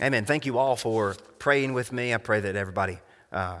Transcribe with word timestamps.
Amen. 0.00 0.24
Thank 0.24 0.46
you 0.46 0.58
all 0.58 0.76
for 0.76 1.16
praying 1.38 1.72
with 1.72 1.92
me. 1.92 2.14
I 2.14 2.18
pray 2.18 2.40
that 2.40 2.54
everybody 2.54 2.98
uh, 3.32 3.58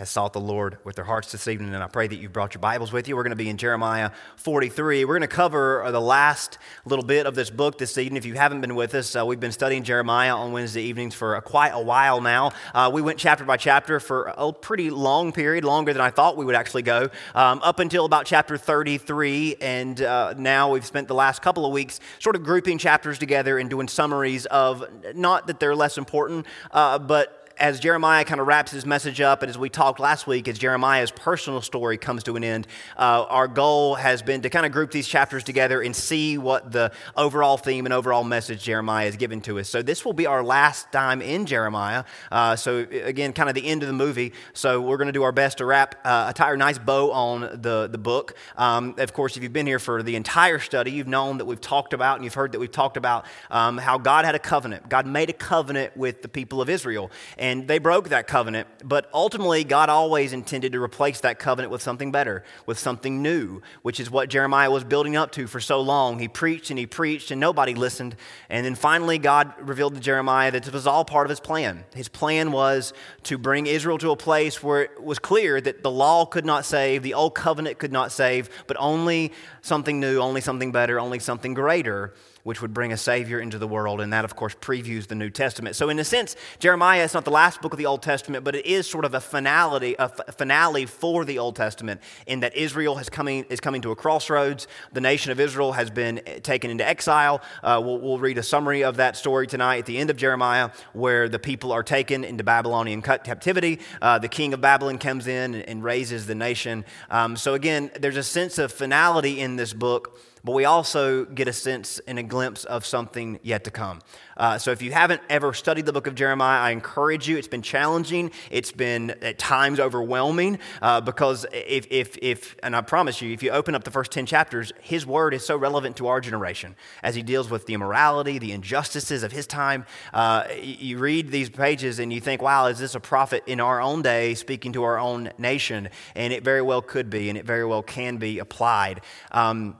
has 0.00 0.08
sought 0.08 0.32
the 0.32 0.40
Lord 0.40 0.78
with 0.82 0.96
their 0.96 1.04
hearts 1.04 1.30
this 1.30 1.46
evening, 1.46 1.74
and 1.74 1.84
I 1.84 1.86
pray 1.86 2.06
that 2.06 2.16
you've 2.16 2.32
brought 2.32 2.54
your 2.54 2.60
Bibles 2.62 2.90
with 2.90 3.06
you. 3.06 3.16
We're 3.16 3.22
going 3.22 3.32
to 3.32 3.36
be 3.36 3.50
in 3.50 3.58
Jeremiah 3.58 4.12
43. 4.36 5.04
We're 5.04 5.12
going 5.12 5.20
to 5.20 5.28
cover 5.28 5.82
uh, 5.82 5.90
the 5.90 6.00
last 6.00 6.56
little 6.86 7.04
bit 7.04 7.26
of 7.26 7.34
this 7.34 7.50
book 7.50 7.76
this 7.76 7.98
evening. 7.98 8.16
If 8.16 8.24
you 8.24 8.32
haven't 8.32 8.62
been 8.62 8.74
with 8.74 8.94
us, 8.94 9.14
uh, 9.14 9.26
we've 9.26 9.38
been 9.38 9.52
studying 9.52 9.82
Jeremiah 9.82 10.34
on 10.34 10.52
Wednesday 10.52 10.80
evenings 10.84 11.14
for 11.14 11.34
a, 11.34 11.42
quite 11.42 11.72
a 11.74 11.82
while 11.82 12.22
now. 12.22 12.52
Uh, 12.72 12.90
we 12.90 13.02
went 13.02 13.18
chapter 13.18 13.44
by 13.44 13.58
chapter 13.58 14.00
for 14.00 14.32
a 14.38 14.50
pretty 14.54 14.88
long 14.88 15.32
period, 15.32 15.64
longer 15.64 15.92
than 15.92 16.00
I 16.00 16.08
thought 16.08 16.38
we 16.38 16.46
would 16.46 16.54
actually 16.54 16.80
go, 16.80 17.10
um, 17.34 17.60
up 17.62 17.78
until 17.78 18.06
about 18.06 18.24
chapter 18.24 18.56
33. 18.56 19.56
And 19.60 20.00
uh, 20.00 20.32
now 20.34 20.72
we've 20.72 20.86
spent 20.86 21.08
the 21.08 21.14
last 21.14 21.42
couple 21.42 21.66
of 21.66 21.72
weeks 21.74 22.00
sort 22.20 22.36
of 22.36 22.42
grouping 22.42 22.78
chapters 22.78 23.18
together 23.18 23.58
and 23.58 23.68
doing 23.68 23.86
summaries 23.86 24.46
of 24.46 24.82
not 25.14 25.46
that 25.48 25.60
they're 25.60 25.76
less 25.76 25.98
important, 25.98 26.46
uh, 26.70 26.98
but 26.98 27.39
as 27.60 27.78
Jeremiah 27.78 28.24
kind 28.24 28.40
of 28.40 28.46
wraps 28.46 28.72
his 28.72 28.86
message 28.86 29.20
up, 29.20 29.42
and 29.42 29.50
as 29.50 29.58
we 29.58 29.68
talked 29.68 30.00
last 30.00 30.26
week, 30.26 30.48
as 30.48 30.58
Jeremiah's 30.58 31.10
personal 31.10 31.60
story 31.60 31.98
comes 31.98 32.22
to 32.22 32.36
an 32.36 32.42
end, 32.42 32.66
uh, 32.96 33.26
our 33.28 33.46
goal 33.46 33.96
has 33.96 34.22
been 34.22 34.40
to 34.40 34.50
kind 34.50 34.64
of 34.64 34.72
group 34.72 34.90
these 34.90 35.06
chapters 35.06 35.44
together 35.44 35.82
and 35.82 35.94
see 35.94 36.38
what 36.38 36.72
the 36.72 36.90
overall 37.16 37.58
theme 37.58 37.84
and 37.84 37.92
overall 37.92 38.24
message 38.24 38.64
Jeremiah 38.64 39.04
has 39.04 39.16
given 39.16 39.42
to 39.42 39.58
us. 39.58 39.68
So 39.68 39.82
this 39.82 40.06
will 40.06 40.14
be 40.14 40.26
our 40.26 40.42
last 40.42 40.90
time 40.90 41.20
in 41.20 41.44
Jeremiah. 41.44 42.04
Uh, 42.32 42.56
so 42.56 42.78
again, 42.90 43.34
kind 43.34 43.50
of 43.50 43.54
the 43.54 43.66
end 43.66 43.82
of 43.82 43.88
the 43.88 43.94
movie. 43.94 44.32
So 44.54 44.80
we're 44.80 44.96
going 44.96 45.08
to 45.08 45.12
do 45.12 45.22
our 45.22 45.32
best 45.32 45.58
to 45.58 45.66
wrap 45.66 45.96
uh, 46.04 46.26
a 46.30 46.32
tie 46.32 46.54
a 46.54 46.56
nice 46.56 46.78
bow 46.78 47.12
on 47.12 47.42
the 47.42 47.88
the 47.92 47.98
book. 47.98 48.34
Um, 48.56 48.94
of 48.96 49.12
course, 49.12 49.36
if 49.36 49.42
you've 49.42 49.52
been 49.52 49.66
here 49.66 49.78
for 49.78 50.02
the 50.02 50.16
entire 50.16 50.60
study, 50.60 50.92
you've 50.92 51.06
known 51.06 51.38
that 51.38 51.44
we've 51.44 51.60
talked 51.60 51.92
about 51.92 52.16
and 52.16 52.24
you've 52.24 52.34
heard 52.34 52.52
that 52.52 52.58
we've 52.58 52.72
talked 52.72 52.96
about 52.96 53.26
um, 53.50 53.76
how 53.76 53.98
God 53.98 54.24
had 54.24 54.34
a 54.34 54.38
covenant. 54.38 54.88
God 54.88 55.06
made 55.06 55.28
a 55.28 55.34
covenant 55.34 55.94
with 55.94 56.22
the 56.22 56.28
people 56.28 56.62
of 56.62 56.70
Israel. 56.70 57.10
And 57.36 57.49
and 57.50 57.66
they 57.66 57.78
broke 57.78 58.10
that 58.10 58.28
covenant. 58.28 58.68
But 58.84 59.10
ultimately, 59.12 59.64
God 59.64 59.88
always 59.88 60.32
intended 60.32 60.72
to 60.72 60.80
replace 60.80 61.20
that 61.20 61.40
covenant 61.40 61.72
with 61.72 61.82
something 61.82 62.12
better, 62.12 62.44
with 62.64 62.78
something 62.78 63.22
new, 63.22 63.60
which 63.82 63.98
is 63.98 64.08
what 64.08 64.28
Jeremiah 64.28 64.70
was 64.70 64.84
building 64.84 65.16
up 65.16 65.32
to 65.32 65.48
for 65.48 65.58
so 65.58 65.80
long. 65.80 66.20
He 66.20 66.28
preached 66.28 66.70
and 66.70 66.78
he 66.78 66.86
preached, 66.86 67.32
and 67.32 67.40
nobody 67.40 67.74
listened. 67.74 68.14
And 68.48 68.64
then 68.64 68.76
finally, 68.76 69.18
God 69.18 69.52
revealed 69.60 69.94
to 69.96 70.00
Jeremiah 70.00 70.52
that 70.52 70.62
this 70.62 70.72
was 70.72 70.86
all 70.86 71.04
part 71.04 71.26
of 71.26 71.30
his 71.30 71.40
plan. 71.40 71.84
His 71.92 72.08
plan 72.08 72.52
was 72.52 72.92
to 73.24 73.36
bring 73.36 73.66
Israel 73.66 73.98
to 73.98 74.12
a 74.12 74.16
place 74.16 74.62
where 74.62 74.82
it 74.82 75.02
was 75.02 75.18
clear 75.18 75.60
that 75.60 75.82
the 75.82 75.90
law 75.90 76.26
could 76.26 76.46
not 76.46 76.64
save, 76.64 77.02
the 77.02 77.14
old 77.14 77.34
covenant 77.34 77.78
could 77.78 77.92
not 77.92 78.12
save, 78.12 78.48
but 78.68 78.76
only 78.78 79.32
something 79.60 79.98
new, 79.98 80.20
only 80.20 80.40
something 80.40 80.70
better, 80.70 81.00
only 81.00 81.18
something 81.18 81.54
greater 81.54 82.14
which 82.42 82.62
would 82.62 82.74
bring 82.74 82.92
a 82.92 82.96
Savior 82.96 83.40
into 83.40 83.58
the 83.58 83.68
world. 83.68 84.00
And 84.00 84.12
that, 84.12 84.24
of 84.24 84.36
course, 84.36 84.54
previews 84.54 85.06
the 85.06 85.14
New 85.14 85.30
Testament. 85.30 85.76
So, 85.76 85.88
in 85.88 85.98
a 85.98 86.04
sense, 86.04 86.36
Jeremiah 86.58 87.04
is 87.04 87.14
not 87.14 87.24
the 87.24 87.30
last 87.30 87.60
book 87.60 87.72
of 87.72 87.78
the 87.78 87.86
Old 87.86 88.02
Testament, 88.02 88.44
but 88.44 88.54
it 88.54 88.66
is 88.66 88.86
sort 88.86 89.04
of 89.04 89.14
a 89.14 89.20
finale, 89.20 89.96
a 89.98 90.08
finale 90.32 90.86
for 90.86 91.24
the 91.24 91.38
Old 91.38 91.56
Testament 91.56 92.00
in 92.26 92.40
that 92.40 92.56
Israel 92.56 92.96
has 92.96 93.08
coming, 93.08 93.44
is 93.48 93.60
coming 93.60 93.82
to 93.82 93.90
a 93.90 93.96
crossroads. 93.96 94.66
The 94.92 95.00
nation 95.00 95.32
of 95.32 95.40
Israel 95.40 95.72
has 95.72 95.90
been 95.90 96.20
taken 96.42 96.70
into 96.70 96.86
exile. 96.86 97.42
Uh, 97.62 97.80
we'll, 97.84 97.98
we'll, 97.98 98.20
read 98.20 98.36
a 98.36 98.42
summary 98.42 98.84
of 98.84 98.96
that 98.96 99.16
story 99.16 99.46
tonight 99.46 99.78
at 99.78 99.86
the 99.86 99.96
end 99.96 100.10
of 100.10 100.16
Jeremiah, 100.16 100.70
where 100.92 101.26
the 101.28 101.38
people 101.38 101.72
are 101.72 101.82
taken 101.82 102.22
into 102.22 102.44
Babylonian 102.44 103.00
captivity. 103.00 103.80
Uh, 104.02 104.18
the 104.18 104.28
king 104.28 104.52
of 104.52 104.60
Babylon 104.60 104.98
comes 104.98 105.26
in 105.26 105.54
and, 105.54 105.68
and 105.68 105.82
razes 105.82 106.26
the 106.26 106.34
nation. 106.34 106.84
Um, 107.10 107.36
so, 107.36 107.54
again, 107.54 107.90
there's 107.98 108.16
a 108.16 108.22
sense 108.22 108.58
of 108.58 108.72
finality 108.72 109.40
in 109.40 109.56
this 109.56 109.72
book 109.72 110.18
but 110.44 110.52
we 110.52 110.64
also 110.64 111.24
get 111.24 111.48
a 111.48 111.52
sense 111.52 112.00
and 112.06 112.18
a 112.18 112.22
glimpse 112.22 112.64
of 112.64 112.86
something 112.86 113.38
yet 113.42 113.64
to 113.64 113.70
come. 113.70 114.00
Uh, 114.36 114.56
so 114.56 114.70
if 114.70 114.80
you 114.80 114.90
haven't 114.90 115.20
ever 115.28 115.52
studied 115.52 115.84
the 115.84 115.92
book 115.92 116.06
of 116.06 116.14
Jeremiah, 116.14 116.60
I 116.60 116.70
encourage 116.70 117.28
you. 117.28 117.36
It's 117.36 117.48
been 117.48 117.62
challenging, 117.62 118.30
it's 118.50 118.72
been 118.72 119.10
at 119.22 119.38
times 119.38 119.78
overwhelming 119.78 120.58
uh, 120.80 121.02
because 121.02 121.44
if, 121.52 121.86
if, 121.90 122.16
if, 122.22 122.56
and 122.62 122.74
I 122.74 122.80
promise 122.80 123.20
you, 123.20 123.32
if 123.32 123.42
you 123.42 123.50
open 123.50 123.74
up 123.74 123.84
the 123.84 123.90
first 123.90 124.12
10 124.12 124.24
chapters, 124.24 124.72
his 124.80 125.06
word 125.06 125.34
is 125.34 125.44
so 125.44 125.56
relevant 125.56 125.96
to 125.98 126.06
our 126.06 126.20
generation 126.20 126.74
as 127.02 127.14
he 127.14 127.22
deals 127.22 127.50
with 127.50 127.66
the 127.66 127.74
immorality, 127.74 128.38
the 128.38 128.52
injustices 128.52 129.22
of 129.22 129.32
his 129.32 129.46
time. 129.46 129.84
Uh, 130.14 130.44
you 130.62 130.98
read 130.98 131.30
these 131.30 131.50
pages 131.50 131.98
and 131.98 132.12
you 132.12 132.20
think, 132.20 132.40
wow, 132.40 132.66
is 132.66 132.78
this 132.78 132.94
a 132.94 133.00
prophet 133.00 133.42
in 133.46 133.60
our 133.60 133.80
own 133.80 134.00
day 134.00 134.34
speaking 134.34 134.72
to 134.72 134.84
our 134.84 134.98
own 134.98 135.30
nation? 135.36 135.90
And 136.14 136.32
it 136.32 136.42
very 136.42 136.62
well 136.62 136.80
could 136.80 137.10
be, 137.10 137.28
and 137.28 137.36
it 137.36 137.44
very 137.44 137.66
well 137.66 137.82
can 137.82 138.16
be 138.16 138.38
applied. 138.38 139.02
Um, 139.32 139.76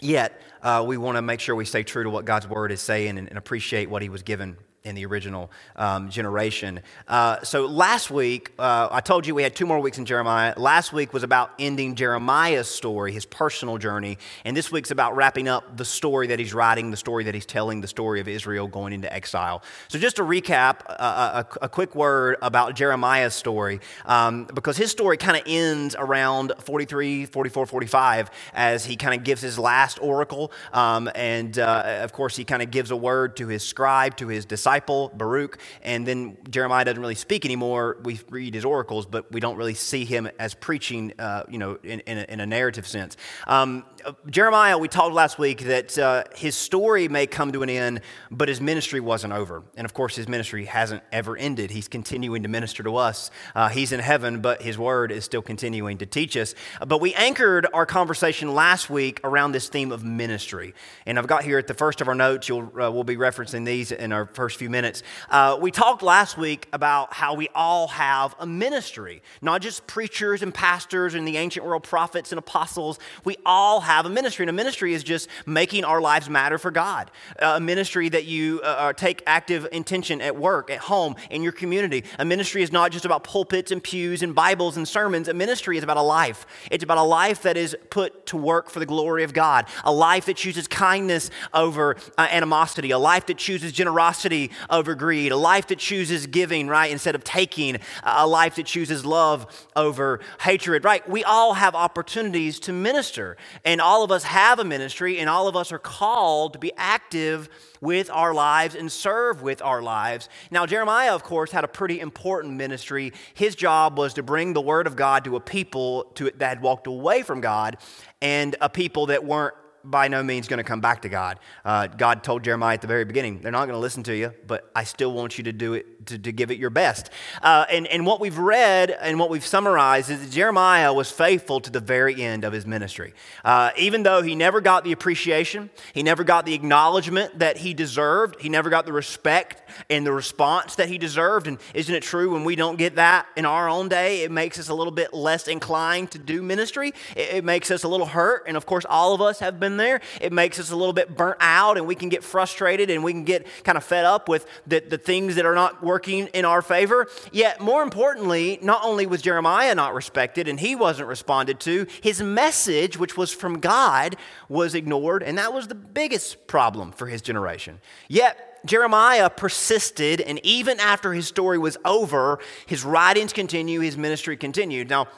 Yet, 0.00 0.40
uh, 0.62 0.84
we 0.86 0.96
want 0.96 1.16
to 1.16 1.22
make 1.22 1.40
sure 1.40 1.54
we 1.54 1.64
stay 1.64 1.82
true 1.82 2.04
to 2.04 2.10
what 2.10 2.24
God's 2.24 2.48
word 2.48 2.72
is 2.72 2.80
saying 2.80 3.18
and, 3.18 3.28
and 3.28 3.38
appreciate 3.38 3.90
what 3.90 4.02
he 4.02 4.08
was 4.08 4.22
given 4.22 4.56
in 4.88 4.94
the 4.94 5.04
original 5.06 5.50
um, 5.76 6.08
generation. 6.08 6.80
Uh, 7.06 7.42
so 7.42 7.66
last 7.66 8.10
week, 8.10 8.52
uh, 8.58 8.88
I 8.90 9.00
told 9.00 9.26
you 9.26 9.34
we 9.34 9.42
had 9.42 9.54
two 9.54 9.66
more 9.66 9.78
weeks 9.78 9.98
in 9.98 10.06
Jeremiah. 10.06 10.54
Last 10.56 10.92
week 10.92 11.12
was 11.12 11.22
about 11.22 11.50
ending 11.58 11.94
Jeremiah's 11.94 12.68
story, 12.68 13.12
his 13.12 13.26
personal 13.26 13.76
journey. 13.76 14.18
And 14.44 14.56
this 14.56 14.72
week's 14.72 14.90
about 14.90 15.14
wrapping 15.14 15.46
up 15.46 15.76
the 15.76 15.84
story 15.84 16.28
that 16.28 16.38
he's 16.38 16.54
writing, 16.54 16.90
the 16.90 16.96
story 16.96 17.24
that 17.24 17.34
he's 17.34 17.46
telling, 17.46 17.82
the 17.82 17.88
story 17.88 18.20
of 18.20 18.28
Israel 18.28 18.66
going 18.66 18.94
into 18.94 19.12
exile. 19.12 19.62
So 19.88 19.98
just 19.98 20.16
to 20.16 20.22
recap, 20.22 20.80
uh, 20.88 21.44
a, 21.44 21.64
a, 21.66 21.68
quick 21.68 21.94
word 21.94 22.36
about 22.40 22.74
Jeremiah's 22.74 23.34
story, 23.34 23.80
um, 24.06 24.48
because 24.54 24.76
his 24.76 24.90
story 24.90 25.18
kind 25.18 25.36
of 25.36 25.42
ends 25.46 25.94
around 25.98 26.54
43, 26.60 27.26
44, 27.26 27.66
45 27.66 28.30
as 28.54 28.86
he 28.86 28.96
kind 28.96 29.14
of 29.14 29.22
gives 29.22 29.42
his 29.42 29.58
last 29.58 30.00
oracle. 30.00 30.50
Um, 30.72 31.10
and 31.14 31.58
uh, 31.58 32.00
of 32.02 32.12
course, 32.12 32.36
he 32.36 32.44
kind 32.44 32.62
of 32.62 32.70
gives 32.70 32.90
a 32.90 32.96
word 32.96 33.36
to 33.36 33.48
his 33.48 33.62
scribe, 33.62 34.16
to 34.16 34.28
his 34.28 34.46
disciple 34.46 34.77
disciple, 34.78 35.10
Baruch, 35.14 35.58
and 35.82 36.06
then 36.06 36.36
Jeremiah 36.50 36.84
doesn't 36.84 37.00
really 37.00 37.14
speak 37.14 37.44
anymore. 37.44 37.98
We 38.02 38.20
read 38.30 38.54
his 38.54 38.64
oracles, 38.64 39.06
but 39.06 39.30
we 39.32 39.40
don't 39.40 39.56
really 39.56 39.74
see 39.74 40.04
him 40.04 40.28
as 40.38 40.54
preaching, 40.54 41.12
uh, 41.18 41.44
you 41.48 41.58
know, 41.58 41.78
in, 41.82 42.00
in, 42.00 42.18
a, 42.18 42.22
in, 42.28 42.40
a, 42.40 42.46
narrative 42.46 42.86
sense. 42.86 43.16
Um, 43.46 43.84
Jeremiah, 44.30 44.78
we 44.78 44.88
talked 44.88 45.14
last 45.14 45.38
week 45.38 45.64
that 45.64 45.98
uh, 45.98 46.24
his 46.34 46.54
story 46.54 47.08
may 47.08 47.26
come 47.26 47.52
to 47.52 47.62
an 47.62 47.70
end, 47.70 48.00
but 48.30 48.48
his 48.48 48.60
ministry 48.60 49.00
wasn't 49.00 49.32
over. 49.32 49.62
And 49.76 49.84
of 49.84 49.94
course, 49.94 50.16
his 50.16 50.28
ministry 50.28 50.64
hasn't 50.66 51.02
ever 51.12 51.36
ended. 51.36 51.70
He's 51.70 51.88
continuing 51.88 52.42
to 52.42 52.48
minister 52.48 52.82
to 52.84 52.96
us. 52.96 53.30
Uh, 53.54 53.68
he's 53.68 53.92
in 53.92 54.00
heaven, 54.00 54.40
but 54.40 54.62
his 54.62 54.78
word 54.78 55.10
is 55.10 55.24
still 55.24 55.42
continuing 55.42 55.98
to 55.98 56.06
teach 56.06 56.36
us. 56.36 56.54
But 56.86 57.00
we 57.00 57.14
anchored 57.14 57.66
our 57.72 57.86
conversation 57.86 58.54
last 58.54 58.88
week 58.88 59.20
around 59.24 59.52
this 59.52 59.68
theme 59.68 59.92
of 59.92 60.04
ministry. 60.04 60.74
And 61.04 61.18
I've 61.18 61.26
got 61.26 61.44
here 61.44 61.58
at 61.58 61.66
the 61.66 61.74
first 61.74 62.00
of 62.00 62.08
our 62.08 62.14
notes, 62.14 62.48
you'll, 62.48 62.72
uh, 62.80 62.90
we'll 62.90 63.04
be 63.04 63.16
referencing 63.16 63.64
these 63.64 63.92
in 63.92 64.12
our 64.12 64.26
first 64.26 64.58
few 64.58 64.70
minutes. 64.70 65.02
Uh, 65.28 65.58
we 65.60 65.70
talked 65.70 66.02
last 66.02 66.38
week 66.38 66.68
about 66.72 67.12
how 67.12 67.34
we 67.34 67.48
all 67.54 67.88
have 67.88 68.34
a 68.38 68.46
ministry, 68.46 69.22
not 69.42 69.60
just 69.60 69.86
preachers 69.86 70.42
and 70.42 70.54
pastors 70.54 71.14
and 71.14 71.26
the 71.26 71.36
ancient 71.36 71.66
world 71.66 71.82
prophets 71.82 72.32
and 72.32 72.38
apostles. 72.38 72.98
We 73.24 73.36
all 73.44 73.80
have 73.80 73.97
a 74.06 74.10
ministry, 74.10 74.42
and 74.44 74.50
a 74.50 74.52
ministry 74.52 74.94
is 74.94 75.02
just 75.02 75.28
making 75.46 75.84
our 75.84 76.00
lives 76.00 76.28
matter 76.28 76.58
for 76.58 76.70
God. 76.70 77.10
A 77.38 77.60
ministry 77.60 78.08
that 78.08 78.24
you 78.24 78.60
uh, 78.62 78.66
uh, 78.66 78.92
take 78.92 79.22
active 79.26 79.66
intention 79.72 80.20
at 80.20 80.36
work, 80.36 80.70
at 80.70 80.78
home, 80.78 81.16
in 81.30 81.42
your 81.42 81.52
community. 81.52 82.04
A 82.18 82.24
ministry 82.24 82.62
is 82.62 82.72
not 82.72 82.92
just 82.92 83.04
about 83.04 83.24
pulpits 83.24 83.70
and 83.70 83.82
pews 83.82 84.22
and 84.22 84.34
Bibles 84.34 84.76
and 84.76 84.86
sermons. 84.86 85.28
A 85.28 85.34
ministry 85.34 85.76
is 85.76 85.84
about 85.84 85.96
a 85.96 86.02
life. 86.02 86.46
It's 86.70 86.84
about 86.84 86.98
a 86.98 87.02
life 87.02 87.42
that 87.42 87.56
is 87.56 87.76
put 87.90 88.26
to 88.26 88.36
work 88.36 88.70
for 88.70 88.78
the 88.78 88.86
glory 88.86 89.24
of 89.24 89.32
God, 89.32 89.66
a 89.84 89.92
life 89.92 90.26
that 90.26 90.36
chooses 90.36 90.68
kindness 90.68 91.30
over 91.54 91.96
uh, 92.16 92.28
animosity, 92.30 92.90
a 92.90 92.98
life 92.98 93.26
that 93.26 93.38
chooses 93.38 93.72
generosity 93.72 94.50
over 94.70 94.94
greed, 94.94 95.32
a 95.32 95.36
life 95.36 95.66
that 95.68 95.78
chooses 95.78 96.26
giving, 96.26 96.68
right, 96.68 96.90
instead 96.90 97.14
of 97.14 97.24
taking, 97.24 97.78
a 98.02 98.26
life 98.26 98.56
that 98.56 98.66
chooses 98.66 99.04
love 99.04 99.66
over 99.76 100.20
hatred, 100.40 100.84
right? 100.84 101.08
We 101.08 101.24
all 101.24 101.54
have 101.54 101.74
opportunities 101.74 102.60
to 102.60 102.72
minister, 102.72 103.36
and 103.64 103.77
all 103.80 104.04
of 104.04 104.10
us 104.10 104.24
have 104.24 104.58
a 104.58 104.64
ministry, 104.64 105.18
and 105.18 105.28
all 105.28 105.48
of 105.48 105.56
us 105.56 105.72
are 105.72 105.78
called 105.78 106.54
to 106.54 106.58
be 106.58 106.72
active 106.76 107.48
with 107.80 108.10
our 108.10 108.34
lives 108.34 108.74
and 108.74 108.90
serve 108.90 109.42
with 109.42 109.62
our 109.62 109.82
lives. 109.82 110.28
Now, 110.50 110.66
Jeremiah, 110.66 111.14
of 111.14 111.22
course, 111.22 111.50
had 111.50 111.64
a 111.64 111.68
pretty 111.68 112.00
important 112.00 112.54
ministry. 112.54 113.12
His 113.34 113.54
job 113.54 113.98
was 113.98 114.14
to 114.14 114.22
bring 114.22 114.52
the 114.52 114.60
word 114.60 114.86
of 114.86 114.96
God 114.96 115.24
to 115.24 115.36
a 115.36 115.40
people 115.40 116.04
to, 116.14 116.30
that 116.36 116.48
had 116.48 116.62
walked 116.62 116.86
away 116.86 117.22
from 117.22 117.40
God 117.40 117.76
and 118.20 118.56
a 118.60 118.68
people 118.68 119.06
that 119.06 119.24
weren't 119.24 119.54
by 119.90 120.08
no 120.08 120.22
means 120.22 120.48
going 120.48 120.58
to 120.58 120.64
come 120.64 120.80
back 120.80 121.02
to 121.02 121.08
God. 121.08 121.38
Uh, 121.64 121.86
God 121.86 122.22
told 122.22 122.44
Jeremiah 122.44 122.74
at 122.74 122.80
the 122.80 122.86
very 122.86 123.04
beginning, 123.04 123.40
they're 123.40 123.52
not 123.52 123.66
going 123.66 123.76
to 123.76 123.80
listen 123.80 124.02
to 124.04 124.16
you, 124.16 124.32
but 124.46 124.70
I 124.74 124.84
still 124.84 125.12
want 125.12 125.38
you 125.38 125.44
to 125.44 125.52
do 125.52 125.74
it, 125.74 126.06
to, 126.06 126.18
to 126.18 126.32
give 126.32 126.50
it 126.50 126.58
your 126.58 126.70
best. 126.70 127.10
Uh, 127.42 127.64
and, 127.70 127.86
and 127.86 128.06
what 128.06 128.20
we've 128.20 128.38
read 128.38 128.90
and 128.90 129.18
what 129.18 129.30
we've 129.30 129.46
summarized 129.46 130.10
is 130.10 130.20
that 130.20 130.30
Jeremiah 130.30 130.92
was 130.92 131.10
faithful 131.10 131.60
to 131.60 131.70
the 131.70 131.80
very 131.80 132.22
end 132.22 132.44
of 132.44 132.52
his 132.52 132.66
ministry. 132.66 133.14
Uh, 133.44 133.70
even 133.76 134.02
though 134.02 134.22
he 134.22 134.34
never 134.34 134.60
got 134.60 134.84
the 134.84 134.92
appreciation, 134.92 135.70
he 135.92 136.02
never 136.02 136.24
got 136.24 136.46
the 136.46 136.54
acknowledgement 136.54 137.38
that 137.38 137.58
he 137.58 137.74
deserved, 137.74 138.40
he 138.40 138.48
never 138.48 138.70
got 138.70 138.86
the 138.86 138.92
respect 138.92 139.67
and 139.90 140.06
the 140.06 140.12
response 140.12 140.76
that 140.76 140.88
he 140.88 140.98
deserved. 140.98 141.46
And 141.46 141.58
isn't 141.74 141.94
it 141.94 142.02
true 142.02 142.32
when 142.32 142.44
we 142.44 142.56
don't 142.56 142.76
get 142.76 142.96
that 142.96 143.26
in 143.36 143.44
our 143.44 143.68
own 143.68 143.88
day, 143.88 144.22
it 144.22 144.30
makes 144.30 144.58
us 144.58 144.68
a 144.68 144.74
little 144.74 144.92
bit 144.92 145.12
less 145.14 145.48
inclined 145.48 146.10
to 146.12 146.18
do 146.18 146.42
ministry? 146.42 146.92
It, 147.16 147.34
it 147.34 147.44
makes 147.44 147.70
us 147.70 147.84
a 147.84 147.88
little 147.88 148.06
hurt. 148.06 148.44
And 148.46 148.56
of 148.56 148.66
course, 148.66 148.84
all 148.88 149.14
of 149.14 149.20
us 149.20 149.40
have 149.40 149.60
been 149.60 149.76
there. 149.76 150.00
It 150.20 150.32
makes 150.32 150.58
us 150.58 150.70
a 150.70 150.76
little 150.76 150.92
bit 150.92 151.16
burnt 151.16 151.38
out 151.40 151.76
and 151.76 151.86
we 151.86 151.94
can 151.94 152.08
get 152.08 152.24
frustrated 152.24 152.90
and 152.90 153.02
we 153.04 153.12
can 153.12 153.24
get 153.24 153.46
kind 153.64 153.78
of 153.78 153.84
fed 153.84 154.04
up 154.04 154.28
with 154.28 154.46
the, 154.66 154.80
the 154.80 154.98
things 154.98 155.36
that 155.36 155.46
are 155.46 155.54
not 155.54 155.82
working 155.82 156.28
in 156.28 156.44
our 156.44 156.62
favor. 156.62 157.06
Yet, 157.32 157.60
more 157.60 157.82
importantly, 157.82 158.58
not 158.62 158.84
only 158.84 159.06
was 159.06 159.22
Jeremiah 159.22 159.74
not 159.74 159.94
respected 159.94 160.48
and 160.48 160.58
he 160.58 160.74
wasn't 160.74 161.08
responded 161.08 161.60
to, 161.60 161.86
his 162.02 162.22
message, 162.22 162.98
which 162.98 163.16
was 163.16 163.32
from 163.32 163.60
God, 163.60 164.16
was 164.48 164.74
ignored. 164.74 165.22
And 165.22 165.38
that 165.38 165.52
was 165.52 165.68
the 165.68 165.74
biggest 165.74 166.46
problem 166.46 166.92
for 166.92 167.06
his 167.06 167.22
generation. 167.22 167.80
Yet, 168.08 168.47
Jeremiah 168.64 169.30
persisted, 169.30 170.20
and 170.20 170.40
even 170.44 170.80
after 170.80 171.12
his 171.12 171.26
story 171.26 171.58
was 171.58 171.76
over, 171.84 172.38
his 172.66 172.84
writings 172.84 173.32
continue, 173.32 173.80
his 173.80 173.96
ministry 173.96 174.36
continued. 174.36 174.88
Now, 174.88 175.08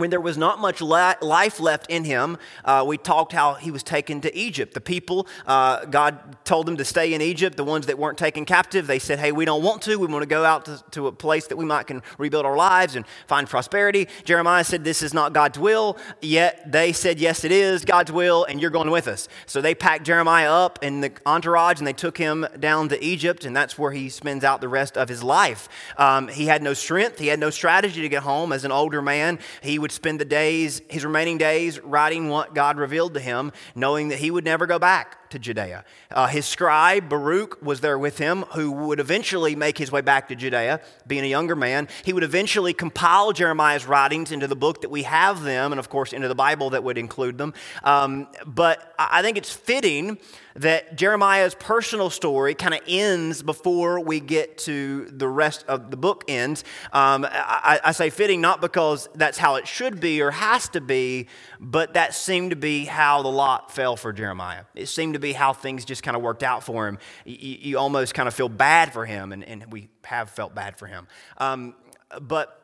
when 0.00 0.10
there 0.10 0.20
was 0.20 0.38
not 0.38 0.58
much 0.58 0.80
life 0.80 1.60
left 1.60 1.90
in 1.90 2.04
him, 2.04 2.38
uh, 2.64 2.84
we 2.86 2.96
talked 2.96 3.32
how 3.32 3.54
he 3.54 3.70
was 3.70 3.82
taken 3.82 4.20
to 4.22 4.36
Egypt. 4.36 4.74
The 4.74 4.80
people, 4.80 5.26
uh, 5.46 5.84
God 5.86 6.44
told 6.44 6.66
them 6.66 6.76
to 6.78 6.84
stay 6.84 7.12
in 7.14 7.20
Egypt. 7.20 7.56
The 7.56 7.64
ones 7.64 7.86
that 7.86 7.98
weren't 7.98 8.18
taken 8.18 8.44
captive, 8.44 8.86
they 8.86 8.98
said, 8.98 9.18
Hey, 9.18 9.32
we 9.32 9.44
don't 9.44 9.62
want 9.62 9.82
to. 9.82 9.96
We 9.96 10.06
want 10.06 10.22
to 10.22 10.28
go 10.28 10.44
out 10.44 10.64
to, 10.64 10.82
to 10.92 11.06
a 11.06 11.12
place 11.12 11.46
that 11.48 11.56
we 11.56 11.64
might 11.64 11.86
can 11.86 12.02
rebuild 12.18 12.46
our 12.46 12.56
lives 12.56 12.94
and 12.96 13.04
find 13.26 13.48
prosperity. 13.48 14.08
Jeremiah 14.24 14.64
said, 14.64 14.84
This 14.84 15.02
is 15.02 15.12
not 15.12 15.32
God's 15.32 15.58
will. 15.58 15.98
Yet 16.20 16.70
they 16.70 16.92
said, 16.92 17.18
Yes, 17.18 17.44
it 17.44 17.52
is 17.52 17.84
God's 17.84 18.12
will, 18.12 18.44
and 18.44 18.60
you're 18.60 18.70
going 18.70 18.90
with 18.90 19.08
us. 19.08 19.28
So 19.46 19.60
they 19.60 19.74
packed 19.74 20.04
Jeremiah 20.04 20.50
up 20.50 20.78
in 20.82 21.00
the 21.00 21.12
entourage 21.26 21.78
and 21.78 21.86
they 21.86 21.92
took 21.92 22.16
him 22.16 22.46
down 22.58 22.88
to 22.88 23.04
Egypt, 23.04 23.44
and 23.44 23.54
that's 23.54 23.78
where 23.78 23.92
he 23.92 24.08
spends 24.08 24.44
out 24.44 24.60
the 24.60 24.68
rest 24.68 24.96
of 24.96 25.08
his 25.08 25.22
life. 25.22 25.68
Um, 25.96 26.28
he 26.28 26.46
had 26.46 26.62
no 26.62 26.74
strength, 26.74 27.18
he 27.18 27.26
had 27.26 27.40
no 27.40 27.50
strategy 27.50 28.02
to 28.02 28.08
get 28.08 28.22
home. 28.22 28.52
As 28.52 28.64
an 28.64 28.72
older 28.72 29.02
man, 29.02 29.38
he 29.62 29.78
would 29.78 29.89
spend 29.90 30.20
the 30.20 30.24
days, 30.24 30.82
his 30.88 31.04
remaining 31.04 31.38
days, 31.38 31.80
writing 31.80 32.28
what 32.28 32.54
God 32.54 32.78
revealed 32.78 33.14
to 33.14 33.20
him, 33.20 33.52
knowing 33.74 34.08
that 34.08 34.18
he 34.18 34.30
would 34.30 34.44
never 34.44 34.66
go 34.66 34.78
back 34.78 35.19
to 35.30 35.38
Judea. 35.38 35.84
Uh, 36.10 36.26
his 36.26 36.46
scribe, 36.46 37.08
Baruch, 37.08 37.60
was 37.62 37.80
there 37.80 37.98
with 37.98 38.18
him, 38.18 38.42
who 38.54 38.70
would 38.72 39.00
eventually 39.00 39.56
make 39.56 39.78
his 39.78 39.90
way 39.90 40.00
back 40.00 40.28
to 40.28 40.36
Judea, 40.36 40.80
being 41.06 41.24
a 41.24 41.28
younger 41.28 41.56
man. 41.56 41.88
He 42.04 42.12
would 42.12 42.22
eventually 42.22 42.72
compile 42.72 43.32
Jeremiah's 43.32 43.86
writings 43.86 44.32
into 44.32 44.46
the 44.46 44.56
book 44.56 44.82
that 44.82 44.90
we 44.90 45.04
have 45.04 45.42
them, 45.42 45.72
and 45.72 45.78
of 45.78 45.88
course, 45.88 46.12
into 46.12 46.28
the 46.28 46.34
Bible 46.34 46.70
that 46.70 46.84
would 46.84 46.98
include 46.98 47.38
them. 47.38 47.54
Um, 47.82 48.28
but 48.46 48.94
I 48.98 49.22
think 49.22 49.36
it's 49.36 49.52
fitting 49.52 50.18
that 50.56 50.96
Jeremiah's 50.96 51.54
personal 51.54 52.10
story 52.10 52.54
kind 52.54 52.74
of 52.74 52.80
ends 52.88 53.42
before 53.42 54.00
we 54.00 54.20
get 54.20 54.58
to 54.58 55.06
the 55.06 55.28
rest 55.28 55.64
of 55.68 55.90
the 55.90 55.96
book 55.96 56.24
ends. 56.28 56.64
Um, 56.92 57.24
I, 57.28 57.80
I, 57.84 57.92
say 57.92 58.10
fitting 58.10 58.40
not 58.40 58.60
because 58.60 59.08
that's 59.14 59.38
how 59.38 59.56
it 59.56 59.68
should 59.68 60.00
be 60.00 60.20
or 60.20 60.32
has 60.32 60.68
to 60.70 60.80
be, 60.80 61.28
but 61.60 61.94
that 61.94 62.14
seemed 62.14 62.50
to 62.50 62.56
be 62.56 62.84
how 62.84 63.22
the 63.22 63.28
lot 63.28 63.72
fell 63.72 63.96
for 63.96 64.12
Jeremiah. 64.12 64.64
It 64.74 64.86
seemed 64.86 65.14
to 65.14 65.19
be 65.20 65.32
how 65.32 65.52
things 65.52 65.84
just 65.84 66.02
kind 66.02 66.16
of 66.16 66.22
worked 66.22 66.42
out 66.42 66.64
for 66.64 66.88
him. 66.88 66.98
You, 67.24 67.56
you 67.60 67.78
almost 67.78 68.14
kind 68.14 68.26
of 68.26 68.34
feel 68.34 68.48
bad 68.48 68.92
for 68.92 69.06
him, 69.06 69.32
and, 69.32 69.44
and 69.44 69.64
we 69.70 69.88
have 70.04 70.30
felt 70.30 70.54
bad 70.54 70.76
for 70.76 70.86
him. 70.86 71.06
Um, 71.38 71.74
but 72.20 72.56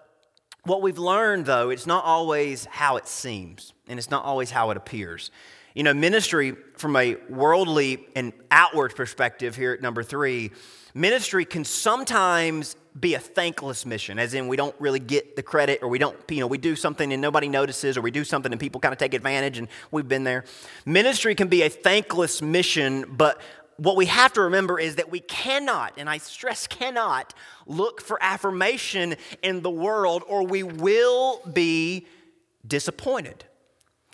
what 0.65 0.83
we've 0.83 0.99
learned, 0.99 1.47
though, 1.47 1.71
it's 1.71 1.87
not 1.87 2.05
always 2.05 2.65
how 2.65 2.97
it 2.97 3.07
seems, 3.07 3.73
and 3.89 3.99
it's 3.99 4.11
not 4.11 4.25
always 4.25 4.51
how 4.51 4.71
it 4.71 4.77
appears. 4.77 5.31
You 5.77 5.83
know, 5.83 5.93
ministry 5.93 6.57
from 6.79 6.97
a 6.97 7.17
worldly 7.29 8.07
and 8.17 8.33
outward 8.51 8.97
perspective 8.97 9.55
here 9.55 9.75
at 9.75 9.83
number 9.83 10.03
three, 10.03 10.53
ministry 10.95 11.45
can 11.45 11.67
sometimes 11.67 12.77
be 12.99 13.13
a 13.13 13.19
thankless 13.19 13.85
mission, 13.85 14.19
as 14.19 14.33
in 14.33 14.49
we 14.49 14.57
don't 14.57 14.75
really 14.79 15.01
get 15.01 15.37
the 15.37 15.43
credit 15.43 15.81
or 15.83 15.89
we 15.91 15.99
don't, 15.99 16.17
you 16.31 16.41
know, 16.41 16.47
we 16.47 16.57
do 16.57 16.77
something 16.77 17.13
and 17.13 17.21
nobody 17.21 17.47
notices 17.47 17.99
or 17.99 18.01
we 18.01 18.11
do 18.11 18.25
something 18.25 18.51
and 18.53 18.59
people 18.59 18.81
kind 18.81 18.95
of 18.95 18.99
take 18.99 19.13
advantage 19.13 19.59
and 19.59 19.69
we've 19.91 20.09
been 20.09 20.25
there. 20.25 20.47
Ministry 20.87 21.35
can 21.35 21.49
be 21.49 21.61
a 21.61 21.69
thankless 21.69 22.41
mission, 22.41 23.05
but 23.11 23.39
what 23.77 23.97
we 23.97 24.07
have 24.07 24.33
to 24.33 24.41
remember 24.41 24.81
is 24.81 24.97
that 24.97 25.11
we 25.11 25.21
cannot, 25.21 25.93
and 25.99 26.09
I 26.09 26.17
stress 26.17 26.67
cannot, 26.67 27.35
look 27.67 28.01
for 28.01 28.17
affirmation 28.23 29.17
in 29.43 29.61
the 29.61 29.69
world 29.69 30.23
or 30.27 30.43
we 30.43 30.63
will 30.63 31.43
be 31.53 32.07
disappointed. 32.67 33.45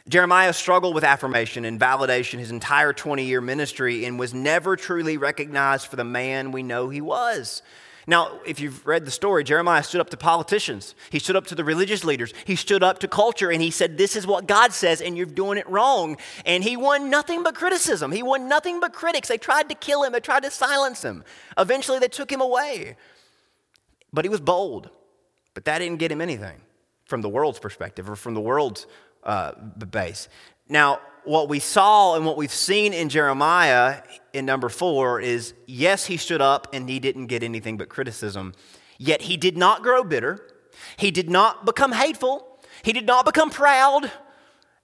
Jeremiah 0.09 0.53
struggled 0.53 0.95
with 0.95 1.05
affirmation 1.05 1.65
and 1.65 1.79
validation 1.79 2.39
his 2.39 2.51
entire 2.51 2.93
20 2.93 3.25
year 3.25 3.41
ministry 3.41 4.05
and 4.05 4.19
was 4.19 4.35
never 4.35 4.77
truly 4.77 5.17
recognized 5.17 5.87
for 5.87 5.97
the 5.97 6.05
man 6.05 6.51
we 6.51 6.63
know 6.63 6.89
he 6.89 7.01
was. 7.01 7.63
Now, 8.07 8.41
if 8.45 8.59
you've 8.59 8.85
read 8.85 9.05
the 9.05 9.13
story, 9.13 9.45
Jeremiah 9.45 9.83
stood 9.85 10.01
up 10.01 10.11
to 10.11 10.17
politicians. 10.17 10.97
He 11.11 11.21
stood 11.21 11.37
up 11.37 11.47
to 11.47 11.55
the 11.55 11.63
religious 11.63 12.05
leaders. 12.05 12.35
He 12.45 12.57
stood 12.57 12.83
up 12.83 12.99
to 13.01 13.09
culture 13.09 13.51
and 13.51 13.63
he 13.63 13.71
said, 13.71 13.97
This 13.97 14.17
is 14.17 14.27
what 14.27 14.49
God 14.49 14.73
says, 14.73 15.01
and 15.01 15.17
you're 15.17 15.25
doing 15.25 15.57
it 15.57 15.69
wrong. 15.69 16.17
And 16.45 16.65
he 16.65 16.77
won 16.77 17.11
nothing 17.11 17.45
but 17.45 17.55
criticism. 17.55 18.11
He 18.11 18.25
won 18.25 18.49
nothing 18.49 18.81
but 18.81 18.93
critics. 18.93 19.29
They 19.29 19.39
tried 19.39 19.69
to 19.69 19.77
kill 19.77 20.03
him, 20.03 20.13
they 20.13 20.21
tried 20.21 20.43
to 20.43 20.51
silence 20.51 21.03
him. 21.03 21.23
Eventually, 21.57 22.01
they 22.01 22.09
took 22.09 22.31
him 22.31 22.41
away. 22.41 22.97
But 24.13 24.25
he 24.25 24.29
was 24.29 24.41
bold. 24.41 24.91
But 25.55 25.65
that 25.67 25.79
didn't 25.79 25.99
get 25.99 26.11
him 26.11 26.21
anything 26.21 26.61
from 27.05 27.21
the 27.21 27.29
world's 27.29 27.59
perspective 27.59 28.11
or 28.11 28.17
from 28.17 28.35
the 28.35 28.41
world's 28.41 28.87
uh, 29.23 29.53
base. 29.91 30.29
Now, 30.69 31.01
what 31.25 31.49
we 31.49 31.59
saw 31.59 32.17
and 32.17 32.27
what 32.27 32.37
we've 32.37 32.53
seen 32.53 32.93
in 32.93 33.09
Jeremiah 33.09 34.03
in 34.33 34.45
number 34.45 34.69
four 34.69 35.21
is 35.21 35.55
yes, 35.67 36.07
he 36.07 36.17
stood 36.17 36.41
up 36.41 36.69
and 36.73 36.89
he 36.89 36.99
didn't 36.99 37.27
get 37.27 37.43
anything 37.43 37.77
but 37.77 37.89
criticism, 37.89 38.55
yet 38.99 39.23
he 39.23 39.37
did 39.37 39.57
not 39.57 39.83
grow 39.83 40.03
bitter. 40.03 40.41
He 40.97 41.11
did 41.11 41.31
not 41.31 41.65
become 41.65 41.93
hateful. 41.93 42.59
He 42.83 42.93
did 42.93 43.07
not 43.07 43.25
become 43.25 43.51
proud. 43.51 44.11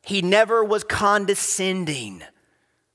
He 0.02 0.22
never 0.22 0.62
was 0.62 0.84
condescending, 0.84 2.22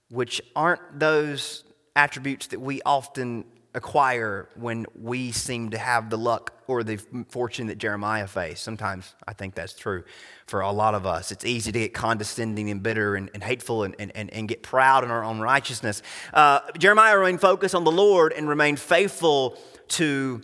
which 0.09 0.41
aren't 0.55 0.99
those 0.99 1.63
attributes 1.95 2.47
that 2.47 2.61
we 2.61 2.81
often 2.85 3.45
acquire 3.73 4.47
when 4.55 4.85
we 4.99 5.31
seem 5.31 5.71
to 5.71 5.77
have 5.77 6.09
the 6.09 6.17
luck 6.17 6.52
or 6.68 6.83
the 6.83 6.98
fortune 7.30 7.68
that 7.68 7.77
Jeremiah 7.77 8.27
faced. 8.27 8.63
Sometimes 8.63 9.13
I 9.27 9.33
think 9.33 9.56
that's 9.56 9.74
true 9.74 10.04
for 10.48 10.62
a 10.62 10.71
lot 10.71 10.95
of 10.95 11.06
us. 11.06 11.31
It's 11.31 11.45
easy 11.45 11.71
to 11.71 11.80
get 11.80 11.94
condescending 11.94 12.69
and 12.69 12.81
bitter 12.81 13.15
and, 13.15 13.30
and 13.33 13.44
hateful 13.44 13.83
and, 13.83 13.95
and, 14.00 14.12
and 14.15 14.48
get 14.48 14.63
proud 14.63 15.04
in 15.04 15.12
our 15.12 15.24
own 15.24 15.39
righteousness. 15.39 16.01
Uh, 16.33 16.60
Jeremiah 16.77 17.18
remained 17.18 17.42
focused 17.42 17.75
on 17.75 17.83
the 17.83 17.92
Lord 17.92 18.33
and 18.33 18.48
remained 18.48 18.80
faithful 18.80 19.57
to 19.89 20.42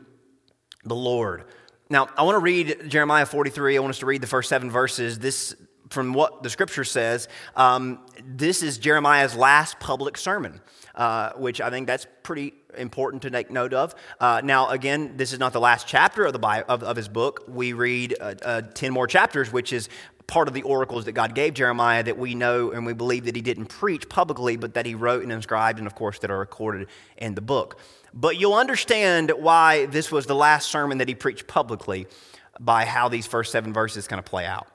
the 0.84 0.96
Lord. 0.96 1.46
Now, 1.90 2.08
I 2.16 2.24
want 2.24 2.36
to 2.36 2.40
read 2.40 2.88
Jeremiah 2.88 3.26
43. 3.26 3.78
I 3.78 3.80
want 3.80 3.92
us 3.92 4.00
to 4.00 4.06
read 4.06 4.22
the 4.22 4.28
first 4.28 4.50
seven 4.50 4.70
verses. 4.70 5.20
This 5.20 5.56
from 5.90 6.14
what 6.14 6.44
the 6.44 6.50
scripture 6.50 6.84
says, 6.84 7.28
um, 7.56 8.00
this 8.24 8.62
is 8.62 8.78
Jeremiah's 8.78 9.36
last 9.36 9.80
public 9.80 10.18
sermon, 10.18 10.62
uh, 11.00 11.32
which 11.38 11.62
I 11.62 11.70
think 11.70 11.88
that's 11.88 12.06
pretty 12.24 12.54
important 12.78 13.22
to 13.22 13.30
take 13.30 13.50
note 13.50 13.74
of. 13.74 13.96
Uh, 14.20 14.42
now, 14.44 14.68
again, 14.68 15.16
this 15.16 15.32
is 15.32 15.40
not 15.40 15.54
the 15.54 15.60
last 15.62 15.88
chapter 15.88 16.26
of, 16.26 16.34
the 16.34 16.66
of, 16.68 16.84
of 16.84 16.98
his 16.98 17.08
book. 17.08 17.46
We 17.48 17.72
read 17.72 18.16
uh, 18.20 18.36
uh, 18.44 18.62
10 18.64 18.92
more 18.92 19.08
chapters, 19.08 19.50
which 19.50 19.72
is 19.72 19.88
part 20.28 20.50
of 20.50 20.54
the 20.54 20.62
oracles 20.64 21.06
that 21.06 21.14
God 21.14 21.36
gave 21.36 21.54
Jeremiah 21.54 22.04
that 22.04 22.18
we 22.18 22.36
know 22.36 22.72
and 22.72 22.86
we 22.86 22.92
believe 22.92 23.24
that 23.26 23.36
he 23.38 23.42
didn't 23.42 23.68
preach 23.68 24.10
publicly, 24.10 24.58
but 24.58 24.74
that 24.74 24.86
he 24.86 24.94
wrote 24.94 25.24
and 25.24 25.32
inscribed, 25.32 25.80
and 25.80 25.88
of 25.88 25.96
course, 25.96 26.20
that 26.20 26.30
are 26.30 26.38
recorded 26.38 26.90
in 27.16 27.34
the 27.34 27.42
book. 27.42 27.80
But 28.14 28.38
you'll 28.38 28.56
understand 28.56 29.32
why 29.38 29.86
this 29.86 30.12
was 30.12 30.26
the 30.26 30.36
last 30.36 30.70
sermon 30.70 30.98
that 30.98 31.08
he 31.08 31.16
preached 31.16 31.48
publicly 31.48 32.08
by 32.60 32.84
how 32.84 33.08
these 33.08 33.26
first 33.26 33.54
seven 33.54 33.72
verses 33.72 34.06
kind 34.06 34.20
of 34.20 34.26
play 34.26 34.46
out. 34.46 34.68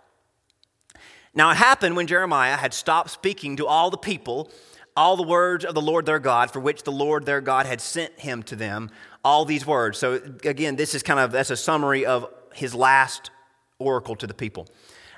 Now, 1.34 1.50
it 1.50 1.58
happened 1.58 1.96
when 1.96 2.06
Jeremiah 2.06 2.56
had 2.56 2.72
stopped 2.72 3.10
speaking 3.10 3.56
to 3.56 3.66
all 3.66 3.90
the 3.90 3.98
people 3.98 4.50
all 4.96 5.16
the 5.16 5.24
words 5.24 5.64
of 5.64 5.74
the 5.74 5.80
Lord 5.80 6.06
their 6.06 6.18
God, 6.18 6.50
for 6.50 6.60
which 6.60 6.82
the 6.82 6.92
Lord 6.92 7.26
their 7.26 7.40
God 7.40 7.66
had 7.66 7.80
sent 7.80 8.18
him 8.20 8.42
to 8.44 8.56
them, 8.56 8.90
all 9.24 9.44
these 9.44 9.66
words. 9.66 9.98
So 9.98 10.20
again, 10.44 10.76
this 10.76 10.94
is 10.94 11.02
kind 11.02 11.18
of 11.20 11.32
that's 11.32 11.50
a 11.50 11.56
summary 11.56 12.06
of 12.06 12.26
his 12.54 12.74
last 12.74 13.30
oracle 13.78 14.14
to 14.16 14.26
the 14.26 14.34
people. 14.34 14.68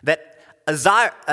That 0.02 0.38
uh, 0.66 0.72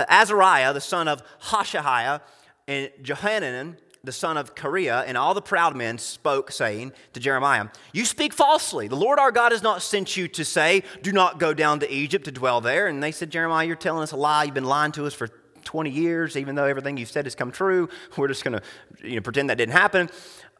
Azariah, 0.09 0.73
the 0.73 0.81
son 0.81 1.07
of 1.07 1.21
Hoshaiah, 1.41 2.21
and 2.67 2.89
Johanan, 3.01 3.77
the 4.03 4.11
son 4.11 4.37
of 4.37 4.53
Kareah, 4.53 5.05
and 5.07 5.17
all 5.17 5.33
the 5.33 5.41
proud 5.41 5.75
men 5.75 5.97
spoke, 5.97 6.51
saying 6.51 6.91
to 7.13 7.19
Jeremiah, 7.19 7.67
You 7.93 8.03
speak 8.03 8.33
falsely. 8.33 8.89
The 8.89 8.97
Lord 8.97 9.17
our 9.17 9.31
God 9.31 9.53
has 9.53 9.63
not 9.63 9.81
sent 9.81 10.17
you 10.17 10.27
to 10.29 10.43
say, 10.43 10.83
Do 11.01 11.13
not 11.13 11.39
go 11.39 11.53
down 11.53 11.79
to 11.79 11.91
Egypt 11.91 12.25
to 12.25 12.31
dwell 12.31 12.59
there. 12.59 12.87
And 12.87 13.01
they 13.01 13.11
said, 13.11 13.31
Jeremiah, 13.31 13.65
you're 13.65 13.75
telling 13.77 14.03
us 14.03 14.11
a 14.11 14.17
lie. 14.17 14.43
You've 14.43 14.53
been 14.53 14.65
lying 14.65 14.91
to 14.93 15.05
us 15.05 15.13
for 15.13 15.29
20 15.63 15.89
years, 15.89 16.37
even 16.37 16.55
though 16.55 16.65
everything 16.65 16.97
you've 16.97 17.09
said 17.09 17.25
has 17.25 17.35
come 17.35 17.51
true. 17.51 17.89
We're 18.17 18.27
just 18.27 18.43
going 18.43 18.59
to 18.59 19.07
you 19.07 19.15
know, 19.15 19.21
pretend 19.21 19.49
that 19.49 19.57
didn't 19.57 19.73
happen. 19.73 20.09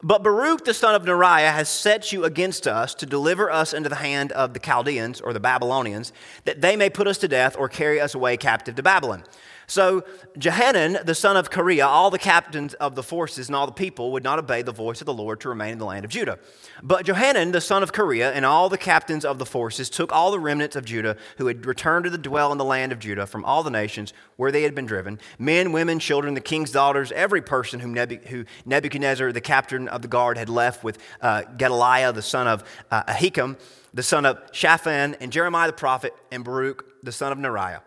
But 0.02 0.22
Baruch, 0.22 0.64
the 0.64 0.74
son 0.74 0.94
of 0.94 1.04
Neriah, 1.04 1.52
has 1.52 1.68
set 1.68 2.12
you 2.12 2.24
against 2.24 2.66
us 2.66 2.94
to 2.96 3.06
deliver 3.06 3.50
us 3.50 3.72
into 3.72 3.88
the 3.88 3.96
hand 3.96 4.32
of 4.32 4.52
the 4.52 4.60
Chaldeans 4.60 5.20
or 5.20 5.32
the 5.32 5.40
Babylonians, 5.40 6.12
that 6.44 6.60
they 6.60 6.76
may 6.76 6.90
put 6.90 7.06
us 7.06 7.18
to 7.18 7.28
death 7.28 7.56
or 7.56 7.68
carry 7.68 8.00
us 8.00 8.14
away 8.14 8.36
captive 8.36 8.74
to 8.74 8.82
Babylon. 8.82 9.24
So 9.66 10.04
Johanan, 10.38 10.98
the 11.04 11.14
son 11.14 11.36
of 11.36 11.50
Kareah, 11.50 11.86
all 11.86 12.10
the 12.10 12.18
captains 12.18 12.74
of 12.74 12.94
the 12.94 13.02
forces 13.02 13.48
and 13.48 13.56
all 13.56 13.66
the 13.66 13.72
people 13.72 14.12
would 14.12 14.24
not 14.24 14.38
obey 14.38 14.62
the 14.62 14.72
voice 14.72 15.00
of 15.00 15.06
the 15.06 15.14
Lord 15.14 15.40
to 15.40 15.48
remain 15.48 15.72
in 15.72 15.78
the 15.78 15.84
land 15.84 16.04
of 16.04 16.10
Judah. 16.10 16.38
But 16.82 17.06
Johanan, 17.06 17.52
the 17.52 17.60
son 17.60 17.82
of 17.82 17.92
Kareah, 17.92 18.32
and 18.32 18.44
all 18.44 18.68
the 18.68 18.78
captains 18.78 19.24
of 19.24 19.38
the 19.38 19.46
forces 19.46 19.88
took 19.88 20.12
all 20.12 20.30
the 20.30 20.38
remnants 20.38 20.76
of 20.76 20.84
Judah 20.84 21.16
who 21.38 21.46
had 21.46 21.64
returned 21.64 22.04
to 22.04 22.10
the 22.10 22.18
dwell 22.18 22.52
in 22.52 22.58
the 22.58 22.64
land 22.64 22.92
of 22.92 22.98
Judah 22.98 23.26
from 23.26 23.44
all 23.44 23.62
the 23.62 23.70
nations 23.70 24.12
where 24.36 24.52
they 24.52 24.62
had 24.62 24.74
been 24.74 24.86
driven, 24.86 25.18
men, 25.38 25.72
women, 25.72 25.98
children, 25.98 26.34
the 26.34 26.40
king's 26.40 26.70
daughters, 26.70 27.12
every 27.12 27.40
person 27.40 27.80
whom 27.80 27.94
who 27.94 28.44
Nebuchadnezzar, 28.66 29.32
the 29.32 29.40
captain 29.40 29.88
of 29.88 30.02
the 30.02 30.08
guard, 30.08 30.36
had 30.36 30.48
left 30.48 30.84
with 30.84 30.98
uh, 31.20 31.42
Gedaliah, 31.56 32.12
the 32.12 32.22
son 32.22 32.46
of 32.46 32.64
uh, 32.90 33.04
Ahikam, 33.04 33.56
the 33.94 34.02
son 34.02 34.26
of 34.26 34.38
Shaphan, 34.52 35.14
and 35.20 35.30
Jeremiah 35.30 35.68
the 35.68 35.72
prophet, 35.72 36.12
and 36.32 36.44
Baruch, 36.44 36.84
the 37.02 37.12
son 37.12 37.32
of 37.32 37.38
Neriah 37.38 37.80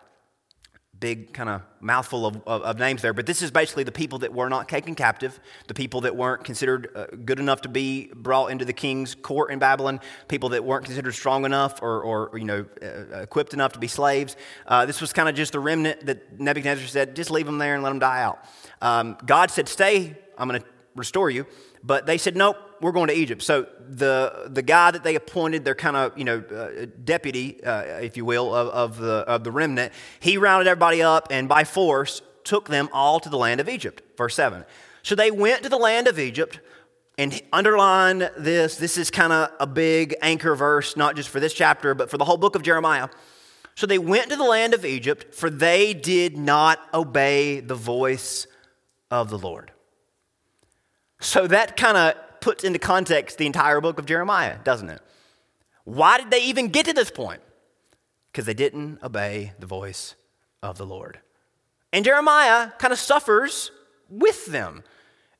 big 1.00 1.32
kind 1.32 1.48
of 1.48 1.62
mouthful 1.80 2.26
of, 2.26 2.36
of, 2.46 2.62
of, 2.62 2.78
names 2.78 3.02
there, 3.02 3.12
but 3.12 3.26
this 3.26 3.40
is 3.40 3.50
basically 3.50 3.84
the 3.84 3.92
people 3.92 4.18
that 4.18 4.32
were 4.32 4.48
not 4.48 4.68
taken 4.68 4.94
captive, 4.94 5.38
the 5.68 5.74
people 5.74 6.00
that 6.00 6.16
weren't 6.16 6.42
considered 6.42 6.90
uh, 6.94 7.06
good 7.24 7.38
enough 7.38 7.60
to 7.60 7.68
be 7.68 8.10
brought 8.14 8.48
into 8.48 8.64
the 8.64 8.72
king's 8.72 9.14
court 9.14 9.52
in 9.52 9.58
Babylon, 9.58 10.00
people 10.26 10.48
that 10.50 10.64
weren't 10.64 10.84
considered 10.84 11.12
strong 11.12 11.44
enough 11.44 11.80
or, 11.82 12.02
or 12.02 12.38
you 12.38 12.44
know, 12.44 12.66
uh, 12.82 13.20
equipped 13.20 13.54
enough 13.54 13.72
to 13.72 13.78
be 13.78 13.86
slaves. 13.88 14.36
Uh, 14.66 14.86
this 14.86 15.00
was 15.00 15.12
kind 15.12 15.28
of 15.28 15.34
just 15.34 15.52
the 15.52 15.60
remnant 15.60 16.06
that 16.06 16.40
Nebuchadnezzar 16.40 16.88
said, 16.88 17.14
just 17.14 17.30
leave 17.30 17.46
them 17.46 17.58
there 17.58 17.74
and 17.74 17.82
let 17.82 17.90
them 17.90 18.00
die 18.00 18.22
out. 18.22 18.44
Um, 18.82 19.16
God 19.24 19.50
said, 19.50 19.68
stay, 19.68 20.16
I'm 20.36 20.48
going 20.48 20.60
to 20.60 20.66
restore 20.96 21.30
you. 21.30 21.46
But 21.82 22.06
they 22.06 22.18
said, 22.18 22.36
nope, 22.36 22.56
we're 22.80 22.92
going 22.92 23.08
to 23.08 23.14
Egypt. 23.14 23.42
So 23.42 23.66
the, 23.88 24.48
the 24.50 24.62
guy 24.62 24.90
that 24.90 25.02
they 25.02 25.14
appointed, 25.14 25.64
their 25.64 25.74
kind 25.74 25.96
of, 25.96 26.16
you 26.16 26.24
know, 26.24 26.38
uh, 26.38 26.86
deputy, 27.04 27.62
uh, 27.64 27.82
if 28.00 28.16
you 28.16 28.24
will, 28.24 28.54
of, 28.54 28.68
of, 28.68 28.98
the, 28.98 29.24
of 29.26 29.44
the 29.44 29.50
remnant, 29.50 29.92
he 30.20 30.38
rounded 30.38 30.68
everybody 30.68 31.02
up 31.02 31.28
and 31.30 31.48
by 31.48 31.64
force 31.64 32.22
took 32.44 32.68
them 32.68 32.88
all 32.92 33.20
to 33.20 33.28
the 33.28 33.36
land 33.36 33.60
of 33.60 33.68
Egypt. 33.68 34.02
Verse 34.16 34.34
7. 34.34 34.64
So 35.02 35.14
they 35.14 35.30
went 35.30 35.62
to 35.62 35.68
the 35.68 35.76
land 35.76 36.08
of 36.08 36.18
Egypt, 36.18 36.60
and 37.18 37.42
underline 37.52 38.30
this. 38.38 38.76
This 38.76 38.96
is 38.96 39.10
kind 39.10 39.32
of 39.32 39.50
a 39.58 39.66
big 39.66 40.14
anchor 40.22 40.54
verse, 40.54 40.96
not 40.96 41.16
just 41.16 41.28
for 41.28 41.40
this 41.40 41.52
chapter, 41.52 41.92
but 41.94 42.08
for 42.10 42.16
the 42.16 42.24
whole 42.24 42.36
book 42.36 42.54
of 42.54 42.62
Jeremiah. 42.62 43.08
So 43.74 43.86
they 43.86 43.98
went 43.98 44.30
to 44.30 44.36
the 44.36 44.44
land 44.44 44.72
of 44.72 44.84
Egypt, 44.84 45.34
for 45.34 45.50
they 45.50 45.94
did 45.94 46.36
not 46.36 46.78
obey 46.94 47.60
the 47.60 47.74
voice 47.74 48.46
of 49.10 49.30
the 49.30 49.38
Lord. 49.38 49.72
So 51.20 51.46
that 51.48 51.76
kind 51.76 51.96
of 51.96 52.14
puts 52.40 52.64
into 52.64 52.78
context 52.78 53.38
the 53.38 53.46
entire 53.46 53.80
book 53.80 53.98
of 53.98 54.06
Jeremiah, 54.06 54.58
doesn't 54.64 54.90
it? 54.90 55.00
Why 55.84 56.18
did 56.18 56.30
they 56.30 56.44
even 56.44 56.68
get 56.68 56.86
to 56.86 56.92
this 56.92 57.10
point? 57.10 57.40
Because 58.30 58.44
they 58.44 58.54
didn't 58.54 59.02
obey 59.02 59.52
the 59.58 59.66
voice 59.66 60.14
of 60.62 60.78
the 60.78 60.86
Lord. 60.86 61.20
And 61.92 62.04
Jeremiah 62.04 62.72
kind 62.78 62.92
of 62.92 62.98
suffers 62.98 63.70
with 64.10 64.46
them 64.46 64.82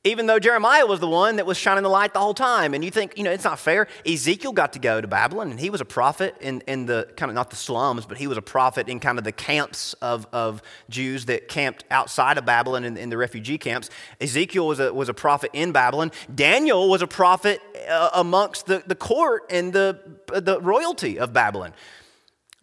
even 0.05 0.27
though 0.27 0.39
Jeremiah 0.39 0.87
was 0.87 1.01
the 1.01 1.09
one 1.09 1.37
that 1.37 1.47
was 1.47 1.59
shining 1.59 1.83
the 1.83 1.89
light 1.89 2.13
the 2.13 2.21
whole 2.21 2.35
time. 2.35 2.73
And 2.73 2.85
you 2.85 2.91
think, 2.91 3.19
you 3.19 3.25
know, 3.25 3.33
it's 3.33 3.45
not 3.45 3.59
fair. 3.59 3.89
Ezekiel 4.07 4.53
got 4.53 4.73
to 4.75 4.79
go 4.79 5.01
to 5.01 5.09
Babylon, 5.09 5.51
and 5.51 5.59
he 5.59 5.71
was 5.71 5.81
a 5.81 5.85
prophet 5.85 6.37
in, 6.41 6.63
in 6.69 6.87
the 6.87 7.09
kind 7.17 7.31
of 7.31 7.35
not 7.35 7.51
the 7.51 7.57
slums, 7.57 8.07
but 8.07 8.17
he 8.17 8.29
was 8.29 8.39
a 8.39 8.43
prophet 8.43 8.89
in 8.89 9.01
kind 9.01 9.19
of 9.19 9.25
the 9.25 9.33
camps 9.33 9.95
of, 9.95 10.27
of 10.33 10.63
Jews 10.89 11.27
that 11.27 11.49
camped 11.49 11.85
outside 11.91 12.39
of 12.39 12.47
Babylon 12.47 12.85
in, 12.85 12.97
in 12.97 13.11
the 13.11 13.17
refugee 13.17 13.59
camps. 13.59 13.91
Ezekiel 14.21 14.69
was 14.69 14.79
a, 14.79 14.95
was 14.95 15.09
a 15.09 15.15
prophet 15.15 15.51
in 15.53 15.73
Babylon. 15.73 16.13
Daniel 16.33 16.89
was 16.89 17.03
a 17.03 17.09
prophet 17.09 17.61
uh, 17.89 18.11
amongst 18.15 18.67
the, 18.67 18.85
the 18.87 18.95
court 18.95 19.45
and 19.51 19.73
the, 19.73 19.99
the 20.29 20.61
royalty 20.61 21.19
of 21.19 21.33
Babylon. 21.33 21.75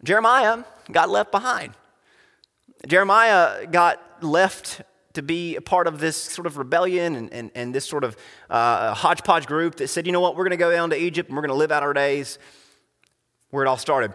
Jeremiah 0.02 0.64
got 0.90 1.10
left 1.10 1.30
behind. 1.30 1.74
Jeremiah 2.86 3.66
got 3.66 4.00
left 4.22 4.82
to 5.16 5.22
be 5.22 5.56
a 5.56 5.60
part 5.60 5.86
of 5.86 5.98
this 5.98 6.16
sort 6.16 6.46
of 6.46 6.56
rebellion 6.56 7.16
and, 7.16 7.32
and, 7.32 7.50
and 7.54 7.74
this 7.74 7.84
sort 7.84 8.04
of 8.04 8.16
uh, 8.48 8.94
hodgepodge 8.94 9.46
group 9.46 9.74
that 9.76 9.88
said, 9.88 10.06
you 10.06 10.12
know 10.12 10.20
what, 10.20 10.36
we're 10.36 10.44
going 10.44 10.50
to 10.50 10.56
go 10.56 10.70
down 10.70 10.90
to 10.90 10.96
Egypt 10.96 11.28
and 11.28 11.36
we're 11.36 11.42
going 11.42 11.50
to 11.50 11.56
live 11.56 11.72
out 11.72 11.82
our 11.82 11.92
days 11.92 12.38
where 13.50 13.64
it 13.64 13.68
all 13.68 13.76
started. 13.76 14.14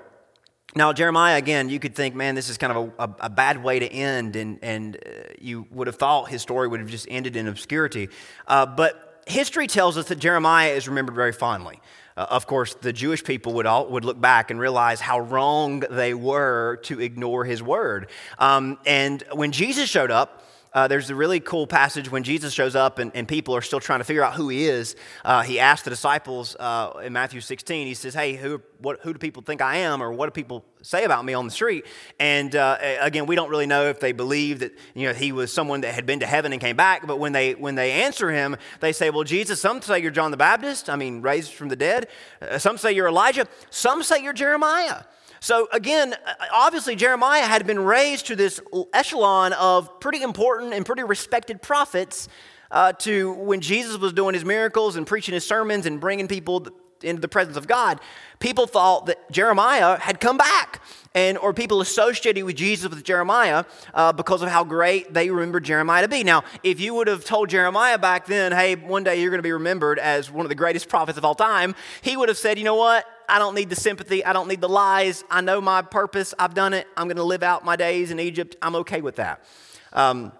Now, 0.76 0.94
Jeremiah, 0.94 1.38
again, 1.38 1.70
you 1.70 1.80
could 1.80 1.96
think, 1.96 2.16
man, 2.16 2.34
this 2.36 2.50
is 2.50 2.58
kind 2.58 2.72
of 2.72 2.94
a, 2.98 3.04
a, 3.04 3.16
a 3.26 3.30
bad 3.30 3.62
way 3.62 3.80
to 3.80 3.92
end, 3.92 4.38
and, 4.38 4.58
and 4.62 4.96
uh, 4.96 5.10
you 5.40 5.68
would 5.72 5.88
have 5.88 5.98
thought 5.98 6.30
his 6.30 6.42
story 6.42 6.68
would 6.68 6.80
have 6.80 6.90
just 6.90 7.08
ended 7.10 7.36
in 7.36 7.48
obscurity. 7.48 8.08
Uh, 8.48 8.66
but 8.66 9.24
history 9.28 9.68
tells 9.68 9.98
us 9.98 10.08
that 10.08 10.20
Jeremiah 10.20 10.72
is 10.72 10.88
remembered 10.88 11.16
very 11.16 11.34
fondly. 11.34 11.82
Uh, 12.16 12.28
of 12.30 12.48
course, 12.48 12.74
the 12.76 12.94
Jewish 12.94 13.24
people 13.24 13.54
would, 13.56 13.66
all, 13.66 13.88
would 13.90 14.06
look 14.06 14.22
back 14.22 14.52
and 14.52 14.60
realize 14.60 15.02
how 15.02 15.20
wrong 15.20 15.82
they 15.90 16.14
were 16.14 16.80
to 16.84 17.02
ignore 17.02 17.44
his 17.44 17.62
word. 17.62 18.10
Um, 18.40 18.78
and 18.86 19.24
when 19.34 19.52
Jesus 19.52 19.90
showed 19.90 20.12
up, 20.12 20.46
uh, 20.74 20.88
there's 20.88 21.10
a 21.10 21.16
really 21.16 21.40
cool 21.40 21.68
passage 21.68 22.10
when 22.10 22.24
Jesus 22.24 22.54
shows 22.54 22.76
up 22.76 23.00
and, 23.00 23.12
and 23.14 23.28
people 23.28 23.56
are 23.56 23.62
still 23.62 23.80
trying 23.80 24.00
to 24.00 24.06
figure 24.06 24.24
out 24.24 24.36
who 24.36 24.50
he 24.50 24.66
is. 24.66 24.96
Uh, 25.26 25.42
he 25.42 25.60
asked 25.60 25.84
the 25.84 25.90
disciples 25.90 26.56
uh, 26.60 26.94
in 27.04 27.12
Matthew 27.14 27.42
16, 27.42 27.88
he 27.88 27.94
says, 27.94 28.14
Hey, 28.14 28.36
who, 28.36 28.62
what, 28.80 29.00
who 29.02 29.14
do 29.14 29.20
people 29.20 29.44
think 29.44 29.62
I 29.62 29.78
am? 29.78 30.02
Or 30.02 30.12
what 30.14 30.28
do 30.28 30.32
people 30.32 30.64
say 30.82 31.04
about 31.04 31.26
me 31.26 31.34
on 31.34 31.46
the 31.46 31.52
street? 31.52 31.86
And 32.20 32.56
uh, 32.56 32.78
again, 33.00 33.26
we 33.26 33.36
don't 33.36 33.50
really 33.50 33.68
know 33.68 33.88
if 33.88 34.00
they 34.00 34.12
believe 34.12 34.60
that 34.60 34.78
you 34.94 35.08
know, 35.08 35.14
he 35.14 35.32
was 35.32 35.52
someone 35.52 35.82
that 35.82 35.94
had 35.94 36.06
been 36.06 36.20
to 36.20 36.26
heaven 36.26 36.52
and 36.52 36.62
came 36.62 36.76
back. 36.76 37.08
But 37.08 37.20
when 37.20 37.32
they, 37.32 37.54
when 37.54 37.76
they 37.76 37.92
answer 38.04 38.32
him, 38.32 38.58
they 38.80 38.94
say, 38.94 39.10
Well, 39.10 39.24
Jesus, 39.24 39.62
some 39.62 39.82
say 39.82 40.00
you're 40.00 40.12
John 40.12 40.32
the 40.32 40.38
Baptist, 40.38 40.90
I 40.90 40.96
mean, 40.96 41.22
raised 41.22 41.54
from 41.54 41.70
the 41.70 41.76
dead. 41.76 42.08
Uh, 42.42 42.58
some 42.58 42.78
say 42.78 42.92
you're 42.92 43.08
Elijah. 43.08 43.48
Some 43.70 44.04
say 44.04 44.24
you're 44.24 44.34
Jeremiah. 44.34 45.04
So, 45.44 45.68
again, 45.72 46.14
obviously, 46.54 46.96
Jeremiah 46.96 47.46
had 47.46 47.66
been 47.66 47.80
raised 47.80 48.28
to 48.28 48.36
this 48.36 48.62
echelon 48.94 49.54
of 49.54 50.00
pretty 50.00 50.22
important 50.22 50.72
and 50.72 50.86
pretty 50.86 51.02
respected 51.02 51.64
prophets 51.64 52.28
uh, 52.70 52.94
to 52.94 53.34
when 53.34 53.60
Jesus 53.60 53.98
was 53.98 54.14
doing 54.14 54.34
his 54.34 54.46
miracles 54.46 54.96
and 54.96 55.06
preaching 55.06 55.34
his 55.34 55.46
sermons 55.46 55.86
and 55.86 56.00
bringing 56.00 56.28
people 56.28 56.68
into 57.04 57.22
the 57.22 57.28
presence 57.28 57.58
of 57.58 57.68
God. 57.68 58.00
People 58.40 58.68
thought 58.68 59.06
that 59.06 59.32
Jeremiah 59.32 60.00
had 60.00 60.20
come 60.20 60.38
back, 60.38 60.82
and 61.14 61.38
or 61.38 61.54
people 61.54 61.82
associated 61.82 62.44
with 62.46 62.56
Jesus 62.56 62.90
with 62.90 63.04
Jeremiah 63.04 63.66
uh, 63.94 64.14
because 64.14 64.42
of 64.42 64.50
how 64.50 64.64
great 64.64 65.14
they 65.14 65.30
remembered 65.30 65.64
Jeremiah 65.64 66.04
to 66.04 66.08
be. 66.08 66.24
Now, 66.24 66.44
if 66.64 66.80
you 66.80 66.94
would 66.96 67.08
have 67.08 67.26
told 67.26 67.50
Jeremiah 67.50 67.98
back 67.98 68.26
then, 68.26 68.52
"Hey, 68.52 68.76
one 68.76 69.04
day 69.04 69.22
you're 69.22 69.30
going 69.30 69.40
to 69.40 69.44
be 69.44 69.52
remembered 69.52 70.00
as 70.00 70.32
one 70.32 70.46
of 70.46 70.50
the 70.50 70.56
greatest 70.56 70.90
prophets 70.90 71.18
of 71.18 71.26
all 71.26 71.36
time," 71.36 71.76
he 72.02 72.18
would 72.18 72.30
have 72.30 72.38
said, 72.38 72.58
"You 72.58 72.64
know 72.64 72.76
what? 72.76 73.06
I 73.30 73.40
don't 73.40 73.56
need 73.56 73.70
the 73.70 73.76
sympathy. 73.76 74.26
I 74.26 74.34
don't 74.34 74.50
need 74.50 74.60
the 74.60 74.70
lies. 74.70 75.24
I 75.32 75.40
know 75.40 75.62
my 75.62 75.82
purpose. 75.82 76.34
I've 76.38 76.54
done 76.54 76.74
it. 76.74 76.86
I'm 76.98 77.08
going 77.08 77.18
to 77.18 77.24
live 77.24 77.44
out 77.44 77.64
my 77.64 77.78
days 77.78 78.12
in 78.12 78.20
Egypt. 78.20 78.58
I'm 78.62 78.76
okay 78.78 79.02
with 79.02 79.16
that. 79.16 79.46
Um, 79.94 80.34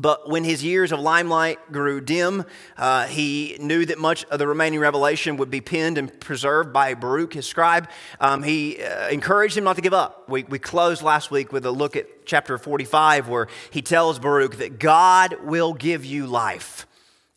but 0.00 0.30
when 0.30 0.44
his 0.44 0.64
years 0.64 0.92
of 0.92 1.00
limelight 1.00 1.70
grew 1.70 2.00
dim, 2.00 2.44
uh, 2.78 3.06
he 3.06 3.56
knew 3.60 3.84
that 3.84 3.98
much 3.98 4.24
of 4.24 4.38
the 4.38 4.46
remaining 4.46 4.80
revelation 4.80 5.36
would 5.36 5.50
be 5.50 5.60
penned 5.60 5.98
and 5.98 6.18
preserved 6.20 6.72
by 6.72 6.94
Baruch, 6.94 7.34
his 7.34 7.46
scribe. 7.46 7.88
Um, 8.18 8.42
he 8.42 8.82
uh, 8.82 9.08
encouraged 9.08 9.58
him 9.58 9.64
not 9.64 9.76
to 9.76 9.82
give 9.82 9.92
up. 9.92 10.28
We, 10.28 10.44
we 10.44 10.58
closed 10.58 11.02
last 11.02 11.30
week 11.30 11.52
with 11.52 11.66
a 11.66 11.70
look 11.70 11.96
at 11.96 12.24
chapter 12.24 12.56
45, 12.56 13.28
where 13.28 13.48
he 13.70 13.82
tells 13.82 14.18
Baruch 14.18 14.56
that 14.56 14.78
God 14.78 15.36
will 15.42 15.74
give 15.74 16.04
you 16.04 16.26
life, 16.26 16.86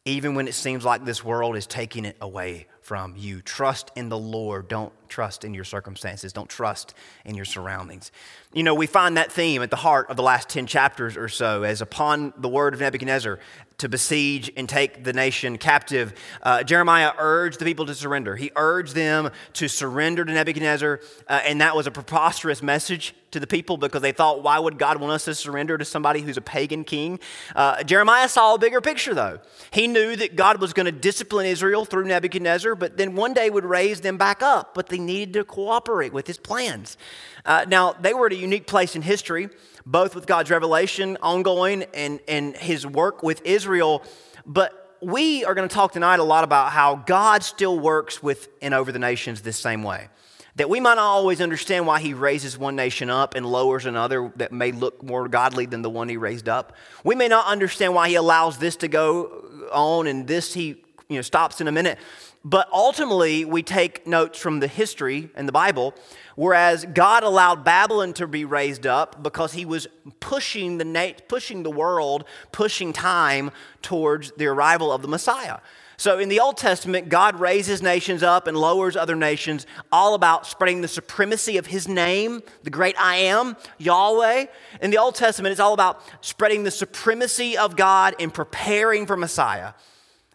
even 0.06 0.34
when 0.34 0.48
it 0.48 0.54
seems 0.54 0.86
like 0.86 1.04
this 1.04 1.24
world 1.24 1.58
is 1.58 1.68
taking 1.68 2.06
it 2.06 2.16
away 2.22 2.68
from 2.84 3.16
you. 3.18 3.42
Trust 3.42 3.92
in 3.96 4.10
the 4.10 4.18
Lord. 4.18 4.68
Don't 4.68 4.94
trust 5.08 5.44
in 5.44 5.54
your 5.54 5.64
circumstances. 5.64 6.34
Don't 6.34 6.50
trust 6.50 6.94
in 7.24 7.36
your 7.36 7.46
surroundings. 7.46 8.12
You 8.54 8.64
know, 8.64 8.76
we 8.76 8.88
find 8.88 9.18
that 9.18 9.32
theme 9.32 9.62
at 9.62 9.70
the 9.70 9.78
heart 9.78 10.10
of 10.10 10.18
the 10.18 10.24
last 10.24 10.50
10 10.50 10.68
chapters 10.68 11.16
or 11.16 11.30
so, 11.30 11.64
as 11.64 11.82
upon 11.82 12.34
the 12.38 12.50
word 12.50 12.74
of 12.74 12.82
Nebuchadnezzar 12.82 13.40
to 13.78 13.90
besiege 13.90 14.52
and 14.56 14.70
take 14.70 15.04
the 15.04 15.14
nation 15.14 15.58
captive, 15.58 16.14
uh, 16.42 16.64
Jeremiah 16.64 17.12
urged 17.18 17.60
the 17.60 17.66
people 17.66 17.86
to 17.86 17.96
surrender. 17.96 18.36
He 18.36 18.52
urged 18.56 18.96
them 18.96 19.32
to 19.54 19.68
surrender 19.68 20.24
to 20.24 20.32
Nebuchadnezzar, 20.32 21.00
uh, 21.28 21.42
and 21.46 21.62
that 21.62 21.76
was 21.76 21.88
a 21.88 21.92
preposterous 21.92 22.62
message 22.62 23.16
to 23.32 23.40
the 23.40 23.48
people 23.48 23.78
because 23.78 24.02
they 24.02 24.12
thought, 24.12 24.44
why 24.44 24.60
would 24.60 24.78
God 24.78 24.98
want 24.98 25.14
us 25.14 25.26
to 25.26 25.36
surrender 25.36 25.78
to 25.78 25.86
somebody 25.86 26.22
who's 26.22 26.38
a 26.38 26.42
pagan 26.42 26.84
king? 26.84 27.20
Uh, 27.56 27.84
Jeremiah 27.84 28.30
saw 28.30 28.54
a 28.54 28.60
bigger 28.60 28.80
picture, 28.80 29.14
though. 29.14 29.40
He 29.72 29.88
knew 29.88 30.16
that 30.16 30.36
God 30.36 30.62
was 30.62 30.72
going 30.72 30.86
to 30.86 30.92
discipline 30.92 31.48
Israel 31.48 31.84
through 31.84 32.06
Nebuchadnezzar, 32.06 32.76
but 32.76 32.98
then 32.98 33.16
one 33.16 33.34
day 33.34 33.50
would 33.50 33.66
raise 33.66 34.02
them 34.02 34.18
back 34.18 34.42
up, 34.42 34.74
but 34.76 34.88
they 34.88 35.00
needed 35.00 35.34
to 35.34 35.44
cooperate 35.44 36.14
with 36.14 36.28
his 36.28 36.38
plans. 36.38 36.98
Uh, 37.46 37.66
now, 37.68 37.94
they 37.94 38.14
were 38.14 38.28
at 38.28 38.34
a 38.34 38.38
unique 38.38 38.68
place 38.68 38.96
in 38.96 39.02
history, 39.02 39.50
both 39.86 40.16
with 40.16 40.28
God's 40.28 40.50
revelation 40.50 41.18
ongoing 41.22 41.84
and, 41.94 42.20
and 42.28 42.56
his 42.56 42.86
work 42.86 43.24
with 43.24 43.42
Israel. 43.46 44.04
But 44.46 44.98
we 45.02 45.44
are 45.46 45.54
going 45.54 45.68
to 45.68 45.74
talk 45.74 45.92
tonight 45.92 46.20
a 46.20 46.24
lot 46.24 46.44
about 46.44 46.72
how 46.72 46.96
God 46.96 47.44
still 47.44 47.78
works 47.80 48.24
with 48.24 48.48
and 48.62 48.74
over 48.74 48.92
the 48.92 49.00
nations 49.00 49.42
this 49.42 49.58
same 49.58 49.84
way. 49.84 50.08
That 50.56 50.70
we 50.70 50.80
might 50.80 50.96
not 50.96 51.06
always 51.06 51.42
understand 51.42 51.88
why 51.88 52.00
he 52.00 52.14
raises 52.14 52.58
one 52.58 52.76
nation 52.76 53.10
up 53.10 53.34
and 53.34 53.46
lowers 53.46 53.86
another 53.86 54.32
that 54.36 54.52
may 54.52 54.72
look 54.72 55.02
more 55.02 55.28
godly 55.28 55.66
than 55.66 55.82
the 55.82 55.90
one 55.90 56.10
he 56.10 56.18
raised 56.18 56.48
up. 56.48 56.76
We 57.04 57.16
may 57.16 57.28
not 57.28 57.48
understand 57.48 57.96
why 57.96 58.10
he 58.10 58.16
allows 58.16 58.60
this 58.60 58.76
to 58.78 58.88
go 58.88 59.68
on 59.72 60.06
and 60.06 60.28
this 60.28 60.54
he 60.54 60.84
you 61.10 61.16
know, 61.16 61.22
stops 61.22 61.60
in 61.60 61.68
a 61.68 61.72
minute. 61.72 61.98
But 62.46 62.68
ultimately, 62.74 63.46
we 63.46 63.64
take 63.64 64.06
notes 64.06 64.38
from 64.38 64.60
the 64.60 64.68
history 64.68 65.30
and 65.34 65.48
the 65.48 65.54
Bible, 65.54 65.94
whereas 66.36 66.86
God 66.94 67.24
allowed 67.24 67.64
Babylon 67.64 68.12
to 68.14 68.28
be 68.28 68.44
raised 68.44 68.86
up 68.86 69.24
because 69.24 69.54
he 69.54 69.64
was 69.64 69.88
pushing 70.20 70.78
the, 70.78 71.16
pushing 71.30 71.64
the 71.64 71.72
world, 71.72 72.26
pushing 72.52 72.92
time 72.92 73.52
towards 73.82 74.32
the 74.34 74.48
arrival 74.48 74.92
of 74.92 75.02
the 75.02 75.08
Messiah. 75.08 75.60
So 75.96 76.20
in 76.20 76.28
the 76.28 76.42
Old 76.42 76.58
Testament, 76.58 77.08
God 77.08 77.40
raises 77.40 77.82
nations 77.82 78.24
up 78.24 78.46
and 78.48 78.58
lowers 78.58 78.98
other 78.98 79.16
nations, 79.16 79.66
all 79.90 80.14
about 80.14 80.46
spreading 80.46 80.82
the 80.82 80.88
supremacy 80.90 81.56
of 81.56 81.68
His 81.68 81.88
name, 81.88 82.44
the 82.64 82.70
great 82.70 83.00
I 83.00 83.16
am, 83.16 83.56
Yahweh. 83.78 84.48
In 84.82 84.92
the 84.92 84.98
Old 84.98 85.16
Testament, 85.16 85.54
it's 85.54 85.62
all 85.62 85.74
about 85.74 86.02
spreading 86.20 86.64
the 86.64 86.72
supremacy 86.72 87.58
of 87.58 87.78
God 87.78 88.16
and 88.20 88.34
preparing 88.34 89.06
for 89.06 89.16
Messiah. 89.16 89.74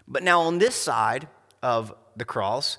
But 0.07 0.23
now 0.23 0.41
on 0.41 0.57
this 0.57 0.75
side 0.75 1.29
of 1.63 1.93
the 2.17 2.25
cross, 2.25 2.79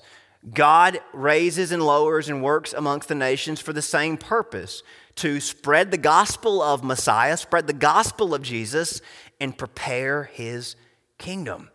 God 0.54 1.00
raises 1.12 1.70
and 1.70 1.82
lowers 1.82 2.28
and 2.28 2.42
works 2.42 2.72
amongst 2.72 3.08
the 3.08 3.14
nations 3.14 3.60
for 3.60 3.72
the 3.72 3.82
same 3.82 4.16
purpose 4.16 4.82
to 5.16 5.38
spread 5.38 5.90
the 5.90 5.98
gospel 5.98 6.62
of 6.62 6.82
Messiah, 6.82 7.36
spread 7.36 7.66
the 7.66 7.72
gospel 7.74 8.34
of 8.34 8.42
Jesus, 8.42 9.02
and 9.38 9.56
prepare 9.56 10.24
His 10.24 10.76
kingdom. 11.18 11.70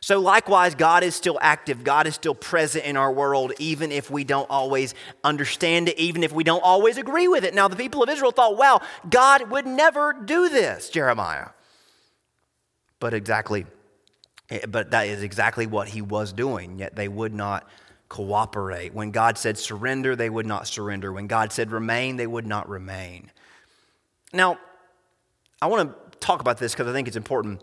So, 0.00 0.20
likewise, 0.20 0.74
God 0.74 1.02
is 1.02 1.14
still 1.14 1.38
active. 1.40 1.82
God 1.82 2.06
is 2.06 2.14
still 2.14 2.34
present 2.34 2.84
in 2.84 2.96
our 2.96 3.12
world, 3.12 3.52
even 3.58 3.90
if 3.90 4.10
we 4.10 4.24
don't 4.24 4.48
always 4.48 4.94
understand 5.24 5.88
it, 5.88 5.98
even 5.98 6.22
if 6.22 6.32
we 6.32 6.44
don't 6.44 6.62
always 6.62 6.98
agree 6.98 7.28
with 7.28 7.44
it. 7.44 7.54
Now, 7.54 7.68
the 7.68 7.76
people 7.76 8.02
of 8.02 8.08
Israel 8.08 8.30
thought, 8.30 8.56
well, 8.56 8.82
God 9.08 9.50
would 9.50 9.66
never 9.66 10.12
do 10.12 10.48
this, 10.48 10.88
Jeremiah. 10.88 11.48
But 13.00 13.12
exactly, 13.12 13.66
Eh, 14.50 14.66
but 14.66 14.90
that 14.90 15.06
is 15.06 15.22
exactly 15.22 15.66
what 15.66 15.88
he 15.88 16.02
was 16.02 16.32
doing, 16.32 16.78
yet 16.78 16.96
they 16.96 17.08
would 17.08 17.34
not 17.34 17.68
cooperate. 18.08 18.94
When 18.94 19.10
God 19.10 19.36
said 19.36 19.58
surrender, 19.58 20.16
they 20.16 20.30
would 20.30 20.46
not 20.46 20.66
surrender. 20.66 21.12
When 21.12 21.26
God 21.26 21.52
said 21.52 21.70
remain, 21.70 22.16
they 22.16 22.26
would 22.26 22.46
not 22.46 22.68
remain. 22.68 23.30
Now, 24.32 24.58
I 25.60 25.66
want 25.66 25.90
to 25.90 26.18
talk 26.18 26.40
about 26.40 26.58
this 26.58 26.72
because 26.72 26.86
I 26.86 26.92
think 26.92 27.08
it's 27.08 27.16
important. 27.16 27.62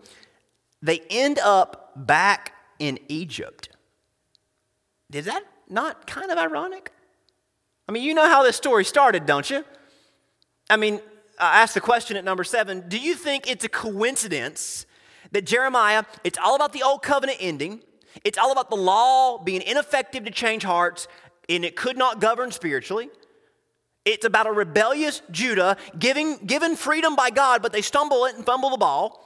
They 0.82 1.00
end 1.10 1.38
up 1.38 1.92
back 1.96 2.52
in 2.78 2.98
Egypt. 3.08 3.70
Is 5.12 5.24
that 5.24 5.42
not 5.68 6.06
kind 6.06 6.30
of 6.30 6.38
ironic? 6.38 6.92
I 7.88 7.92
mean, 7.92 8.02
you 8.02 8.14
know 8.14 8.28
how 8.28 8.42
this 8.42 8.56
story 8.56 8.84
started, 8.84 9.26
don't 9.26 9.48
you? 9.48 9.64
I 10.68 10.76
mean, 10.76 11.00
I 11.38 11.62
asked 11.62 11.74
the 11.74 11.80
question 11.80 12.16
at 12.16 12.24
number 12.24 12.44
seven 12.44 12.88
Do 12.88 12.98
you 12.98 13.14
think 13.14 13.48
it's 13.48 13.64
a 13.64 13.68
coincidence 13.68 14.85
that 15.32 15.46
Jeremiah, 15.46 16.04
it's 16.24 16.38
all 16.38 16.56
about 16.56 16.72
the 16.72 16.82
old 16.82 17.02
covenant 17.02 17.38
ending, 17.40 17.80
it's 18.24 18.38
all 18.38 18.52
about 18.52 18.70
the 18.70 18.76
law 18.76 19.38
being 19.38 19.62
ineffective 19.62 20.24
to 20.24 20.30
change 20.30 20.62
hearts, 20.62 21.08
and 21.48 21.64
it 21.64 21.76
could 21.76 21.96
not 21.96 22.20
govern 22.20 22.50
spiritually? 22.50 23.10
It's 24.04 24.24
about 24.24 24.46
a 24.46 24.52
rebellious 24.52 25.20
Judah 25.30 25.76
giving, 25.98 26.36
given 26.38 26.76
freedom 26.76 27.16
by 27.16 27.30
God, 27.30 27.60
but 27.60 27.72
they 27.72 27.82
stumble 27.82 28.24
it 28.26 28.36
and 28.36 28.46
fumble 28.46 28.70
the 28.70 28.76
ball. 28.76 29.22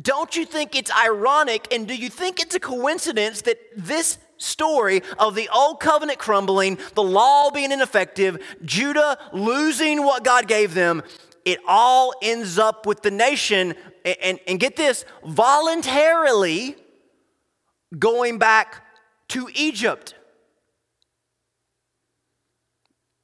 Don't 0.00 0.34
you 0.34 0.46
think 0.46 0.74
it's 0.74 0.90
ironic 0.90 1.68
and 1.72 1.86
do 1.86 1.94
you 1.94 2.08
think 2.08 2.40
it's 2.40 2.54
a 2.54 2.60
coincidence 2.60 3.42
that 3.42 3.58
this 3.76 4.18
story 4.38 5.02
of 5.18 5.34
the 5.34 5.50
old 5.50 5.80
covenant 5.80 6.18
crumbling, 6.18 6.78
the 6.94 7.02
law 7.02 7.50
being 7.50 7.72
ineffective, 7.72 8.38
Judah 8.64 9.18
losing 9.34 10.02
what 10.02 10.24
God 10.24 10.48
gave 10.48 10.72
them, 10.72 11.02
it 11.44 11.58
all 11.66 12.14
ends 12.22 12.58
up 12.58 12.86
with 12.86 13.02
the 13.02 13.10
nation, 13.10 13.74
and, 14.04 14.16
and, 14.22 14.40
and 14.46 14.60
get 14.60 14.76
this, 14.76 15.04
voluntarily 15.24 16.76
going 17.98 18.38
back 18.38 18.84
to 19.28 19.48
Egypt. 19.54 20.14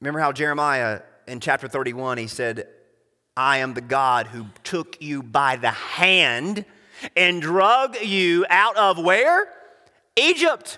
Remember 0.01 0.19
how 0.19 0.31
Jeremiah 0.31 1.01
in 1.27 1.39
chapter 1.39 1.67
31 1.67 2.17
he 2.17 2.27
said, 2.27 2.67
I 3.35 3.57
am 3.59 3.73
the 3.73 3.81
God 3.81 4.27
who 4.27 4.47
took 4.63 5.01
you 5.01 5.23
by 5.23 5.55
the 5.55 5.71
hand 5.71 6.65
and 7.15 7.41
drug 7.41 7.97
you 8.01 8.45
out 8.49 8.75
of 8.75 8.97
where? 8.97 9.47
Egypt. 10.17 10.77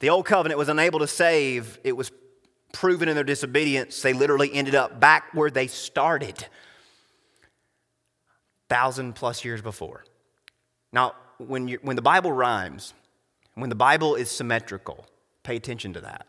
The 0.00 0.10
old 0.10 0.26
covenant 0.26 0.58
was 0.58 0.68
unable 0.68 1.00
to 1.00 1.06
save. 1.06 1.78
It 1.82 1.96
was 1.96 2.12
proven 2.72 3.08
in 3.08 3.14
their 3.14 3.24
disobedience. 3.24 4.00
They 4.00 4.12
literally 4.12 4.52
ended 4.52 4.74
up 4.74 5.00
back 5.00 5.34
where 5.34 5.50
they 5.50 5.66
started, 5.66 6.46
thousand 8.68 9.14
plus 9.14 9.44
years 9.44 9.62
before. 9.62 10.04
Now, 10.92 11.14
when, 11.38 11.68
you, 11.68 11.78
when 11.82 11.96
the 11.96 12.02
Bible 12.02 12.32
rhymes, 12.32 12.94
when 13.54 13.70
the 13.70 13.76
Bible 13.76 14.14
is 14.14 14.30
symmetrical, 14.30 15.06
pay 15.42 15.56
attention 15.56 15.92
to 15.94 16.00
that. 16.00 16.26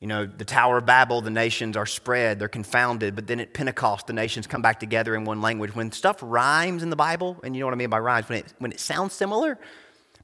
You 0.00 0.08
know, 0.08 0.26
the 0.26 0.44
Tower 0.44 0.78
of 0.78 0.86
Babel, 0.86 1.20
the 1.20 1.30
nations 1.30 1.76
are 1.76 1.86
spread, 1.86 2.40
they're 2.40 2.48
confounded, 2.48 3.14
but 3.14 3.28
then 3.28 3.38
at 3.38 3.54
Pentecost, 3.54 4.08
the 4.08 4.12
nations 4.12 4.48
come 4.48 4.60
back 4.60 4.80
together 4.80 5.14
in 5.14 5.24
one 5.24 5.40
language. 5.40 5.76
When 5.76 5.92
stuff 5.92 6.18
rhymes 6.20 6.82
in 6.82 6.90
the 6.90 6.96
Bible, 6.96 7.38
and 7.44 7.54
you 7.54 7.60
know 7.60 7.66
what 7.66 7.74
I 7.74 7.76
mean 7.76 7.88
by 7.88 8.00
rhymes, 8.00 8.28
when 8.28 8.38
it, 8.38 8.52
when 8.58 8.72
it 8.72 8.80
sounds 8.80 9.12
similar, 9.12 9.58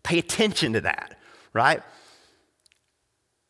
pay 0.02 0.18
attention 0.18 0.72
to 0.72 0.81
that, 0.81 1.16
right? 1.52 1.81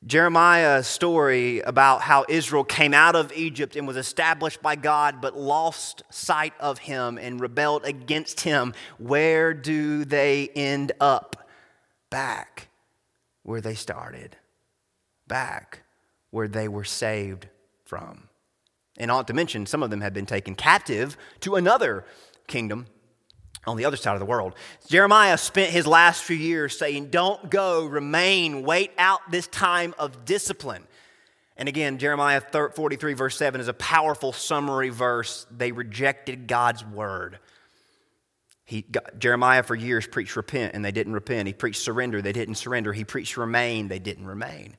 Jeremiah's 0.07 0.87
story 0.87 1.61
about 1.61 2.03
how 2.03 2.25
Israel 2.29 2.65
came 2.65 2.95
out 2.95 3.17
of 3.17 3.33
Egypt 3.33 3.75
and 3.75 3.87
was 3.87 3.97
established 3.97 4.63
by 4.63 4.77
God, 4.77 5.21
but 5.21 5.37
lost 5.37 6.03
sight 6.11 6.55
of 6.61 6.79
him 6.79 7.19
and 7.19 7.41
rebelled 7.41 7.85
against 7.85 8.43
him. 8.43 8.75
Where 8.99 9.53
do 9.53 10.05
they 10.05 10.49
end 10.55 10.93
up? 11.01 11.49
Back 12.11 12.69
where 13.43 13.61
they 13.61 13.75
started. 13.75 14.37
Back 15.27 15.83
where 16.31 16.49
they 16.49 16.69
were 16.69 16.85
saved 16.85 17.49
from. 17.85 18.29
And 18.99 19.09
not 19.09 19.27
to 19.27 19.35
mention, 19.35 19.67
some 19.67 19.83
of 19.83 19.91
them 19.91 20.01
had 20.01 20.15
been 20.15 20.27
taken 20.27 20.55
captive 20.55 21.17
to 21.41 21.57
another 21.57 22.05
kingdom 22.47 22.87
on 23.69 23.77
the 23.77 23.85
other 23.85 23.97
side 23.97 24.15
of 24.15 24.21
the 24.21 24.27
world. 24.27 24.55
Jeremiah 24.89 25.39
spent 25.39 25.71
his 25.71 25.87
last 25.87 26.23
few 26.23 26.37
years 26.37 26.77
saying, 26.77 27.11
Don't 27.11 27.51
go, 27.51 27.85
remain, 27.87 28.63
wait 28.63 28.91
out 28.99 29.21
this 29.31 29.47
time 29.47 29.95
of 29.99 30.25
discipline. 30.25 30.85
And 31.57 31.69
again, 31.69 31.99
Jeremiah 31.99 32.41
43, 32.41 33.15
verse 33.15 33.37
7 33.37 33.61
is 33.61 33.69
a 33.69 33.75
powerful 33.75 34.33
summary 34.33 34.91
verse. 34.91 35.47
They 35.51 35.73
rejected 35.73 36.47
God's 36.47 36.85
word. 36.85 37.41
He, 38.65 38.85
Jeremiah, 39.19 39.63
for 39.63 39.75
years, 39.75 40.07
preached 40.07 40.37
repent, 40.37 40.75
and 40.75 40.85
they 40.85 40.93
didn't 40.93 41.15
repent. 41.15 41.47
He 41.47 41.55
preached 41.55 41.81
surrender, 41.81 42.23
they 42.23 42.33
didn't 42.33 42.57
surrender. 42.57 42.93
He 42.93 43.03
preached 43.03 43.37
remain, 43.37 43.89
they 43.89 43.99
didn't 43.99 44.27
remain. 44.27 44.77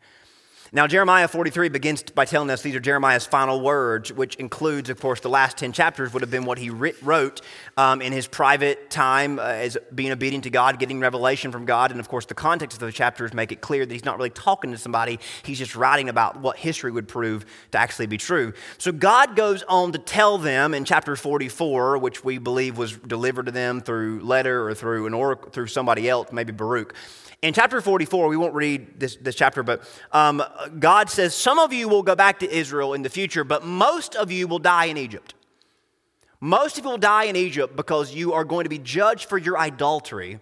Now, 0.72 0.86
Jeremiah 0.86 1.28
43 1.28 1.70
begins 1.70 2.04
by 2.04 2.26
telling 2.26 2.52
us 2.52 2.62
these 2.62 2.76
are 2.76 2.80
Jeremiah's 2.80 3.26
final 3.26 3.60
words, 3.60 4.14
which 4.14 4.36
includes, 4.36 4.92
of 4.92 5.00
course, 5.00 5.20
the 5.20 5.30
last 5.30 5.58
10 5.58 5.72
chapters 5.72 6.14
would 6.14 6.22
have 6.22 6.30
been 6.30 6.46
what 6.46 6.60
he 6.60 6.70
wrote 6.70 7.42
um, 7.76 8.04
in 8.04 8.14
his 8.14 8.28
private 8.28 8.92
time 8.92 9.40
uh, 9.40 9.44
as 9.44 9.80
being 9.96 10.12
obedient 10.12 10.44
to 10.44 10.52
God, 10.52 10.78
getting 10.78 11.00
revelation 11.00 11.52
from 11.52 11.66
God. 11.66 11.90
And, 11.90 12.00
of 12.00 12.08
course, 12.08 12.28
the 12.28 12.36
context 12.36 12.76
of 12.76 12.82
those 12.82 12.94
chapters 12.94 13.34
make 13.34 13.52
it 13.52 13.62
clear 13.62 13.84
that 13.84 13.92
he's 13.92 14.06
not 14.06 14.18
really 14.18 14.30
talking 14.30 14.70
to 14.72 14.78
somebody, 14.78 15.20
he's 15.42 15.58
just 15.58 15.76
writing 15.76 16.08
about 16.08 16.40
what 16.40 16.56
history 16.56 16.92
would 16.92 17.08
prove 17.08 17.48
to 17.72 17.80
actually 17.80 18.06
be 18.06 18.20
true. 18.20 18.54
So, 18.78 18.92
God 18.92 19.36
goes 19.36 19.64
on 19.64 19.92
to 19.94 19.98
tell 19.98 20.38
them 20.38 20.76
in 20.76 20.86
chapter 20.86 21.16
44, 21.16 21.98
which 21.98 22.24
we 22.24 22.38
believe 22.38 22.78
was 22.78 22.96
delivered 22.96 23.48
to 23.48 23.52
them 23.52 23.82
through 23.82 24.20
letter 24.20 24.70
or 24.70 24.76
through 24.76 25.08
an 25.08 25.16
oracle, 25.16 25.50
through 25.50 25.68
somebody 25.68 26.08
else, 26.08 26.32
maybe 26.32 26.52
Baruch. 26.52 26.94
In 27.42 27.54
chapter 27.54 27.80
44, 27.80 28.28
we 28.28 28.36
won't 28.36 28.54
read 28.54 29.00
this, 29.00 29.16
this 29.16 29.36
chapter, 29.36 29.64
but 29.64 29.82
um, 30.12 30.44
God 30.78 31.10
says, 31.10 31.34
Some 31.34 31.58
of 31.58 31.72
you 31.72 31.88
will 31.88 32.04
go 32.04 32.16
back 32.16 32.40
to 32.40 32.52
Israel 32.52 32.94
in 32.94 33.02
the 33.02 33.10
future, 33.10 33.46
but 33.46 33.64
most 33.64 34.16
of 34.16 34.30
you 34.30 34.46
will 34.48 34.60
die 34.60 34.86
in 34.86 34.98
Egypt. 34.98 35.36
Most 36.42 36.78
of 36.78 36.84
you 36.84 36.92
will 36.92 36.98
die 36.98 37.26
in 37.26 37.38
Egypt 37.38 37.78
because 37.78 38.14
you 38.14 38.34
are 38.34 38.44
going 38.44 38.66
to 38.66 38.70
be 38.70 38.78
judged 38.78 39.30
for 39.30 39.38
your 39.38 39.58
idolatry, 39.58 40.42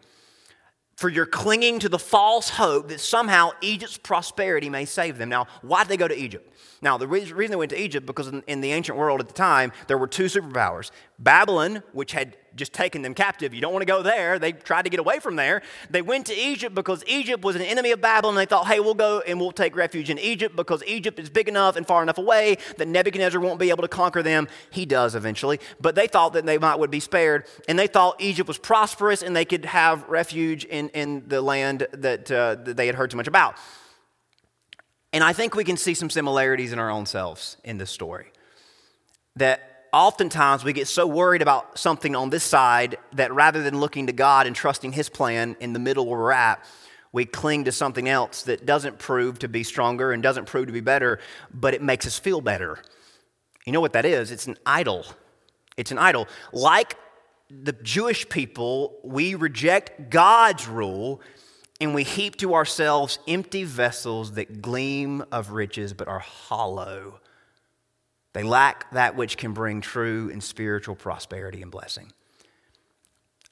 for 0.95 1.09
your 1.09 1.27
clinging 1.27 1.77
to 1.79 1.89
the 1.89 1.99
false 1.99 2.49
hope 2.49 2.87
that 2.89 2.99
somehow 2.99 3.51
Egypt's 3.61 3.97
prosperity 3.97 4.69
may 4.69 4.85
save 4.85 5.19
them. 5.19 5.29
Now, 5.29 5.45
why 5.61 5.83
did 5.83 5.89
they 5.89 5.97
go 5.97 6.07
to 6.07 6.17
Egypt? 6.17 6.51
Now, 6.81 6.97
the 6.97 7.07
reason 7.07 7.35
they 7.35 7.55
went 7.55 7.71
to 7.71 7.81
Egypt 7.81 8.07
because 8.07 8.27
in, 8.27 8.43
in 8.47 8.61
the 8.61 8.71
ancient 8.71 8.97
world 8.97 9.19
at 9.19 9.27
the 9.27 9.33
time, 9.33 9.71
there 9.87 9.97
were 9.99 10.07
two 10.07 10.25
superpowers 10.25 10.89
Babylon, 11.19 11.83
which 11.93 12.11
had 12.11 12.37
just 12.57 12.73
taken 12.73 13.01
them 13.01 13.13
captive. 13.13 13.53
You 13.53 13.61
don't 13.61 13.71
want 13.71 13.83
to 13.83 13.87
go 13.87 14.01
there. 14.01 14.39
They 14.39 14.51
tried 14.51 14.83
to 14.83 14.89
get 14.89 14.99
away 14.99 15.19
from 15.19 15.35
there. 15.35 15.61
They 15.89 16.01
went 16.01 16.25
to 16.25 16.35
Egypt 16.35 16.75
because 16.75 17.03
Egypt 17.07 17.43
was 17.43 17.55
an 17.55 17.61
enemy 17.61 17.91
of 17.91 18.01
Babylon. 18.01 18.35
They 18.35 18.45
thought, 18.45 18.67
hey, 18.67 18.79
we'll 18.79 18.93
go 18.93 19.21
and 19.21 19.39
we'll 19.39 19.51
take 19.51 19.75
refuge 19.75 20.09
in 20.09 20.19
Egypt 20.19 20.55
because 20.55 20.83
Egypt 20.85 21.19
is 21.19 21.29
big 21.29 21.47
enough 21.47 21.75
and 21.75 21.87
far 21.87 22.03
enough 22.03 22.17
away 22.17 22.57
that 22.77 22.87
Nebuchadnezzar 22.87 23.39
won't 23.39 23.59
be 23.59 23.69
able 23.69 23.83
to 23.83 23.87
conquer 23.87 24.21
them. 24.21 24.47
He 24.71 24.85
does 24.85 25.15
eventually. 25.15 25.59
But 25.79 25.95
they 25.95 26.07
thought 26.07 26.33
that 26.33 26.45
they 26.45 26.57
might 26.57 26.79
would 26.79 26.91
be 26.91 26.99
spared. 26.99 27.45
And 27.69 27.77
they 27.77 27.87
thought 27.87 28.19
Egypt 28.19 28.47
was 28.47 28.57
prosperous 28.57 29.21
and 29.21 29.35
they 29.35 29.45
could 29.45 29.65
have 29.65 30.07
refuge 30.09 30.65
in, 30.65 30.89
in 30.89 31.23
the 31.27 31.41
land 31.41 31.87
that, 31.93 32.29
uh, 32.31 32.55
that 32.55 32.75
they 32.75 32.87
had 32.87 32.95
heard 32.95 33.11
too 33.11 33.17
much 33.17 33.27
about. 33.27 33.55
And 35.13 35.23
I 35.23 35.33
think 35.33 35.55
we 35.55 35.63
can 35.63 35.77
see 35.77 35.93
some 35.93 36.09
similarities 36.09 36.73
in 36.73 36.79
our 36.79 36.89
own 36.89 37.05
selves 37.05 37.57
in 37.63 37.77
this 37.77 37.89
story. 37.89 38.31
That 39.35 39.76
oftentimes 39.97 40.63
we 40.63 40.73
get 40.73 40.87
so 40.87 41.07
worried 41.07 41.41
about 41.41 41.79
something 41.79 42.15
on 42.15 42.29
this 42.29 42.43
side 42.43 42.97
that 43.13 43.33
rather 43.33 43.63
than 43.63 43.79
looking 43.79 44.07
to 44.07 44.13
God 44.13 44.45
and 44.45 44.55
trusting 44.55 44.91
His 44.91 45.09
plan 45.09 45.55
in 45.59 45.73
the 45.73 45.79
middle 45.79 46.05
where 46.05 46.19
we're 46.19 46.31
at, 46.31 46.63
we 47.11 47.25
cling 47.25 47.63
to 47.63 47.71
something 47.71 48.07
else 48.07 48.43
that 48.43 48.65
doesn't 48.65 48.99
prove 48.99 49.39
to 49.39 49.47
be 49.47 49.63
stronger 49.63 50.11
and 50.11 50.21
doesn't 50.21 50.45
prove 50.45 50.67
to 50.67 50.73
be 50.73 50.81
better, 50.81 51.19
but 51.51 51.73
it 51.73 51.81
makes 51.81 52.05
us 52.05 52.19
feel 52.19 52.41
better. 52.41 52.77
You 53.65 53.71
know 53.71 53.81
what 53.81 53.93
that 53.93 54.05
is? 54.05 54.29
It's 54.29 54.45
an 54.45 54.57
idol. 54.67 55.03
It's 55.77 55.91
an 55.91 55.97
idol. 55.97 56.27
Like 56.53 56.95
the 57.49 57.73
Jewish 57.73 58.29
people, 58.29 58.99
we 59.03 59.33
reject 59.33 60.11
God's 60.11 60.67
rule 60.67 61.21
and 61.81 61.95
we 61.95 62.03
heap 62.03 62.35
to 62.37 62.53
ourselves 62.53 63.17
empty 63.27 63.63
vessels 63.63 64.33
that 64.33 64.61
gleam 64.61 65.23
of 65.31 65.51
riches 65.51 65.93
but 65.93 66.07
are 66.07 66.19
hollow. 66.19 67.19
They 68.37 68.43
lack 68.43 68.91
that 68.91 69.15
which 69.15 69.35
can 69.35 69.53
bring 69.53 69.81
true 69.81 70.29
and 70.31 70.43
spiritual 70.43 70.93
prosperity 70.93 71.63
and 71.63 71.71
blessing. 71.71 72.13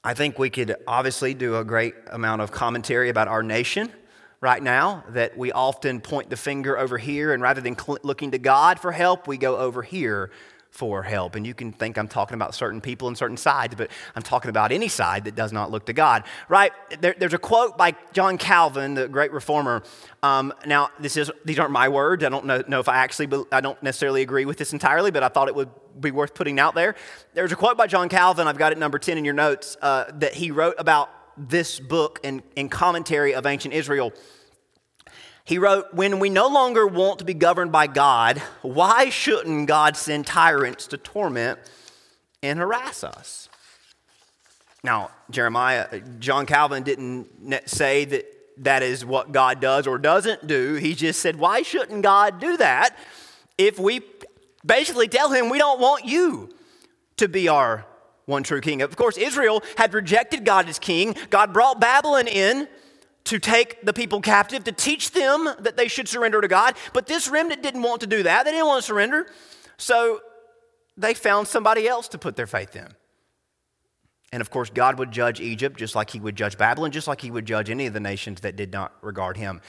I 0.04 0.14
think 0.14 0.38
we 0.38 0.48
could 0.48 0.76
obviously 0.86 1.34
do 1.34 1.56
a 1.56 1.64
great 1.64 1.96
amount 2.12 2.42
of 2.42 2.52
commentary 2.52 3.08
about 3.08 3.26
our 3.26 3.42
nation 3.42 3.92
right 4.40 4.62
now, 4.62 5.02
that 5.08 5.36
we 5.36 5.50
often 5.50 6.00
point 6.00 6.30
the 6.30 6.36
finger 6.36 6.78
over 6.78 6.98
here, 6.98 7.32
and 7.32 7.42
rather 7.42 7.60
than 7.60 7.76
looking 8.04 8.30
to 8.30 8.38
God 8.38 8.78
for 8.78 8.92
help, 8.92 9.26
we 9.26 9.38
go 9.38 9.56
over 9.56 9.82
here 9.82 10.30
for 10.76 11.02
help. 11.02 11.34
And 11.36 11.46
you 11.46 11.54
can 11.54 11.72
think 11.72 11.96
I'm 11.96 12.06
talking 12.06 12.34
about 12.34 12.54
certain 12.54 12.80
people 12.80 13.08
and 13.08 13.16
certain 13.16 13.38
sides, 13.38 13.74
but 13.74 13.90
I'm 14.14 14.22
talking 14.22 14.50
about 14.50 14.72
any 14.72 14.88
side 14.88 15.24
that 15.24 15.34
does 15.34 15.52
not 15.52 15.70
look 15.70 15.86
to 15.86 15.94
God, 15.94 16.24
right? 16.48 16.72
There, 17.00 17.14
there's 17.18 17.32
a 17.32 17.38
quote 17.38 17.78
by 17.78 17.94
John 18.12 18.36
Calvin, 18.36 18.94
the 18.94 19.08
great 19.08 19.32
reformer. 19.32 19.82
Um, 20.22 20.52
now, 20.66 20.90
this 21.00 21.16
is 21.16 21.30
these 21.44 21.58
aren't 21.58 21.72
my 21.72 21.88
words. 21.88 22.22
I 22.24 22.28
don't 22.28 22.44
know, 22.44 22.62
know 22.68 22.80
if 22.80 22.88
I 22.88 22.96
actually 22.96 23.28
I 23.50 23.60
don't 23.60 23.82
necessarily 23.82 24.22
agree 24.22 24.44
with 24.44 24.58
this 24.58 24.72
entirely, 24.72 25.10
but 25.10 25.22
I 25.22 25.28
thought 25.28 25.48
it 25.48 25.54
would 25.54 25.70
be 25.98 26.10
worth 26.10 26.34
putting 26.34 26.60
out 26.60 26.74
there. 26.74 26.94
There's 27.32 27.52
a 27.52 27.56
quote 27.56 27.78
by 27.78 27.86
John 27.86 28.08
Calvin. 28.08 28.46
I've 28.46 28.58
got 28.58 28.72
it 28.72 28.78
number 28.78 28.98
ten 28.98 29.16
in 29.16 29.24
your 29.24 29.34
notes 29.34 29.78
uh, 29.80 30.04
that 30.16 30.34
he 30.34 30.50
wrote 30.50 30.74
about 30.78 31.08
this 31.38 31.80
book 31.80 32.20
in, 32.22 32.42
in 32.54 32.68
commentary 32.68 33.34
of 33.34 33.46
ancient 33.46 33.72
Israel. 33.72 34.12
He 35.46 35.58
wrote, 35.58 35.94
When 35.94 36.18
we 36.18 36.28
no 36.28 36.48
longer 36.48 36.86
want 36.86 37.20
to 37.20 37.24
be 37.24 37.32
governed 37.32 37.72
by 37.72 37.86
God, 37.86 38.42
why 38.62 39.08
shouldn't 39.08 39.68
God 39.68 39.96
send 39.96 40.26
tyrants 40.26 40.88
to 40.88 40.98
torment 40.98 41.60
and 42.42 42.58
harass 42.58 43.04
us? 43.04 43.48
Now, 44.82 45.12
Jeremiah, 45.30 45.86
uh, 45.90 45.98
John 46.18 46.46
Calvin 46.46 46.82
didn't 46.82 47.28
say 47.66 48.04
that 48.06 48.26
that 48.58 48.82
is 48.82 49.04
what 49.04 49.30
God 49.32 49.60
does 49.60 49.86
or 49.86 49.98
doesn't 49.98 50.46
do. 50.48 50.74
He 50.74 50.94
just 50.94 51.20
said, 51.20 51.36
Why 51.36 51.62
shouldn't 51.62 52.02
God 52.02 52.40
do 52.40 52.56
that 52.56 52.96
if 53.56 53.78
we 53.78 54.00
basically 54.64 55.06
tell 55.06 55.30
him 55.30 55.48
we 55.48 55.58
don't 55.58 55.80
want 55.80 56.04
you 56.04 56.50
to 57.18 57.28
be 57.28 57.46
our 57.46 57.86
one 58.24 58.42
true 58.42 58.60
king? 58.60 58.82
Of 58.82 58.96
course, 58.96 59.16
Israel 59.16 59.62
had 59.76 59.94
rejected 59.94 60.44
God 60.44 60.68
as 60.68 60.80
king. 60.80 61.14
God 61.30 61.52
brought 61.52 61.80
Babylon 61.80 62.26
in 62.26 62.66
to 63.26 63.38
take 63.38 63.84
the 63.84 63.92
people 63.92 64.20
captive, 64.20 64.64
to 64.64 64.72
teach 64.72 65.10
them 65.10 65.48
that 65.60 65.76
they 65.76 65.88
should 65.88 66.08
surrender 66.08 66.40
to 66.40 66.48
God. 66.48 66.76
But 66.92 67.06
this 67.06 67.28
remnant 67.28 67.62
didn't 67.62 67.82
want 67.82 68.00
to 68.00 68.06
do 68.06 68.22
that. 68.22 68.44
They 68.44 68.52
didn't 68.52 68.66
want 68.66 68.82
to 68.82 68.86
surrender. 68.86 69.26
So 69.76 70.20
they 70.96 71.14
found 71.14 71.48
somebody 71.48 71.86
else 71.86 72.08
to 72.08 72.18
put 72.18 72.36
their 72.36 72.46
faith 72.46 72.74
in. 72.74 72.88
And 74.32 74.40
of 74.40 74.50
course, 74.50 74.70
God 74.70 74.98
would 74.98 75.12
judge 75.12 75.40
Egypt 75.40 75.78
just 75.78 75.94
like 75.94 76.10
he 76.10 76.20
would 76.20 76.36
judge 76.36 76.56
Babylon, 76.58 76.90
just 76.90 77.08
like 77.08 77.20
he 77.20 77.30
would 77.30 77.46
judge 77.46 77.70
any 77.70 77.86
of 77.86 77.92
the 77.92 78.00
nations 78.00 78.40
that 78.40 78.56
did 78.56 78.72
not 78.72 78.92
regard 79.02 79.36
him. 79.36 79.60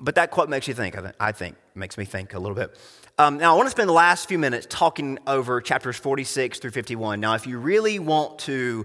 But 0.00 0.14
that 0.16 0.30
quote 0.30 0.48
makes 0.48 0.68
you 0.68 0.74
think, 0.74 0.96
I 1.18 1.32
think, 1.32 1.56
makes 1.74 1.96
me 1.96 2.04
think 2.04 2.34
a 2.34 2.38
little 2.38 2.54
bit. 2.54 2.78
Um, 3.18 3.38
now, 3.38 3.54
I 3.54 3.56
want 3.56 3.66
to 3.66 3.70
spend 3.70 3.88
the 3.88 3.94
last 3.94 4.28
few 4.28 4.38
minutes 4.38 4.66
talking 4.68 5.18
over 5.26 5.60
chapters 5.60 5.96
46 5.96 6.58
through 6.58 6.72
51. 6.72 7.18
Now, 7.18 7.34
if 7.34 7.46
you 7.46 7.58
really 7.58 7.98
want 7.98 8.40
to 8.40 8.84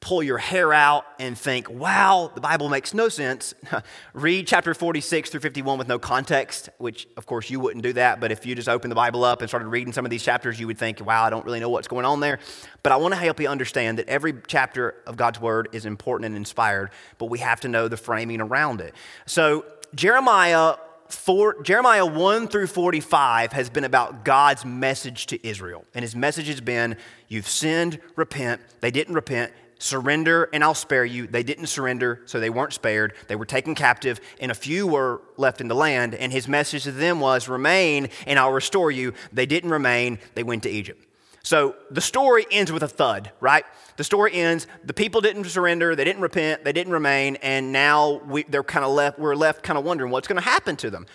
pull 0.00 0.22
your 0.22 0.38
hair 0.38 0.72
out 0.72 1.04
and 1.18 1.36
think, 1.36 1.70
wow, 1.70 2.30
the 2.34 2.40
Bible 2.40 2.68
makes 2.68 2.92
no 2.92 3.08
sense. 3.08 3.54
Read 4.12 4.46
chapter 4.46 4.74
46 4.74 5.30
through 5.30 5.40
51 5.40 5.78
with 5.78 5.88
no 5.88 5.98
context, 5.98 6.68
which 6.78 7.08
of 7.16 7.26
course 7.26 7.48
you 7.50 7.58
wouldn't 7.58 7.82
do 7.82 7.92
that, 7.94 8.20
but 8.20 8.30
if 8.30 8.44
you 8.44 8.54
just 8.54 8.68
opened 8.68 8.90
the 8.90 8.96
Bible 8.96 9.24
up 9.24 9.40
and 9.40 9.48
started 9.48 9.68
reading 9.68 9.92
some 9.92 10.04
of 10.04 10.10
these 10.10 10.22
chapters, 10.22 10.60
you 10.60 10.66
would 10.66 10.78
think, 10.78 11.04
wow, 11.04 11.24
I 11.24 11.30
don't 11.30 11.44
really 11.44 11.60
know 11.60 11.70
what's 11.70 11.88
going 11.88 12.04
on 12.04 12.20
there. 12.20 12.38
But 12.82 12.92
I 12.92 12.96
want 12.96 13.14
to 13.14 13.20
help 13.20 13.40
you 13.40 13.48
understand 13.48 13.98
that 13.98 14.08
every 14.08 14.34
chapter 14.46 14.96
of 15.06 15.16
God's 15.16 15.40
Word 15.40 15.68
is 15.72 15.86
important 15.86 16.26
and 16.26 16.36
inspired, 16.36 16.90
but 17.18 17.26
we 17.26 17.38
have 17.38 17.60
to 17.60 17.68
know 17.68 17.88
the 17.88 17.96
framing 17.96 18.40
around 18.40 18.80
it. 18.80 18.94
So, 19.24 19.64
Jeremiah 19.94 20.76
Four, 21.08 21.62
Jeremiah 21.62 22.04
1 22.04 22.48
through 22.48 22.66
45 22.66 23.52
has 23.52 23.70
been 23.70 23.84
about 23.84 24.24
God's 24.24 24.64
message 24.64 25.26
to 25.26 25.46
Israel. 25.46 25.84
And 25.94 26.02
his 26.02 26.16
message 26.16 26.48
has 26.48 26.60
been, 26.60 26.96
You've 27.28 27.46
sinned, 27.46 28.00
repent. 28.16 28.60
They 28.80 28.90
didn't 28.90 29.14
repent 29.14 29.52
surrender 29.78 30.48
and 30.52 30.64
I'll 30.64 30.74
spare 30.74 31.04
you. 31.04 31.26
They 31.26 31.42
didn't 31.42 31.66
surrender, 31.66 32.22
so 32.26 32.40
they 32.40 32.50
weren't 32.50 32.72
spared. 32.72 33.14
They 33.28 33.36
were 33.36 33.46
taken 33.46 33.74
captive, 33.74 34.20
and 34.40 34.50
a 34.50 34.54
few 34.54 34.86
were 34.86 35.20
left 35.36 35.60
in 35.60 35.68
the 35.68 35.74
land. 35.74 36.14
And 36.14 36.32
his 36.32 36.48
message 36.48 36.84
to 36.84 36.92
them 36.92 37.20
was, 37.20 37.48
Remain, 37.48 38.08
and 38.26 38.38
I'll 38.38 38.52
restore 38.52 38.90
you. 38.90 39.12
They 39.32 39.46
didn't 39.46 39.70
remain, 39.70 40.18
they 40.34 40.42
went 40.42 40.62
to 40.64 40.70
Egypt. 40.70 41.02
So 41.42 41.76
the 41.92 42.00
story 42.00 42.44
ends 42.50 42.72
with 42.72 42.82
a 42.82 42.88
thud, 42.88 43.30
right? 43.38 43.64
The 43.96 44.02
story 44.02 44.32
ends, 44.34 44.66
the 44.84 44.92
people 44.92 45.20
didn't 45.20 45.44
surrender, 45.44 45.94
they 45.94 46.02
didn't 46.02 46.22
repent, 46.22 46.64
they 46.64 46.72
didn't 46.72 46.92
remain, 46.92 47.36
and 47.36 47.70
now 47.70 48.20
we, 48.26 48.42
they're 48.42 48.64
kind 48.64 48.84
of 48.84 48.90
left, 48.90 49.20
we're 49.20 49.36
left 49.36 49.62
kind 49.62 49.78
of 49.78 49.84
wondering 49.84 50.10
what's 50.10 50.26
going 50.26 50.42
to 50.42 50.44
happen 50.44 50.74
to 50.76 50.90
them. 50.90 51.06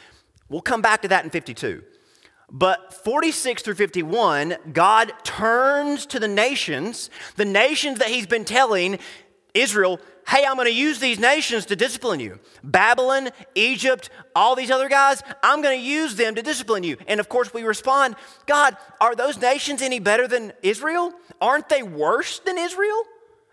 We'll 0.47 0.61
come 0.61 0.81
back 0.81 1.01
to 1.01 1.09
that 1.09 1.25
in 1.25 1.31
52. 1.31 1.83
But 2.53 2.93
46 3.05 3.63
through 3.63 3.75
51, 3.75 4.57
God 4.73 5.13
turns 5.23 6.05
to 6.07 6.19
the 6.19 6.27
nations, 6.27 7.09
the 7.37 7.45
nations 7.45 7.99
that 7.99 8.09
He's 8.09 8.27
been 8.27 8.43
telling 8.43 8.99
Israel, 9.53 10.01
hey, 10.27 10.45
I'm 10.45 10.55
going 10.55 10.67
to 10.67 10.73
use 10.73 10.99
these 10.99 11.17
nations 11.17 11.65
to 11.67 11.75
discipline 11.75 12.19
you. 12.19 12.39
Babylon, 12.63 13.29
Egypt, 13.55 14.09
all 14.35 14.55
these 14.55 14.69
other 14.69 14.89
guys, 14.89 15.23
I'm 15.41 15.61
going 15.61 15.79
to 15.79 15.85
use 15.85 16.15
them 16.15 16.35
to 16.35 16.41
discipline 16.41 16.83
you. 16.83 16.97
And 17.07 17.19
of 17.19 17.29
course, 17.29 17.53
we 17.53 17.63
respond, 17.63 18.15
God, 18.45 18.75
are 18.99 19.15
those 19.15 19.39
nations 19.39 19.81
any 19.81 19.99
better 19.99 20.27
than 20.27 20.53
Israel? 20.61 21.13
Aren't 21.39 21.69
they 21.69 21.83
worse 21.83 22.39
than 22.39 22.57
Israel? 22.57 23.03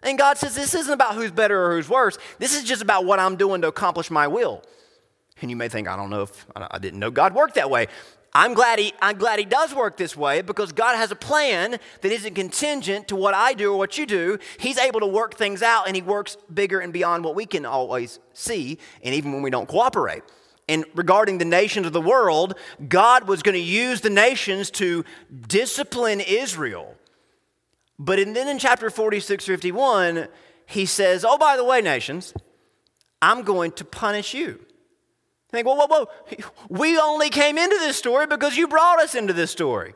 And 0.02 0.18
God 0.18 0.38
says, 0.38 0.54
this 0.54 0.74
isn't 0.74 0.92
about 0.92 1.14
who's 1.14 1.32
better 1.32 1.66
or 1.66 1.76
who's 1.76 1.88
worse. 1.88 2.18
This 2.38 2.56
is 2.56 2.64
just 2.64 2.82
about 2.82 3.04
what 3.04 3.18
I'm 3.18 3.36
doing 3.36 3.62
to 3.62 3.68
accomplish 3.68 4.10
my 4.10 4.28
will. 4.28 4.62
And 5.40 5.50
you 5.50 5.56
may 5.56 5.68
think, 5.68 5.88
I 5.88 5.96
don't 5.96 6.10
know 6.10 6.22
if 6.22 6.46
I 6.54 6.78
didn't 6.78 7.00
know 7.00 7.10
God 7.10 7.34
worked 7.34 7.54
that 7.54 7.70
way. 7.70 7.86
I'm 8.38 8.54
glad, 8.54 8.78
he, 8.78 8.92
I'm 9.02 9.18
glad 9.18 9.40
he 9.40 9.44
does 9.44 9.74
work 9.74 9.96
this 9.96 10.16
way 10.16 10.42
because 10.42 10.70
God 10.70 10.94
has 10.94 11.10
a 11.10 11.16
plan 11.16 11.72
that 11.72 12.12
isn't 12.12 12.34
contingent 12.34 13.08
to 13.08 13.16
what 13.16 13.34
I 13.34 13.52
do 13.52 13.72
or 13.72 13.78
what 13.78 13.98
you 13.98 14.06
do. 14.06 14.38
He's 14.60 14.78
able 14.78 15.00
to 15.00 15.08
work 15.08 15.34
things 15.34 15.60
out 15.60 15.88
and 15.88 15.96
he 15.96 16.02
works 16.02 16.36
bigger 16.54 16.78
and 16.78 16.92
beyond 16.92 17.24
what 17.24 17.34
we 17.34 17.46
can 17.46 17.66
always 17.66 18.20
see, 18.34 18.78
and 19.02 19.12
even 19.12 19.32
when 19.32 19.42
we 19.42 19.50
don't 19.50 19.68
cooperate. 19.68 20.22
And 20.68 20.84
regarding 20.94 21.38
the 21.38 21.44
nations 21.44 21.88
of 21.88 21.92
the 21.92 22.00
world, 22.00 22.56
God 22.88 23.26
was 23.26 23.42
going 23.42 23.56
to 23.56 23.60
use 23.60 24.02
the 24.02 24.10
nations 24.10 24.70
to 24.72 25.04
discipline 25.48 26.20
Israel. 26.20 26.94
But 27.98 28.20
then 28.24 28.46
in 28.46 28.60
chapter 28.60 28.88
46, 28.88 29.46
51, 29.46 30.28
he 30.64 30.86
says, 30.86 31.24
Oh, 31.24 31.38
by 31.38 31.56
the 31.56 31.64
way, 31.64 31.80
nations, 31.80 32.32
I'm 33.20 33.42
going 33.42 33.72
to 33.72 33.84
punish 33.84 34.32
you. 34.32 34.64
Think, 35.50 35.66
whoa, 35.66 35.74
whoa, 35.74 35.86
whoa. 35.86 36.08
We 36.68 36.98
only 36.98 37.30
came 37.30 37.56
into 37.56 37.76
this 37.78 37.96
story 37.96 38.26
because 38.26 38.56
you 38.56 38.68
brought 38.68 39.00
us 39.00 39.14
into 39.14 39.32
this 39.32 39.50
story. 39.50 39.94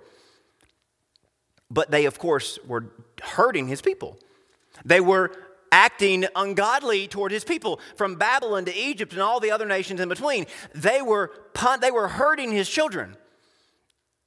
But 1.70 1.90
they, 1.90 2.06
of 2.06 2.18
course, 2.18 2.58
were 2.66 2.92
hurting 3.22 3.68
his 3.68 3.82
people. 3.82 4.18
They 4.84 5.00
were 5.00 5.32
acting 5.70 6.26
ungodly 6.36 7.08
toward 7.08 7.32
his 7.32 7.44
people 7.44 7.80
from 7.96 8.16
Babylon 8.16 8.66
to 8.66 8.76
Egypt 8.76 9.12
and 9.12 9.22
all 9.22 9.40
the 9.40 9.50
other 9.50 9.66
nations 9.66 10.00
in 10.00 10.08
between. 10.08 10.46
They 10.74 11.00
were, 11.00 11.32
they 11.80 11.90
were 11.90 12.08
hurting 12.08 12.52
his 12.52 12.68
children. 12.68 13.16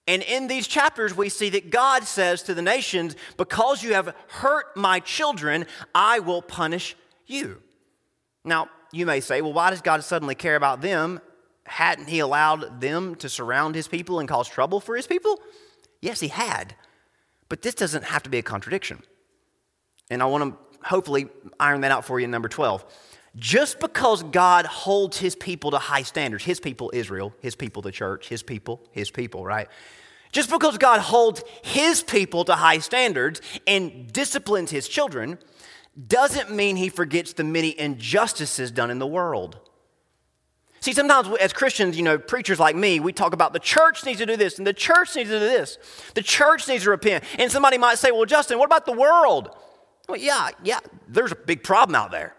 And 0.07 0.21
in 0.21 0.47
these 0.47 0.67
chapters, 0.67 1.15
we 1.15 1.29
see 1.29 1.49
that 1.49 1.71
God 1.71 2.03
says 2.03 2.43
to 2.43 2.53
the 2.53 2.61
nations, 2.61 3.15
Because 3.37 3.81
you 3.81 3.93
have 3.93 4.15
hurt 4.27 4.75
my 4.75 4.99
children, 4.99 5.65
I 5.93 6.19
will 6.19 6.41
punish 6.41 6.95
you. 7.25 7.61
Now, 8.43 8.69
you 8.95 9.05
may 9.05 9.19
say, 9.19 9.41
well, 9.41 9.53
why 9.53 9.69
does 9.69 9.81
God 9.81 10.03
suddenly 10.03 10.35
care 10.35 10.55
about 10.55 10.81
them? 10.81 11.19
Hadn't 11.65 12.07
He 12.07 12.19
allowed 12.19 12.79
them 12.79 13.15
to 13.15 13.27
surround 13.27 13.75
His 13.75 13.87
people 13.87 14.19
and 14.19 14.29
cause 14.29 14.47
trouble 14.47 14.79
for 14.79 14.95
His 14.95 15.05
people? 15.05 15.41
Yes, 16.01 16.19
He 16.19 16.29
had. 16.29 16.75
But 17.49 17.61
this 17.61 17.75
doesn't 17.75 18.05
have 18.05 18.23
to 18.23 18.29
be 18.29 18.37
a 18.37 18.43
contradiction. 18.43 19.03
And 20.09 20.21
I 20.21 20.25
want 20.25 20.43
to 20.43 20.87
hopefully 20.87 21.27
iron 21.59 21.81
that 21.81 21.91
out 21.91 22.05
for 22.05 22.19
you 22.19 22.25
in 22.25 22.31
number 22.31 22.47
12. 22.47 22.85
Just 23.35 23.79
because 23.81 24.23
God 24.23 24.65
holds 24.65 25.17
His 25.17 25.35
people 25.35 25.71
to 25.71 25.77
high 25.77 26.03
standards, 26.03 26.45
His 26.45 26.61
people, 26.61 26.89
Israel, 26.93 27.33
His 27.41 27.55
people, 27.55 27.81
the 27.81 27.91
church, 27.91 28.29
His 28.29 28.43
people, 28.43 28.81
His 28.91 29.11
people, 29.11 29.43
right? 29.43 29.67
Just 30.31 30.49
because 30.49 30.77
God 30.77 31.01
holds 31.01 31.43
His 31.63 32.01
people 32.01 32.45
to 32.45 32.53
high 32.53 32.79
standards 32.79 33.41
and 33.67 34.11
disciplines 34.13 34.71
His 34.71 34.87
children, 34.87 35.37
doesn't 36.07 36.51
mean 36.51 36.75
he 36.75 36.89
forgets 36.89 37.33
the 37.33 37.43
many 37.43 37.77
injustices 37.79 38.71
done 38.71 38.91
in 38.91 38.99
the 38.99 39.07
world. 39.07 39.59
See, 40.81 40.93
sometimes 40.93 41.27
as 41.39 41.51
Christians, 41.51 41.97
you 41.97 42.03
know, 42.03 42.17
preachers 42.17 42.59
like 42.59 42.75
me, 42.75 42.99
we 42.99 43.11
talk 43.11 43.33
about 43.33 43.53
the 43.53 43.59
church 43.59 44.05
needs 44.05 44.19
to 44.19 44.25
do 44.25 44.37
this 44.37 44.57
and 44.57 44.67
the 44.67 44.73
church 44.73 45.15
needs 45.15 45.29
to 45.29 45.39
do 45.39 45.45
this. 45.45 45.79
The 46.13 46.21
church 46.21 46.67
needs 46.67 46.83
to 46.83 46.91
repent. 46.91 47.23
And 47.39 47.51
somebody 47.51 47.77
might 47.77 47.97
say, 47.97 48.11
well, 48.11 48.25
Justin, 48.25 48.59
what 48.59 48.65
about 48.65 48.85
the 48.85 48.91
world? 48.91 49.49
Well, 50.07 50.19
yeah, 50.19 50.49
yeah, 50.63 50.79
there's 51.07 51.31
a 51.31 51.35
big 51.35 51.63
problem 51.63 51.95
out 51.95 52.11
there. 52.11 52.35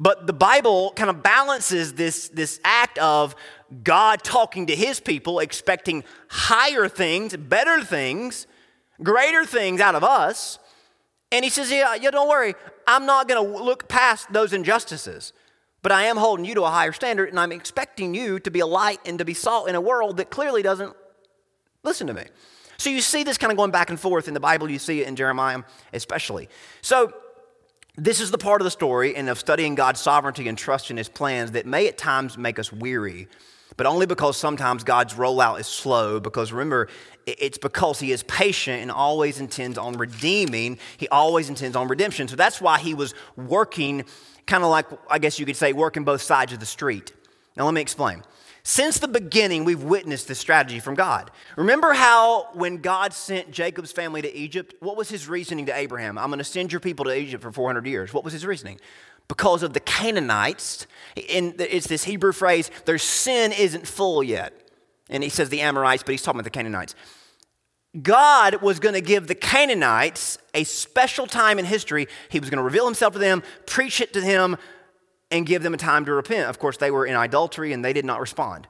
But 0.00 0.26
the 0.26 0.32
Bible 0.32 0.92
kind 0.96 1.08
of 1.08 1.22
balances 1.22 1.94
this, 1.94 2.28
this 2.28 2.60
act 2.64 2.98
of 2.98 3.34
God 3.82 4.22
talking 4.22 4.66
to 4.66 4.74
his 4.74 5.00
people, 5.00 5.38
expecting 5.38 6.04
higher 6.28 6.88
things, 6.88 7.36
better 7.36 7.82
things, 7.82 8.46
greater 9.02 9.44
things 9.44 9.80
out 9.80 9.94
of 9.94 10.04
us. 10.04 10.58
And 11.32 11.44
he 11.44 11.50
says, 11.50 11.70
Yeah, 11.70 11.94
yeah 11.94 12.10
don't 12.10 12.28
worry, 12.28 12.54
I'm 12.86 13.06
not 13.06 13.28
going 13.28 13.44
to 13.44 13.64
look 13.64 13.88
past 13.88 14.32
those 14.32 14.52
injustices. 14.52 15.32
But 15.82 15.92
I 15.92 16.04
am 16.04 16.16
holding 16.16 16.44
you 16.44 16.54
to 16.56 16.64
a 16.64 16.70
higher 16.70 16.92
standard, 16.92 17.28
and 17.28 17.38
I'm 17.38 17.52
expecting 17.52 18.12
you 18.12 18.40
to 18.40 18.50
be 18.50 18.58
a 18.58 18.66
light 18.66 18.98
and 19.06 19.20
to 19.20 19.24
be 19.24 19.34
salt 19.34 19.68
in 19.68 19.76
a 19.76 19.80
world 19.80 20.16
that 20.16 20.30
clearly 20.30 20.62
doesn't 20.62 20.96
listen 21.84 22.08
to 22.08 22.14
me. 22.14 22.24
So 22.78 22.90
you 22.90 23.00
see 23.00 23.22
this 23.22 23.38
kind 23.38 23.52
of 23.52 23.56
going 23.56 23.70
back 23.70 23.90
and 23.90 23.98
forth 23.98 24.28
in 24.28 24.34
the 24.34 24.40
Bible, 24.40 24.70
you 24.70 24.78
see 24.78 25.00
it 25.00 25.06
in 25.06 25.16
Jeremiah 25.16 25.62
especially. 25.92 26.48
So 26.82 27.12
this 27.96 28.20
is 28.20 28.30
the 28.30 28.38
part 28.38 28.60
of 28.60 28.64
the 28.64 28.70
story 28.70 29.16
and 29.16 29.28
of 29.28 29.38
studying 29.38 29.74
God's 29.74 30.00
sovereignty 30.00 30.48
and 30.48 30.58
trusting 30.58 30.94
in 30.94 30.98
his 30.98 31.08
plans 31.08 31.52
that 31.52 31.66
may 31.66 31.88
at 31.88 31.96
times 31.96 32.36
make 32.36 32.58
us 32.58 32.72
weary, 32.72 33.28
but 33.76 33.86
only 33.86 34.06
because 34.06 34.36
sometimes 34.36 34.84
God's 34.84 35.14
rollout 35.14 35.60
is 35.60 35.66
slow. 35.66 36.20
Because 36.20 36.52
remember, 36.52 36.88
it's 37.26 37.58
because 37.58 38.00
he 38.00 38.12
is 38.12 38.22
patient 38.24 38.82
and 38.82 38.90
always 38.90 39.40
intends 39.40 39.78
on 39.78 39.94
redeeming, 39.94 40.78
he 40.96 41.08
always 41.08 41.48
intends 41.48 41.76
on 41.76 41.88
redemption. 41.88 42.28
So 42.28 42.36
that's 42.36 42.60
why 42.60 42.78
he 42.78 42.94
was 42.94 43.14
working 43.36 44.04
kind 44.46 44.62
of 44.62 44.70
like, 44.70 44.86
I 45.10 45.18
guess 45.18 45.38
you 45.38 45.46
could 45.46 45.56
say, 45.56 45.72
working 45.72 46.04
both 46.04 46.22
sides 46.22 46.52
of 46.52 46.60
the 46.60 46.66
street. 46.66 47.12
Now, 47.56 47.64
let 47.64 47.74
me 47.74 47.80
explain. 47.80 48.22
Since 48.62 48.98
the 48.98 49.08
beginning, 49.08 49.64
we've 49.64 49.82
witnessed 49.82 50.26
this 50.26 50.40
strategy 50.40 50.80
from 50.80 50.96
God. 50.96 51.30
Remember 51.56 51.92
how 51.92 52.48
when 52.52 52.78
God 52.78 53.12
sent 53.12 53.52
Jacob's 53.52 53.92
family 53.92 54.22
to 54.22 54.36
Egypt, 54.36 54.74
what 54.80 54.96
was 54.96 55.08
his 55.08 55.28
reasoning 55.28 55.66
to 55.66 55.76
Abraham? 55.76 56.18
I'm 56.18 56.30
going 56.30 56.38
to 56.38 56.44
send 56.44 56.72
your 56.72 56.80
people 56.80 57.04
to 57.04 57.16
Egypt 57.16 57.44
for 57.44 57.52
400 57.52 57.86
years. 57.86 58.12
What 58.12 58.24
was 58.24 58.32
his 58.32 58.44
reasoning? 58.44 58.80
Because 59.28 59.62
of 59.62 59.72
the 59.72 59.80
Canaanites, 59.80 60.86
and 61.30 61.60
it's 61.60 61.88
this 61.88 62.04
Hebrew 62.04 62.32
phrase, 62.32 62.70
their 62.84 62.98
sin 62.98 63.52
isn't 63.52 63.86
full 63.86 64.22
yet. 64.22 64.52
And 65.08 65.22
he 65.22 65.28
says 65.28 65.48
the 65.48 65.60
Amorites, 65.60 66.02
but 66.02 66.12
he's 66.12 66.22
talking 66.22 66.38
about 66.40 66.44
the 66.44 66.50
Canaanites. 66.50 66.94
God 68.02 68.62
was 68.62 68.78
going 68.78 68.94
to 68.94 69.00
give 69.00 69.26
the 69.26 69.34
Canaanites 69.34 70.38
a 70.54 70.64
special 70.64 71.26
time 71.26 71.58
in 71.58 71.64
history. 71.64 72.08
He 72.28 72.40
was 72.40 72.50
going 72.50 72.58
to 72.58 72.64
reveal 72.64 72.84
himself 72.84 73.14
to 73.14 73.18
them, 73.18 73.42
preach 73.64 74.00
it 74.00 74.12
to 74.12 74.20
them, 74.20 74.56
and 75.30 75.46
give 75.46 75.62
them 75.62 75.74
a 75.74 75.78
time 75.78 76.04
to 76.04 76.12
repent. 76.12 76.48
Of 76.48 76.58
course, 76.58 76.76
they 76.76 76.90
were 76.90 77.06
in 77.06 77.16
idolatry 77.16 77.72
and 77.72 77.84
they 77.84 77.92
did 77.92 78.04
not 78.04 78.20
respond. 78.20 78.68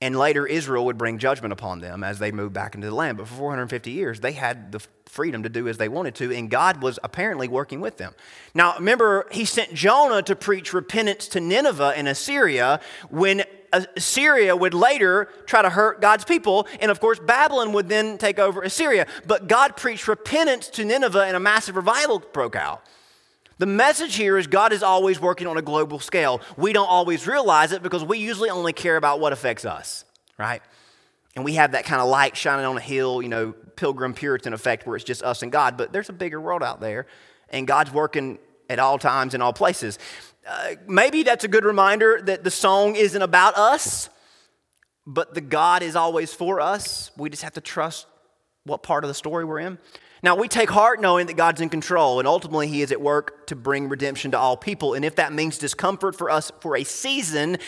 And 0.00 0.18
later, 0.18 0.46
Israel 0.46 0.84
would 0.86 0.98
bring 0.98 1.18
judgment 1.18 1.52
upon 1.52 1.80
them 1.80 2.04
as 2.04 2.18
they 2.18 2.32
moved 2.32 2.52
back 2.52 2.74
into 2.74 2.88
the 2.88 2.94
land. 2.94 3.16
But 3.16 3.28
for 3.28 3.34
450 3.34 3.90
years, 3.90 4.20
they 4.20 4.32
had 4.32 4.72
the 4.72 4.80
freedom 5.06 5.44
to 5.44 5.48
do 5.48 5.68
as 5.68 5.78
they 5.78 5.88
wanted 5.88 6.14
to, 6.16 6.34
and 6.34 6.50
God 6.50 6.82
was 6.82 6.98
apparently 7.02 7.48
working 7.48 7.80
with 7.80 7.96
them. 7.96 8.14
Now, 8.54 8.74
remember, 8.74 9.26
he 9.30 9.44
sent 9.44 9.72
Jonah 9.72 10.22
to 10.22 10.34
preach 10.34 10.72
repentance 10.74 11.28
to 11.28 11.40
Nineveh 11.40 11.94
in 11.96 12.06
Assyria 12.06 12.80
when 13.08 13.44
Assyria 13.72 14.56
would 14.56 14.74
later 14.74 15.28
try 15.46 15.62
to 15.62 15.70
hurt 15.70 16.00
God's 16.00 16.24
people, 16.24 16.66
and 16.80 16.90
of 16.90 17.00
course, 17.00 17.18
Babylon 17.18 17.72
would 17.72 17.88
then 17.88 18.18
take 18.18 18.38
over 18.38 18.62
Assyria. 18.62 19.06
But 19.26 19.48
God 19.48 19.76
preached 19.76 20.08
repentance 20.08 20.68
to 20.70 20.84
Nineveh, 20.84 21.24
and 21.24 21.36
a 21.36 21.40
massive 21.40 21.76
revival 21.76 22.18
broke 22.18 22.56
out. 22.56 22.84
The 23.58 23.66
message 23.66 24.16
here 24.16 24.36
is 24.36 24.46
God 24.46 24.72
is 24.72 24.82
always 24.82 25.20
working 25.20 25.46
on 25.46 25.56
a 25.56 25.62
global 25.62 26.00
scale. 26.00 26.40
We 26.56 26.72
don't 26.72 26.88
always 26.88 27.26
realize 27.26 27.72
it 27.72 27.82
because 27.82 28.04
we 28.04 28.18
usually 28.18 28.50
only 28.50 28.72
care 28.72 28.96
about 28.96 29.20
what 29.20 29.32
affects 29.32 29.64
us, 29.64 30.04
right? 30.38 30.60
And 31.36 31.44
we 31.44 31.54
have 31.54 31.72
that 31.72 31.84
kind 31.84 32.02
of 32.02 32.08
light 32.08 32.36
shining 32.36 32.64
on 32.64 32.76
a 32.76 32.80
hill, 32.80 33.22
you 33.22 33.28
know, 33.28 33.52
pilgrim 33.76 34.14
Puritan 34.14 34.52
effect 34.52 34.86
where 34.86 34.96
it's 34.96 35.04
just 35.04 35.22
us 35.22 35.42
and 35.42 35.52
God. 35.52 35.76
But 35.76 35.92
there's 35.92 36.08
a 36.08 36.12
bigger 36.12 36.40
world 36.40 36.62
out 36.62 36.80
there, 36.80 37.06
and 37.48 37.66
God's 37.66 37.92
working 37.92 38.38
at 38.68 38.78
all 38.78 38.98
times 38.98 39.34
in 39.34 39.42
all 39.42 39.52
places. 39.52 39.98
Uh, 40.46 40.74
maybe 40.86 41.22
that's 41.22 41.44
a 41.44 41.48
good 41.48 41.64
reminder 41.64 42.20
that 42.24 42.44
the 42.44 42.50
song 42.50 42.96
isn't 42.96 43.22
about 43.22 43.56
us, 43.56 44.08
but 45.06 45.34
the 45.34 45.40
God 45.40 45.82
is 45.82 45.96
always 45.96 46.32
for 46.32 46.60
us. 46.60 47.10
We 47.16 47.30
just 47.30 47.42
have 47.42 47.54
to 47.54 47.60
trust 47.60 48.06
what 48.64 48.82
part 48.82 49.04
of 49.04 49.08
the 49.08 49.14
story 49.14 49.44
we're 49.44 49.60
in. 49.60 49.78
Now, 50.24 50.36
we 50.36 50.48
take 50.48 50.70
heart 50.70 51.02
knowing 51.02 51.26
that 51.26 51.34
God's 51.34 51.60
in 51.60 51.68
control, 51.68 52.18
and 52.18 52.26
ultimately, 52.26 52.66
He 52.66 52.80
is 52.80 52.90
at 52.90 52.98
work 52.98 53.46
to 53.48 53.54
bring 53.54 53.90
redemption 53.90 54.30
to 54.30 54.38
all 54.38 54.56
people. 54.56 54.94
And 54.94 55.04
if 55.04 55.16
that 55.16 55.34
means 55.34 55.58
discomfort 55.58 56.16
for 56.16 56.30
us 56.30 56.50
for 56.60 56.78
a 56.78 56.82
season, 56.82 57.58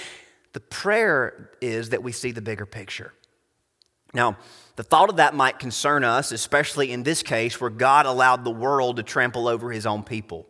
the 0.54 0.60
prayer 0.60 1.50
is 1.60 1.90
that 1.90 2.02
we 2.02 2.12
see 2.12 2.32
the 2.32 2.40
bigger 2.40 2.64
picture. 2.64 3.12
Now, 4.14 4.38
the 4.76 4.82
thought 4.82 5.10
of 5.10 5.16
that 5.16 5.34
might 5.34 5.58
concern 5.58 6.02
us, 6.02 6.32
especially 6.32 6.92
in 6.92 7.02
this 7.02 7.22
case 7.22 7.60
where 7.60 7.68
God 7.68 8.06
allowed 8.06 8.42
the 8.42 8.50
world 8.50 8.96
to 8.96 9.02
trample 9.02 9.48
over 9.48 9.70
His 9.70 9.84
own 9.84 10.02
people. 10.02 10.46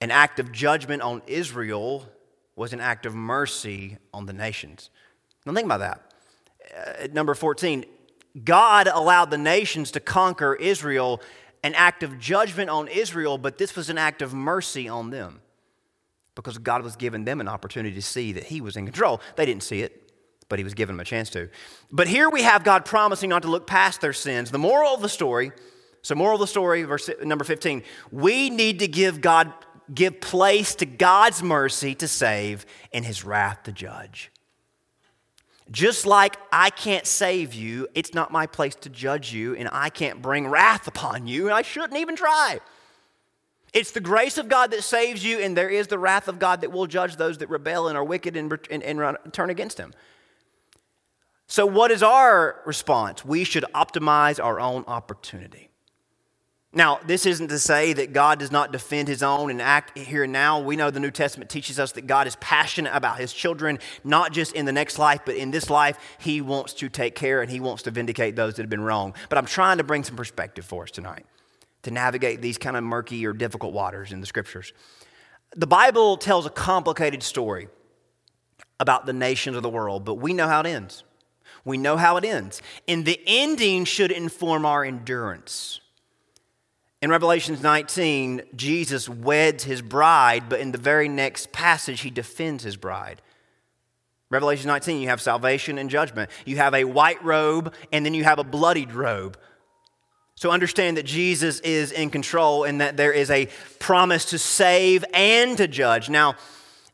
An 0.00 0.10
act 0.10 0.40
of 0.40 0.52
judgment 0.52 1.02
on 1.02 1.20
Israel 1.26 2.08
was 2.56 2.72
an 2.72 2.80
act 2.80 3.04
of 3.04 3.14
mercy 3.14 3.98
on 4.14 4.24
the 4.24 4.32
nations. 4.32 4.88
Now, 5.44 5.52
think 5.52 5.66
about 5.66 5.80
that. 5.80 6.14
Uh, 6.74 7.08
number 7.12 7.34
14, 7.34 7.84
God 8.44 8.86
allowed 8.86 9.30
the 9.30 9.38
nations 9.38 9.90
to 9.92 10.00
conquer 10.00 10.54
Israel, 10.54 11.20
an 11.62 11.74
act 11.74 12.02
of 12.02 12.18
judgment 12.18 12.70
on 12.70 12.88
Israel, 12.88 13.38
but 13.38 13.58
this 13.58 13.76
was 13.76 13.90
an 13.90 13.98
act 13.98 14.22
of 14.22 14.32
mercy 14.32 14.88
on 14.88 15.10
them 15.10 15.40
because 16.34 16.58
God 16.58 16.82
was 16.82 16.96
giving 16.96 17.24
them 17.24 17.40
an 17.40 17.48
opportunity 17.48 17.94
to 17.94 18.02
see 18.02 18.32
that 18.32 18.44
He 18.44 18.60
was 18.60 18.76
in 18.76 18.84
control. 18.84 19.20
They 19.36 19.46
didn't 19.46 19.62
see 19.62 19.82
it, 19.82 20.10
but 20.48 20.58
He 20.58 20.64
was 20.64 20.74
giving 20.74 20.96
them 20.96 21.00
a 21.00 21.04
chance 21.04 21.28
to. 21.30 21.50
But 21.90 22.08
here 22.08 22.30
we 22.30 22.42
have 22.42 22.64
God 22.64 22.84
promising 22.84 23.30
not 23.30 23.42
to 23.42 23.48
look 23.48 23.66
past 23.66 24.00
their 24.00 24.14
sins. 24.14 24.50
The 24.50 24.58
moral 24.58 24.94
of 24.94 25.02
the 25.02 25.08
story, 25.08 25.52
so 26.00 26.14
moral 26.14 26.36
of 26.36 26.40
the 26.40 26.46
story, 26.46 26.82
verse 26.84 27.10
number 27.22 27.44
15, 27.44 27.82
we 28.10 28.50
need 28.50 28.78
to 28.78 28.88
give 28.88 29.20
God 29.20 29.52
give 29.92 30.20
place 30.20 30.74
to 30.76 30.86
God's 30.86 31.42
mercy 31.42 31.94
to 31.96 32.08
save 32.08 32.64
and 32.92 33.04
His 33.04 33.24
wrath 33.24 33.64
to 33.64 33.72
judge. 33.72 34.31
Just 35.72 36.04
like 36.04 36.36
I 36.52 36.68
can't 36.68 37.06
save 37.06 37.54
you, 37.54 37.88
it's 37.94 38.12
not 38.12 38.30
my 38.30 38.46
place 38.46 38.74
to 38.76 38.90
judge 38.90 39.32
you, 39.32 39.56
and 39.56 39.70
I 39.72 39.88
can't 39.88 40.20
bring 40.20 40.46
wrath 40.46 40.86
upon 40.86 41.26
you, 41.26 41.46
and 41.46 41.54
I 41.54 41.62
shouldn't 41.62 41.98
even 41.98 42.14
try. 42.14 42.60
It's 43.72 43.92
the 43.92 44.00
grace 44.00 44.36
of 44.36 44.50
God 44.50 44.70
that 44.72 44.82
saves 44.82 45.24
you, 45.24 45.38
and 45.38 45.56
there 45.56 45.70
is 45.70 45.86
the 45.86 45.98
wrath 45.98 46.28
of 46.28 46.38
God 46.38 46.60
that 46.60 46.70
will 46.70 46.86
judge 46.86 47.16
those 47.16 47.38
that 47.38 47.48
rebel 47.48 47.88
and 47.88 47.96
are 47.96 48.04
wicked 48.04 48.36
and, 48.36 48.52
and, 48.70 48.82
and 48.82 48.98
run, 48.98 49.16
turn 49.32 49.48
against 49.48 49.78
Him. 49.78 49.94
So, 51.46 51.64
what 51.64 51.90
is 51.90 52.02
our 52.02 52.60
response? 52.66 53.24
We 53.24 53.44
should 53.44 53.64
optimize 53.74 54.42
our 54.42 54.60
own 54.60 54.84
opportunity. 54.86 55.71
Now, 56.74 57.00
this 57.04 57.26
isn't 57.26 57.48
to 57.48 57.58
say 57.58 57.92
that 57.92 58.14
God 58.14 58.38
does 58.38 58.50
not 58.50 58.72
defend 58.72 59.06
his 59.06 59.22
own 59.22 59.50
and 59.50 59.60
act 59.60 59.98
here 59.98 60.24
and 60.24 60.32
now. 60.32 60.58
We 60.58 60.74
know 60.74 60.90
the 60.90 61.00
New 61.00 61.10
Testament 61.10 61.50
teaches 61.50 61.78
us 61.78 61.92
that 61.92 62.06
God 62.06 62.26
is 62.26 62.36
passionate 62.36 62.96
about 62.96 63.18
his 63.18 63.30
children, 63.30 63.78
not 64.04 64.32
just 64.32 64.54
in 64.54 64.64
the 64.64 64.72
next 64.72 64.98
life, 64.98 65.20
but 65.26 65.36
in 65.36 65.50
this 65.50 65.68
life. 65.68 65.98
He 66.18 66.40
wants 66.40 66.72
to 66.74 66.88
take 66.88 67.14
care 67.14 67.42
and 67.42 67.50
he 67.50 67.60
wants 67.60 67.82
to 67.82 67.90
vindicate 67.90 68.36
those 68.36 68.54
that 68.54 68.62
have 68.62 68.70
been 68.70 68.80
wrong. 68.80 69.14
But 69.28 69.36
I'm 69.36 69.44
trying 69.44 69.78
to 69.78 69.84
bring 69.84 70.02
some 70.02 70.16
perspective 70.16 70.64
for 70.64 70.84
us 70.84 70.90
tonight 70.90 71.26
to 71.82 71.90
navigate 71.90 72.40
these 72.40 72.56
kind 72.56 72.76
of 72.76 72.84
murky 72.84 73.26
or 73.26 73.34
difficult 73.34 73.74
waters 73.74 74.10
in 74.10 74.22
the 74.22 74.26
scriptures. 74.26 74.72
The 75.54 75.66
Bible 75.66 76.16
tells 76.16 76.46
a 76.46 76.50
complicated 76.50 77.22
story 77.22 77.68
about 78.80 79.04
the 79.04 79.12
nations 79.12 79.58
of 79.58 79.62
the 79.62 79.68
world, 79.68 80.06
but 80.06 80.14
we 80.14 80.32
know 80.32 80.48
how 80.48 80.60
it 80.60 80.66
ends. 80.66 81.04
We 81.66 81.76
know 81.76 81.98
how 81.98 82.16
it 82.16 82.24
ends. 82.24 82.62
And 82.88 83.04
the 83.04 83.20
ending 83.26 83.84
should 83.84 84.10
inform 84.10 84.64
our 84.64 84.84
endurance. 84.84 85.81
In 87.02 87.10
Revelations 87.10 87.60
19, 87.60 88.42
Jesus 88.54 89.08
weds 89.08 89.64
his 89.64 89.82
bride, 89.82 90.48
but 90.48 90.60
in 90.60 90.70
the 90.70 90.78
very 90.78 91.08
next 91.08 91.50
passage, 91.50 92.02
he 92.02 92.10
defends 92.10 92.62
his 92.62 92.76
bride. 92.76 93.20
Revelation 94.30 94.68
19, 94.68 95.00
you 95.00 95.08
have 95.08 95.20
salvation 95.20 95.78
and 95.78 95.90
judgment. 95.90 96.30
You 96.46 96.58
have 96.58 96.74
a 96.74 96.84
white 96.84 97.22
robe, 97.24 97.74
and 97.90 98.06
then 98.06 98.14
you 98.14 98.22
have 98.22 98.38
a 98.38 98.44
bloodied 98.44 98.92
robe. 98.92 99.36
So 100.36 100.52
understand 100.52 100.96
that 100.96 101.04
Jesus 101.04 101.58
is 101.60 101.90
in 101.90 102.08
control 102.08 102.64
and 102.64 102.80
that 102.80 102.96
there 102.96 103.12
is 103.12 103.30
a 103.30 103.48
promise 103.80 104.26
to 104.26 104.38
save 104.38 105.04
and 105.12 105.56
to 105.58 105.66
judge. 105.66 106.08
Now, 106.08 106.36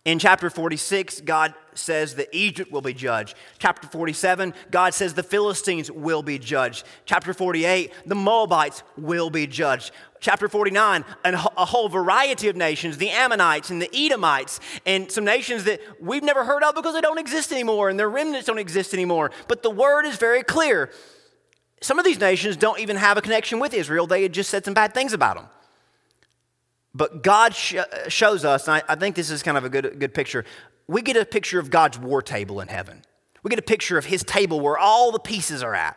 in 0.08 0.18
chapter 0.18 0.48
46, 0.48 1.20
God 1.20 1.52
says 1.74 2.14
that 2.14 2.28
Egypt 2.32 2.72
will 2.72 2.80
be 2.80 2.94
judged. 2.94 3.36
Chapter 3.58 3.86
47, 3.86 4.54
God 4.70 4.94
says 4.94 5.12
the 5.12 5.22
Philistines 5.22 5.92
will 5.92 6.22
be 6.22 6.38
judged. 6.38 6.86
Chapter 7.04 7.34
48, 7.34 7.92
the 8.06 8.14
Moabites 8.14 8.84
will 8.96 9.28
be 9.28 9.46
judged. 9.46 9.90
Chapter 10.18 10.48
49, 10.48 11.04
a 11.26 11.36
whole 11.36 11.90
variety 11.90 12.48
of 12.48 12.56
nations, 12.56 12.96
the 12.96 13.10
Ammonites 13.10 13.68
and 13.68 13.82
the 13.82 13.90
Edomites, 13.94 14.60
and 14.86 15.12
some 15.12 15.26
nations 15.26 15.64
that 15.64 15.78
we've 16.00 16.24
never 16.24 16.42
heard 16.42 16.62
of 16.62 16.74
because 16.74 16.94
they 16.94 17.02
don't 17.02 17.18
exist 17.18 17.52
anymore 17.52 17.90
and 17.90 17.98
their 17.98 18.08
remnants 18.08 18.46
don't 18.46 18.56
exist 18.56 18.94
anymore. 18.94 19.30
But 19.46 19.62
the 19.62 19.70
word 19.70 20.06
is 20.06 20.16
very 20.16 20.42
clear. 20.42 20.90
Some 21.82 21.98
of 21.98 22.06
these 22.06 22.18
nations 22.18 22.56
don't 22.56 22.80
even 22.80 22.96
have 22.96 23.18
a 23.18 23.20
connection 23.20 23.60
with 23.60 23.74
Israel, 23.74 24.06
they 24.06 24.22
had 24.22 24.32
just 24.32 24.48
said 24.48 24.64
some 24.64 24.72
bad 24.72 24.94
things 24.94 25.12
about 25.12 25.36
them. 25.36 25.48
But 26.98 27.22
God 27.22 27.54
sh- 27.54 27.76
shows 28.08 28.44
us, 28.44 28.66
and 28.66 28.74
I, 28.74 28.82
I 28.92 28.94
think 28.96 29.14
this 29.14 29.30
is 29.30 29.40
kind 29.40 29.56
of 29.56 29.64
a 29.64 29.68
good, 29.68 30.00
good 30.00 30.12
picture. 30.12 30.44
We 30.88 31.00
get 31.00 31.16
a 31.16 31.24
picture 31.24 31.60
of 31.60 31.70
God's 31.70 31.96
war 31.96 32.20
table 32.22 32.60
in 32.60 32.66
heaven. 32.66 33.02
We 33.44 33.50
get 33.50 33.60
a 33.60 33.62
picture 33.62 33.98
of 33.98 34.06
his 34.06 34.24
table 34.24 34.58
where 34.58 34.76
all 34.76 35.12
the 35.12 35.20
pieces 35.20 35.62
are 35.62 35.76
at, 35.76 35.96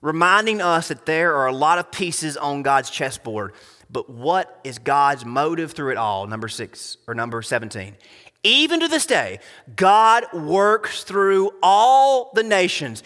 reminding 0.00 0.62
us 0.62 0.88
that 0.88 1.06
there 1.06 1.34
are 1.34 1.48
a 1.48 1.52
lot 1.52 1.80
of 1.80 1.90
pieces 1.90 2.36
on 2.36 2.62
God's 2.62 2.88
chessboard. 2.88 3.52
But 3.90 4.08
what 4.08 4.60
is 4.62 4.78
God's 4.78 5.24
motive 5.24 5.72
through 5.72 5.90
it 5.90 5.96
all? 5.96 6.28
Number 6.28 6.46
six 6.46 6.96
or 7.08 7.14
number 7.14 7.42
17. 7.42 7.96
Even 8.44 8.78
to 8.78 8.86
this 8.86 9.06
day, 9.06 9.40
God 9.74 10.24
works 10.32 11.02
through 11.02 11.50
all 11.64 12.30
the 12.34 12.44
nations. 12.44 13.02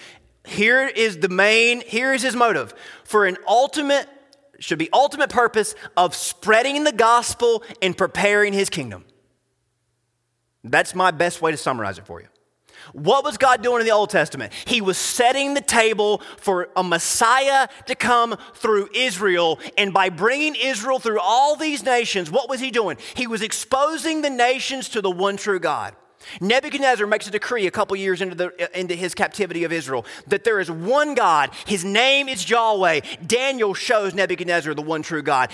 Here 0.47 0.87
is 0.87 1.20
the 1.20 1.31
main, 1.31 1.81
here 1.81 2.12
is 2.12 2.20
his 2.20 2.37
motive 2.37 2.75
for 3.05 3.25
an 3.25 3.38
ultimate, 3.49 4.07
should 4.59 4.79
be 4.79 4.88
ultimate 4.93 5.31
purpose 5.31 5.75
of 5.97 6.14
spreading 6.14 6.85
the 6.85 6.93
gospel 6.93 7.62
and 7.83 7.97
preparing 7.97 8.53
his 8.53 8.71
kingdom. 8.71 9.05
That's 10.62 10.95
my 10.95 11.11
best 11.11 11.43
way 11.43 11.51
to 11.51 11.57
summarize 11.57 11.99
it 11.99 12.07
for 12.07 12.21
you. 12.21 12.29
What 12.93 13.25
was 13.25 13.38
God 13.38 13.62
doing 13.62 13.81
in 13.81 13.87
the 13.87 13.93
Old 13.93 14.11
Testament? 14.11 14.53
He 14.67 14.81
was 14.81 14.99
setting 14.99 15.55
the 15.55 15.61
table 15.61 16.21
for 16.38 16.69
a 16.77 16.83
Messiah 16.83 17.69
to 17.87 17.95
come 17.95 18.37
through 18.55 18.88
Israel. 18.95 19.59
And 19.79 19.93
by 19.93 20.11
bringing 20.11 20.55
Israel 20.55 20.99
through 20.99 21.21
all 21.21 21.57
these 21.57 21.83
nations, 21.83 22.31
what 22.31 22.49
was 22.49 22.61
he 22.61 22.71
doing? 22.71 22.99
He 23.14 23.27
was 23.27 23.43
exposing 23.43 24.23
the 24.23 24.31
nations 24.31 24.90
to 24.90 25.01
the 25.01 25.11
one 25.11 25.37
true 25.37 25.61
God. 25.61 25.97
Nebuchadnezzar 26.41 27.07
makes 27.07 27.27
a 27.27 27.31
decree 27.31 27.67
a 27.67 27.71
couple 27.71 27.97
years 27.97 28.21
into, 28.21 28.35
the, 28.35 28.79
into 28.79 28.95
his 28.95 29.15
captivity 29.15 29.65
of 29.65 29.73
Israel 29.73 30.05
that 30.27 30.45
there 30.45 30.61
is 30.61 30.71
one 30.71 31.15
God. 31.15 31.51
His 31.67 31.85
name 31.85 32.29
is 32.29 32.49
Yahweh. 32.49 33.01
Daniel 33.27 33.75
shows 33.75 34.15
Nebuchadnezzar 34.15 34.75
the 34.75 34.83
one 34.83 35.03
true 35.03 35.23
God 35.23 35.51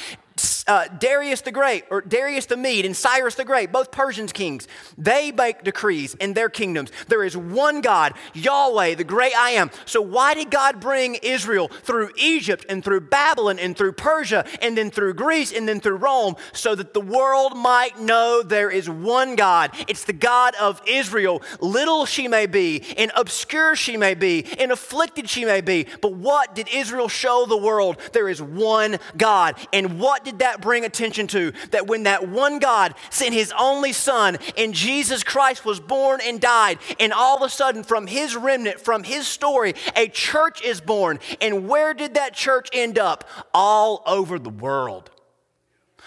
uh, 0.71 0.87
Darius 1.01 1.41
the 1.41 1.51
Great, 1.51 1.85
or 1.91 2.01
Darius 2.01 2.47
the 2.47 2.57
Mede, 2.57 2.87
and 2.87 2.97
Cyrus 2.97 3.35
the 3.35 3.45
Great, 3.45 3.73
both 3.73 3.91
Persians 3.91 4.33
kings, 4.33 4.69
they 4.97 5.33
make 5.33 5.65
decrees 5.65 6.15
in 6.15 6.33
their 6.35 6.49
kingdoms. 6.49 6.93
There 7.09 7.25
is 7.25 7.37
one 7.37 7.81
God, 7.81 8.15
Yahweh, 8.35 8.95
the 8.95 9.03
great 9.03 9.37
I 9.37 9.51
am. 9.51 9.73
So, 9.85 10.01
why 10.01 10.35
did 10.35 10.49
God 10.49 10.79
bring 10.79 11.17
Israel 11.17 11.67
through 11.67 12.11
Egypt 12.17 12.67
and 12.69 12.85
through 12.85 13.01
Babylon 13.01 13.59
and 13.59 13.77
through 13.77 13.95
Persia 13.95 14.47
and 14.63 14.79
then 14.79 14.93
through 14.93 15.15
Greece 15.15 15.53
and 15.53 15.69
then 15.69 15.81
through 15.81 15.97
Rome? 15.97 16.37
So 16.53 16.77
that 16.77 16.95
the 16.95 17.01
world 17.01 17.57
might 17.57 17.99
know 17.99 18.45
there 18.45 18.71
is 18.71 18.89
one 18.89 19.35
God. 19.35 19.73
It's 19.89 20.05
the 20.05 20.13
God 20.13 20.55
of 20.61 20.81
Israel. 20.87 21.43
Little 21.59 22.07
she 22.07 22.29
may 22.29 22.47
be, 22.47 22.85
and 22.97 23.11
obscure 23.17 23.75
she 23.75 23.97
may 23.97 24.15
be, 24.15 24.45
and 24.61 24.71
afflicted 24.71 25.29
she 25.29 25.45
may 25.45 25.63
be. 25.63 25.89
But 26.01 26.13
what 26.13 26.55
did 26.55 26.69
Israel 26.73 27.09
show 27.09 27.45
the 27.45 27.57
world? 27.57 27.97
There 28.13 28.29
is 28.29 28.41
one 28.41 29.01
God. 29.17 29.57
And 29.73 29.99
what 29.99 30.25
did 30.25 30.39
that 30.39 30.60
bring 30.61 30.85
attention 30.85 31.27
to? 31.29 31.53
That 31.71 31.87
when 31.87 32.05
that 32.05 32.29
one 32.29 32.59
God 32.59 32.95
sent 33.11 33.35
his 33.35 33.53
only 33.59 33.93
son 33.93 34.39
and 34.57 34.75
Jesus 34.75 35.23
Christ 35.23 35.65
was 35.65 35.81
born 35.81 36.21
and 36.23 36.41
died, 36.41 36.79
and 36.99 37.13
all 37.13 37.37
of 37.37 37.43
a 37.43 37.49
sudden 37.49 37.83
from 37.83 38.07
his 38.07 38.37
remnant, 38.37 38.81
from 38.81 39.03
his 39.03 39.27
story, 39.27 39.75
a 39.97 40.09
church 40.09 40.63
is 40.63 40.81
born. 40.81 41.19
And 41.41 41.69
where 41.69 41.95
did 41.95 42.15
that 42.15 42.35
church 42.35 42.69
end 42.73 42.99
up? 42.99 43.29
All 43.55 44.03
over 44.07 44.39
the 44.39 44.51
world. 44.51 45.11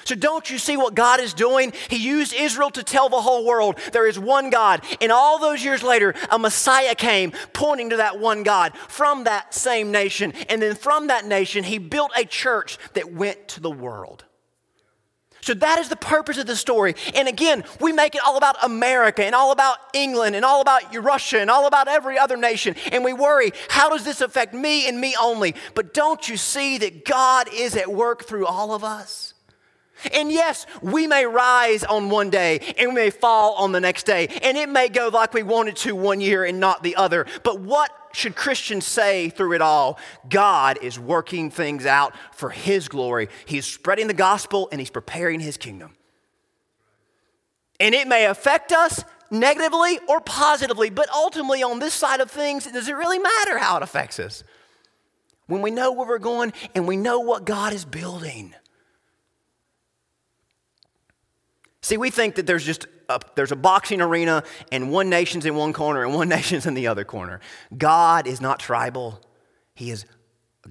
So, 0.06 0.16
don't 0.16 0.50
you 0.50 0.58
see 0.58 0.76
what 0.76 0.96
God 0.96 1.20
is 1.20 1.34
doing? 1.34 1.74
He 1.90 1.98
used 1.98 2.34
Israel 2.34 2.70
to 2.72 2.84
tell 2.84 3.10
the 3.10 3.22
whole 3.22 3.46
world 3.46 3.78
there 3.94 4.08
is 4.08 4.20
one 4.20 4.50
God. 4.50 4.84
And 5.02 5.12
all 5.12 5.40
those 5.40 5.64
years 5.64 5.84
later, 5.84 6.14
a 6.30 6.38
Messiah 6.38 6.96
came 6.96 7.32
pointing 7.54 7.92
to 7.92 7.98
that 7.98 8.20
one 8.20 8.44
God 8.44 8.76
from 8.90 9.24
that 9.24 9.54
same 9.54 9.92
nation. 9.92 10.34
And 10.50 10.62
then 10.62 10.76
from 10.76 11.08
that 11.08 11.26
nation, 11.26 11.64
he 11.64 11.78
built 11.78 12.12
a 12.18 12.26
church 12.26 12.78
that 12.94 13.14
went 13.14 13.48
to 13.50 13.62
the 13.62 13.72
world. 13.72 14.26
So 15.44 15.54
that 15.56 15.78
is 15.78 15.90
the 15.90 15.98
purpose 15.98 16.38
of 16.38 16.48
the 16.48 16.56
story. 16.56 16.96
And 17.14 17.28
again, 17.28 17.66
we 17.82 17.92
make 17.92 18.16
it 18.16 18.22
all 18.26 18.38
about 18.38 18.56
America 18.64 19.26
and 19.26 19.36
all 19.36 19.52
about 19.52 19.76
England 19.94 20.38
and 20.38 20.46
all 20.46 20.62
about 20.62 20.96
Russia 20.96 21.42
and 21.42 21.52
all 21.52 21.68
about 21.68 21.90
every 21.90 22.18
other 22.18 22.38
nation. 22.38 22.76
And 22.94 23.04
we 23.04 23.12
worry, 23.12 23.52
how 23.68 23.90
does 23.90 24.06
this 24.06 24.22
affect 24.22 24.54
me 24.54 24.88
and 24.88 25.02
me 25.02 25.18
only? 25.22 25.54
But 25.76 25.94
don't 25.94 26.30
you 26.30 26.38
see 26.38 26.78
that 26.78 27.04
God 27.04 27.50
is 27.54 27.76
at 27.76 27.92
work 27.92 28.24
through 28.24 28.46
all 28.46 28.74
of 28.74 28.86
us? 28.86 29.33
And 30.12 30.32
yes, 30.32 30.66
we 30.82 31.08
may 31.08 31.26
rise 31.26 31.84
on 31.84 32.10
one 32.10 32.30
day 32.30 32.60
and 32.78 32.90
we 32.90 32.96
may 32.96 33.10
fall 33.10 33.54
on 33.56 33.72
the 33.72 33.80
next 33.80 34.06
day. 34.06 34.28
And 34.42 34.58
it 34.58 34.70
may 34.70 34.90
go 34.90 35.10
like 35.10 35.34
we 35.34 35.44
wanted 35.44 35.76
to 35.78 35.96
one 35.96 36.20
year 36.20 36.44
and 36.44 36.60
not 36.60 36.84
the 36.84 36.96
other. 36.96 37.26
But 37.44 37.60
what 37.60 37.92
should 38.14 38.36
Christians 38.36 38.86
say 38.86 39.30
through 39.30 39.54
it 39.54 39.62
all? 39.62 39.98
God 40.30 40.80
is 40.82 41.00
working 41.00 41.50
things 41.50 41.86
out 41.86 42.14
for 42.32 42.50
His 42.50 42.88
glory. 42.88 43.30
He's 43.46 43.66
spreading 43.66 44.08
the 44.08 44.14
gospel 44.14 44.70
and 44.72 44.80
He's 44.80 44.90
preparing 44.90 45.40
His 45.40 45.58
kingdom. 45.58 45.96
And 47.80 47.96
it 47.96 48.08
may 48.08 48.26
affect 48.26 48.72
us 48.72 49.04
negatively 49.30 50.00
or 50.08 50.22
positively, 50.22 50.90
but 50.90 51.10
ultimately, 51.10 51.64
on 51.64 51.80
this 51.80 51.94
side 51.94 52.22
of 52.22 52.30
things, 52.30 52.66
does 52.66 52.88
it 52.88 52.94
really 52.94 53.20
matter 53.20 53.58
how 53.58 53.78
it 53.78 53.84
affects 53.84 54.20
us? 54.20 54.44
When 55.48 55.62
we 55.62 55.72
know 55.72 55.92
where 55.92 56.08
we're 56.08 56.20
going 56.20 56.54
and 56.76 56.88
we 56.88 56.96
know 56.96 57.20
what 57.20 57.46
God 57.46 57.74
is 57.74 57.84
building. 57.84 58.54
See, 61.84 61.98
we 61.98 62.10
think 62.12 62.36
that 62.36 62.48
there's 62.48 62.66
just 62.66 62.88
a, 63.10 63.20
there's 63.36 63.52
a 63.52 63.58
boxing 63.58 64.00
arena 64.00 64.44
and 64.72 64.90
one 64.90 65.10
nation's 65.10 65.46
in 65.46 65.54
one 65.54 65.74
corner 65.74 66.06
and 66.06 66.16
one 66.16 66.30
nation's 66.38 66.66
in 66.66 66.74
the 66.76 66.88
other 66.88 67.04
corner. 67.04 67.42
God 67.78 68.26
is 68.26 68.40
not 68.40 68.60
tribal. 68.60 69.20
He 69.76 69.92
is 69.92 70.06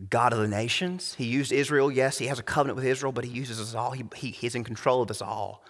God 0.09 0.33
of 0.33 0.39
the 0.39 0.49
nations. 0.49 1.15
He 1.15 1.27
used 1.27 1.53
Israel. 1.53 1.93
Yes, 1.93 2.17
he 2.17 2.29
has 2.29 2.39
a 2.39 2.43
covenant 2.43 2.77
with 2.77 2.87
Israel, 2.87 3.13
but 3.13 3.25
he 3.25 3.31
uses 3.31 3.61
us 3.61 3.75
all. 3.75 3.91
He, 3.91 4.05
he, 4.17 4.31
he's 4.31 4.55
in 4.55 4.65
control 4.65 5.03
of 5.03 5.11
us 5.11 5.21
all. 5.21 5.63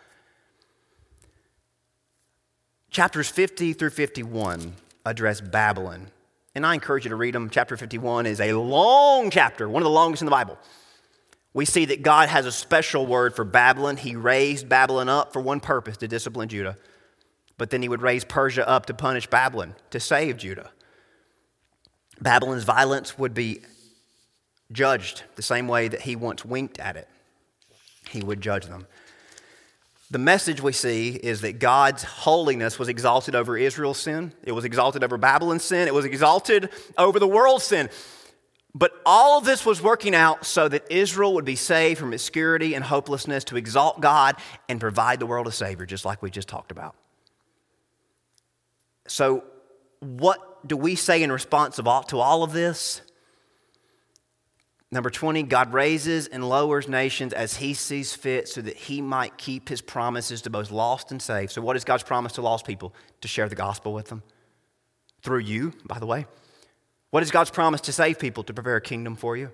Chapters 2.90 3.28
50 3.28 3.72
through 3.72 3.90
51 3.90 4.74
address 5.04 5.40
Babylon. 5.40 6.06
And 6.54 6.64
I 6.64 6.74
encourage 6.74 7.04
you 7.04 7.08
to 7.08 7.16
read 7.16 7.34
them. 7.34 7.50
Chapter 7.50 7.76
51 7.76 8.26
is 8.26 8.40
a 8.40 8.52
long 8.52 9.28
chapter, 9.28 9.68
one 9.68 9.82
of 9.82 9.84
the 9.84 9.90
longest 9.90 10.22
in 10.22 10.26
the 10.26 10.30
Bible 10.30 10.56
we 11.54 11.64
see 11.64 11.84
that 11.86 12.02
God 12.02 12.28
has 12.28 12.46
a 12.46 12.52
special 12.52 13.06
word 13.06 13.36
for 13.36 13.44
Babylon. 13.44 13.96
He 13.96 14.16
raised 14.16 14.68
Babylon 14.68 15.08
up 15.08 15.32
for 15.32 15.40
one 15.40 15.60
purpose 15.60 15.98
to 15.98 16.08
discipline 16.08 16.48
Judah. 16.48 16.78
But 17.58 17.70
then 17.70 17.82
he 17.82 17.88
would 17.88 18.02
raise 18.02 18.24
Persia 18.24 18.66
up 18.66 18.86
to 18.86 18.94
punish 18.94 19.26
Babylon, 19.26 19.74
to 19.90 20.00
save 20.00 20.38
Judah. 20.38 20.70
Babylon's 22.20 22.64
violence 22.64 23.18
would 23.18 23.34
be 23.34 23.60
judged 24.70 25.24
the 25.36 25.42
same 25.42 25.68
way 25.68 25.88
that 25.88 26.02
he 26.02 26.16
once 26.16 26.44
winked 26.44 26.78
at 26.78 26.96
it. 26.96 27.08
He 28.08 28.22
would 28.22 28.40
judge 28.40 28.66
them. 28.66 28.86
The 30.10 30.18
message 30.18 30.60
we 30.60 30.72
see 30.72 31.10
is 31.10 31.40
that 31.40 31.58
God's 31.58 32.02
holiness 32.02 32.78
was 32.78 32.88
exalted 32.88 33.34
over 33.34 33.56
Israel's 33.56 33.98
sin, 33.98 34.32
it 34.42 34.52
was 34.52 34.64
exalted 34.64 35.02
over 35.02 35.16
Babylon's 35.16 35.64
sin, 35.64 35.88
it 35.88 35.94
was 35.94 36.04
exalted 36.04 36.68
over 36.98 37.18
the 37.18 37.26
world's 37.26 37.64
sin. 37.64 37.88
But 38.74 38.92
all 39.04 39.38
of 39.38 39.44
this 39.44 39.66
was 39.66 39.82
working 39.82 40.14
out 40.14 40.46
so 40.46 40.66
that 40.68 40.90
Israel 40.90 41.34
would 41.34 41.44
be 41.44 41.56
saved 41.56 42.00
from 42.00 42.12
obscurity 42.12 42.74
and 42.74 42.82
hopelessness 42.82 43.44
to 43.44 43.56
exalt 43.56 44.00
God 44.00 44.36
and 44.68 44.80
provide 44.80 45.20
the 45.20 45.26
world 45.26 45.46
a 45.46 45.52
Savior, 45.52 45.84
just 45.84 46.04
like 46.04 46.22
we 46.22 46.30
just 46.30 46.48
talked 46.48 46.70
about. 46.70 46.94
So, 49.06 49.44
what 50.00 50.66
do 50.66 50.76
we 50.76 50.94
say 50.94 51.22
in 51.22 51.30
response 51.30 51.76
to 51.76 52.18
all 52.18 52.42
of 52.42 52.52
this? 52.52 53.02
Number 54.90 55.10
20, 55.10 55.44
God 55.44 55.72
raises 55.72 56.26
and 56.26 56.46
lowers 56.46 56.86
nations 56.86 57.32
as 57.32 57.56
he 57.56 57.72
sees 57.72 58.14
fit 58.14 58.46
so 58.48 58.60
that 58.60 58.76
he 58.76 59.00
might 59.00 59.38
keep 59.38 59.68
his 59.68 59.80
promises 59.80 60.42
to 60.42 60.50
both 60.50 60.70
lost 60.70 61.10
and 61.10 61.20
saved. 61.20 61.52
So, 61.52 61.62
what 61.62 61.76
is 61.76 61.84
God's 61.84 62.02
promise 62.02 62.32
to 62.32 62.42
lost 62.42 62.66
people? 62.66 62.94
To 63.22 63.28
share 63.28 63.48
the 63.48 63.54
gospel 63.54 63.92
with 63.92 64.08
them. 64.08 64.22
Through 65.22 65.40
you, 65.40 65.72
by 65.86 65.98
the 65.98 66.06
way. 66.06 66.26
What 67.12 67.22
is 67.22 67.30
God's 67.30 67.50
promise 67.50 67.82
to 67.82 67.92
save 67.92 68.18
people, 68.18 68.42
to 68.44 68.54
prepare 68.54 68.76
a 68.76 68.80
kingdom 68.80 69.16
for 69.16 69.36
you? 69.36 69.50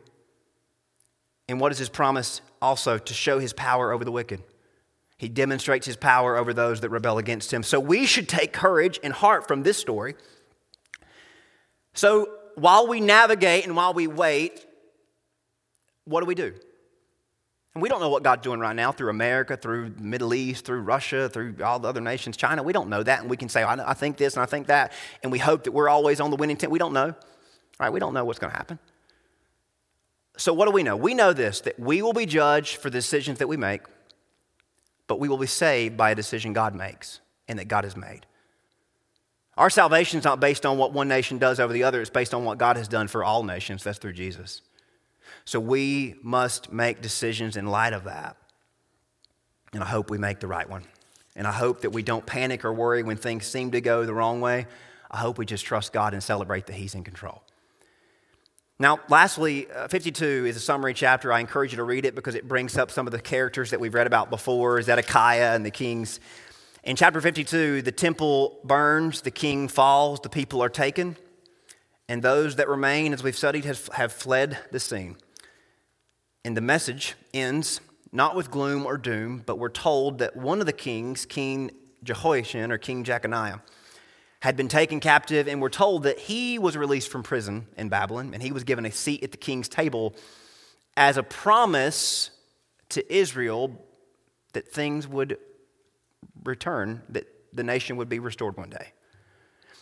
And 1.49 1.61
what 1.61 1.73
is 1.73 1.79
his 1.79 1.89
promise 1.89 2.41
also 2.63 2.99
to 2.99 3.13
show 3.13 3.41
his 3.41 3.53
power 3.53 3.91
over 3.91 4.05
the 4.05 4.13
wicked? 4.13 4.45
He 5.17 5.29
demonstrates 5.29 5.85
his 5.85 5.97
power 5.97 6.37
over 6.37 6.55
those 6.55 6.83
that 6.83 6.91
rebel 6.91 7.19
against 7.19 7.53
him. 7.53 7.65
So 7.65 7.81
we 7.81 8.07
should 8.07 8.29
take 8.29 8.53
courage 8.53 9.01
and 9.03 9.13
heart 9.13 9.49
from 9.49 9.65
this 9.65 9.77
story. 9.77 10.15
So 11.95 12.29
while 12.55 12.87
we 12.87 13.01
navigate 13.01 13.65
and 13.67 13.75
while 13.75 13.93
we 13.93 14.07
wait, 14.07 14.65
what 16.05 16.21
do 16.21 16.27
we 16.27 16.37
do? 16.37 16.55
And 17.75 17.83
we 17.83 17.89
don't 17.89 17.99
know 17.99 18.09
what 18.11 18.23
God's 18.23 18.43
doing 18.43 18.61
right 18.61 18.77
now 18.77 18.93
through 18.93 19.11
America, 19.11 19.57
through 19.57 19.91
the 19.91 20.05
Middle 20.05 20.33
East, 20.33 20.65
through 20.65 20.83
Russia, 20.83 21.29
through 21.29 21.57
all 21.65 21.81
the 21.81 21.89
other 21.89 22.01
nations, 22.01 22.37
China. 22.37 22.63
We 22.63 22.73
don't 22.73 22.89
know 22.89 23.03
that. 23.03 23.23
And 23.23 23.29
we 23.29 23.37
can 23.37 23.49
say, 23.49 23.65
I 23.65 23.95
think 23.95 24.17
this 24.17 24.35
and 24.35 24.45
I 24.45 24.47
think 24.47 24.69
that. 24.69 24.93
And 25.25 25.33
we 25.33 25.41
hope 25.41 25.65
that 25.65 25.73
we're 25.73 25.89
always 25.89 26.21
on 26.21 26.31
the 26.31 26.37
winning 26.37 26.57
team. 26.57 26.71
We 26.71 26.79
don't 26.79 26.93
know. 26.93 27.17
Right? 27.79 27.93
We 27.93 28.01
don't 28.01 28.15
know 28.15 28.25
what's 28.25 28.39
going 28.39 28.51
to 28.51 28.57
happen. 28.57 28.79
So, 30.39 30.53
what 30.53 30.67
do 30.67 30.71
we 30.71 30.85
know? 30.85 30.97
We 30.97 31.15
know 31.15 31.33
this 31.33 31.61
that 31.63 31.79
we 31.79 32.01
will 32.01 32.13
be 32.13 32.27
judged 32.27 32.77
for 32.77 32.91
the 32.91 32.99
decisions 32.99 33.41
that 33.41 33.49
we 33.49 33.57
make, 33.57 33.83
but 35.09 35.19
we 35.19 35.29
will 35.29 35.39
be 35.39 35.49
saved 35.49 35.97
by 35.97 36.11
a 36.11 36.15
decision 36.15 36.53
God 36.53 36.75
makes 36.75 37.21
and 37.49 37.59
that 37.59 37.67
God 37.67 37.85
has 37.85 37.97
made. 37.97 38.21
Our 39.57 39.71
salvation 39.71 40.21
is 40.21 40.25
not 40.25 40.39
based 40.39 40.65
on 40.65 40.79
what 40.79 40.93
one 40.93 41.09
nation 41.09 41.39
does 41.39 41.59
over 41.59 41.73
the 41.73 41.83
other, 41.83 42.01
it's 42.01 42.11
based 42.11 42.35
on 42.35 42.45
what 42.45 42.59
God 42.59 42.77
has 42.77 42.87
done 42.87 43.09
for 43.09 43.25
all 43.25 43.43
nations. 43.43 43.83
That's 43.83 43.99
through 43.99 44.13
Jesus. 44.13 44.63
So, 45.45 45.59
we 45.59 46.15
must 46.23 46.73
make 46.73 47.03
decisions 47.03 47.57
in 47.57 47.67
light 47.67 47.93
of 47.93 48.05
that. 48.05 48.37
And 49.73 49.83
I 49.83 49.87
hope 49.87 50.09
we 50.09 50.19
make 50.19 50.41
the 50.41 50.47
right 50.47 50.69
one. 50.69 50.85
And 51.35 51.47
I 51.47 51.53
hope 51.53 51.83
that 51.83 51.91
we 51.91 52.03
don't 52.03 52.25
panic 52.25 52.65
or 52.65 52.73
worry 52.73 53.03
when 53.03 53.17
things 53.17 53.47
seem 53.47 53.73
to 53.73 53.81
go 53.81 54.07
the 54.07 54.15
wrong 54.15 54.41
way. 54.41 54.67
I 55.11 55.19
hope 55.19 55.37
we 55.39 55.47
just 55.47 55.65
trust 55.65 55.93
God 55.93 56.13
and 56.13 56.23
celebrate 56.23 56.67
that 56.67 56.75
He's 56.75 56.95
in 56.95 57.05
control. 57.05 57.43
Now, 58.81 59.01
lastly, 59.09 59.69
uh, 59.73 59.89
52 59.89 60.47
is 60.47 60.57
a 60.57 60.61
summary 60.61 60.95
chapter. 60.95 61.33
I 61.33 61.41
encourage 61.41 61.73
you 61.73 61.79
to 61.79 61.83
read 61.83 62.05
it 62.05 62.15
because 62.15 62.37
it 62.37 62.47
brings 62.47 62.79
up 62.79 62.93
some 62.93 63.09
of 63.09 63.13
the 63.13 63.21
characters 63.21 63.71
that 63.71 63.81
we've 63.81 63.93
read 63.93 64.07
about 64.07 64.31
before 64.31 64.81
Zedekiah 64.81 65.57
and 65.57 65.67
the 65.67 65.73
kings. 65.73 66.21
In 66.85 66.95
chapter 66.95 67.21
52, 67.21 67.83
the 67.83 67.91
temple 67.91 68.61
burns, 68.63 69.23
the 69.23 69.33
king 69.33 69.67
falls, 69.67 70.21
the 70.21 70.29
people 70.29 70.63
are 70.63 70.69
taken, 70.69 71.17
and 72.09 72.23
those 72.23 72.55
that 72.55 72.69
remain, 72.69 73.13
as 73.13 73.21
we've 73.21 73.37
studied, 73.37 73.65
have, 73.65 73.89
have 73.95 74.13
fled 74.13 74.59
the 74.71 74.79
scene. 74.79 75.17
And 76.45 76.57
the 76.57 76.61
message 76.61 77.17
ends 77.35 77.81
not 78.13 78.37
with 78.37 78.49
gloom 78.49 78.87
or 78.87 78.97
doom, 78.97 79.43
but 79.45 79.59
we're 79.59 79.71
told 79.71 80.21
that 80.21 80.37
one 80.37 80.61
of 80.61 80.67
the 80.67 80.73
kings, 80.73 81.27
King 81.27 81.73
Jehoiachin 82.05 82.71
or 82.71 82.79
King 82.79 83.03
Jeconiah, 83.03 83.61
had 84.41 84.57
been 84.57 84.69
taken 84.69 85.01
captive, 85.01 85.49
and 85.49 85.61
we're 85.61 85.69
told 85.69 86.05
that 86.05 86.19
he 86.19 86.59
was 86.59 86.77
released 86.77 87.11
from 87.11 87.23
prison 87.23 87.67
in 87.77 87.89
Babylon, 87.89 88.33
and 88.35 88.43
he 88.43 88.53
was 88.53 88.65
given 88.65 88.87
a 88.87 88.93
seat 88.93 89.25
at 89.25 89.33
the 89.33 89.37
king's 89.37 89.69
table 89.69 90.15
as 90.97 91.17
a 91.17 91.23
promise 91.23 92.31
to 92.91 93.15
Israel 93.15 93.85
that 94.53 94.69
things 94.69 95.07
would 95.07 95.39
return, 96.45 97.03
that 97.09 97.27
the 97.53 97.65
nation 97.65 97.97
would 97.97 98.09
be 98.09 98.19
restored 98.19 98.57
one 98.57 98.71
day. 98.71 98.93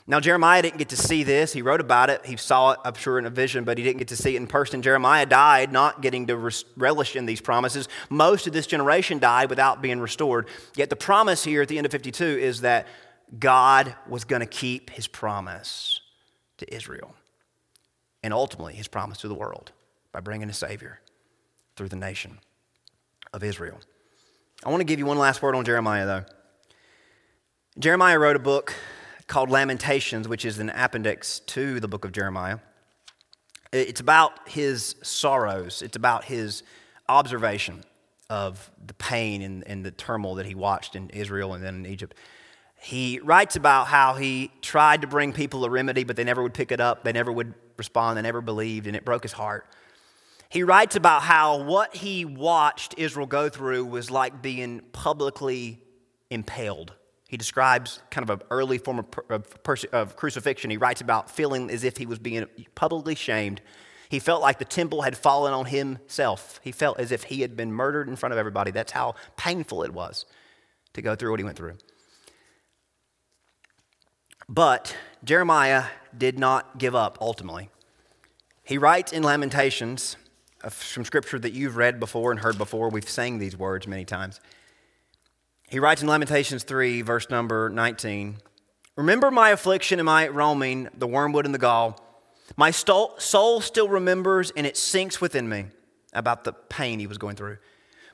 Now, 0.08 0.20
Jeremiah 0.20 0.62
didn't 0.62 0.78
get 0.78 0.90
to 0.90 0.96
see 0.96 1.24
this. 1.24 1.52
He 1.52 1.62
wrote 1.62 1.80
about 1.80 2.10
it. 2.10 2.24
He 2.24 2.36
saw 2.36 2.72
it, 2.72 2.78
I'm 2.84 2.94
sure, 2.94 3.18
in 3.18 3.26
a 3.26 3.30
vision, 3.30 3.64
but 3.64 3.76
he 3.76 3.82
didn't 3.82 3.98
get 3.98 4.08
to 4.08 4.16
see 4.16 4.34
it 4.34 4.36
in 4.36 4.46
person. 4.46 4.80
Jeremiah 4.80 5.26
died 5.26 5.72
not 5.72 6.00
getting 6.00 6.28
to 6.28 6.52
relish 6.76 7.16
in 7.16 7.26
these 7.26 7.40
promises. 7.40 7.88
Most 8.08 8.46
of 8.46 8.52
this 8.52 8.68
generation 8.68 9.18
died 9.18 9.50
without 9.50 9.82
being 9.82 9.98
restored. 9.98 10.46
Yet 10.76 10.90
the 10.90 10.96
promise 10.96 11.42
here 11.42 11.60
at 11.60 11.66
the 11.66 11.76
end 11.76 11.86
of 11.86 11.92
52 11.92 12.24
is 12.24 12.60
that 12.60 12.86
God 13.38 13.94
was 14.08 14.24
going 14.24 14.40
to 14.40 14.46
keep 14.46 14.90
his 14.90 15.06
promise 15.06 16.00
to 16.58 16.74
Israel 16.74 17.14
and 18.22 18.32
ultimately 18.32 18.74
his 18.74 18.88
promise 18.88 19.18
to 19.18 19.28
the 19.28 19.34
world 19.34 19.72
by 20.12 20.20
bringing 20.20 20.48
a 20.48 20.52
Savior 20.52 21.00
through 21.76 21.88
the 21.88 21.96
nation 21.96 22.38
of 23.32 23.42
Israel. 23.42 23.78
I 24.64 24.70
want 24.70 24.80
to 24.80 24.84
give 24.84 24.98
you 24.98 25.06
one 25.06 25.18
last 25.18 25.42
word 25.42 25.54
on 25.54 25.64
Jeremiah, 25.64 26.06
though. 26.06 26.24
Jeremiah 27.78 28.18
wrote 28.18 28.36
a 28.36 28.40
book 28.40 28.74
called 29.26 29.50
Lamentations, 29.50 30.28
which 30.28 30.44
is 30.44 30.58
an 30.58 30.70
appendix 30.70 31.40
to 31.40 31.78
the 31.80 31.88
book 31.88 32.04
of 32.04 32.12
Jeremiah. 32.12 32.58
It's 33.72 34.00
about 34.00 34.48
his 34.48 34.96
sorrows, 35.02 35.82
it's 35.82 35.96
about 35.96 36.24
his 36.24 36.62
observation 37.08 37.84
of 38.30 38.70
the 38.84 38.94
pain 38.94 39.42
and, 39.42 39.66
and 39.66 39.84
the 39.84 39.90
turmoil 39.90 40.36
that 40.36 40.46
he 40.46 40.54
watched 40.54 40.96
in 40.96 41.10
Israel 41.10 41.54
and 41.54 41.62
then 41.62 41.74
in 41.74 41.86
Egypt. 41.86 42.16
He 42.78 43.20
writes 43.20 43.56
about 43.56 43.86
how 43.88 44.14
he 44.14 44.50
tried 44.62 45.00
to 45.00 45.06
bring 45.06 45.32
people 45.32 45.64
a 45.64 45.70
remedy, 45.70 46.04
but 46.04 46.16
they 46.16 46.24
never 46.24 46.42
would 46.42 46.54
pick 46.54 46.70
it 46.70 46.80
up, 46.80 47.04
they 47.04 47.12
never 47.12 47.32
would 47.32 47.54
respond, 47.76 48.16
they 48.16 48.22
never 48.22 48.40
believed, 48.40 48.86
and 48.86 48.94
it 48.94 49.04
broke 49.04 49.22
his 49.22 49.32
heart. 49.32 49.66
He 50.48 50.62
writes 50.62 50.94
about 50.94 51.22
how 51.22 51.62
what 51.62 51.96
he 51.96 52.24
watched 52.24 52.94
Israel 52.96 53.26
go 53.26 53.48
through 53.48 53.86
was 53.86 54.10
like 54.10 54.42
being 54.42 54.80
publicly 54.92 55.80
impaled 56.30 56.92
he 57.28 57.36
describes 57.36 58.00
kind 58.10 58.28
of 58.28 58.40
an 58.40 58.46
early 58.50 58.78
form 58.78 59.00
of, 59.00 59.06
of, 59.28 59.86
of, 59.92 60.16
crucifixion. 60.16 60.70
He 60.70 60.76
writes 60.76 61.00
about 61.00 61.28
feeling 61.28 61.70
as 61.70 61.82
if 61.82 61.96
he 61.96 62.06
was 62.06 62.18
being 62.18 62.46
publicly 62.74 63.16
shamed. 63.16 63.60
He 64.08 64.20
felt 64.20 64.42
like 64.42 64.60
the 64.60 64.64
temple 64.64 65.02
had 65.02 65.16
fallen 65.16 65.52
on 65.52 65.66
himself. 65.66 66.60
He 66.62 66.70
felt 66.70 67.00
as 67.00 67.10
if 67.10 67.24
he 67.24 67.40
had 67.40 67.56
been 67.56 67.72
murdered 67.72 68.08
in 68.08 68.14
front 68.14 68.32
of 68.32 68.38
everybody. 68.38 68.70
That's 68.70 68.92
how 68.92 69.16
painful 69.36 69.82
it 69.82 69.92
was 69.92 70.24
to 70.92 71.02
go 71.02 71.16
through 71.16 71.32
what 71.32 71.40
he 71.40 71.44
went 71.44 71.56
through. 71.56 71.76
But 74.48 74.96
Jeremiah 75.24 75.84
did 76.16 76.38
not 76.38 76.78
give 76.78 76.94
up 76.94 77.18
ultimately. 77.20 77.68
He 78.62 78.78
writes 78.78 79.12
in 79.12 79.22
Lamentations, 79.22 80.16
from 80.70 81.04
scripture 81.04 81.38
that 81.38 81.52
you've 81.52 81.76
read 81.76 82.00
before 82.00 82.30
and 82.30 82.40
heard 82.40 82.58
before. 82.58 82.88
We've 82.88 83.08
sang 83.08 83.38
these 83.38 83.56
words 83.56 83.86
many 83.86 84.04
times. 84.04 84.40
He 85.68 85.78
writes 85.78 86.02
in 86.02 86.08
Lamentations 86.08 86.64
3, 86.64 87.02
verse 87.02 87.30
number 87.30 87.68
19 87.68 88.38
Remember 88.96 89.30
my 89.30 89.50
affliction 89.50 89.98
and 89.98 90.06
my 90.06 90.26
roaming, 90.26 90.88
the 90.96 91.06
wormwood 91.06 91.44
and 91.44 91.54
the 91.54 91.58
gall. 91.58 92.00
My 92.56 92.70
soul 92.70 93.60
still 93.60 93.88
remembers 93.88 94.52
and 94.56 94.66
it 94.66 94.76
sinks 94.76 95.20
within 95.20 95.48
me 95.48 95.66
about 96.14 96.44
the 96.44 96.52
pain 96.54 96.98
he 96.98 97.06
was 97.06 97.18
going 97.18 97.36
through. 97.36 97.58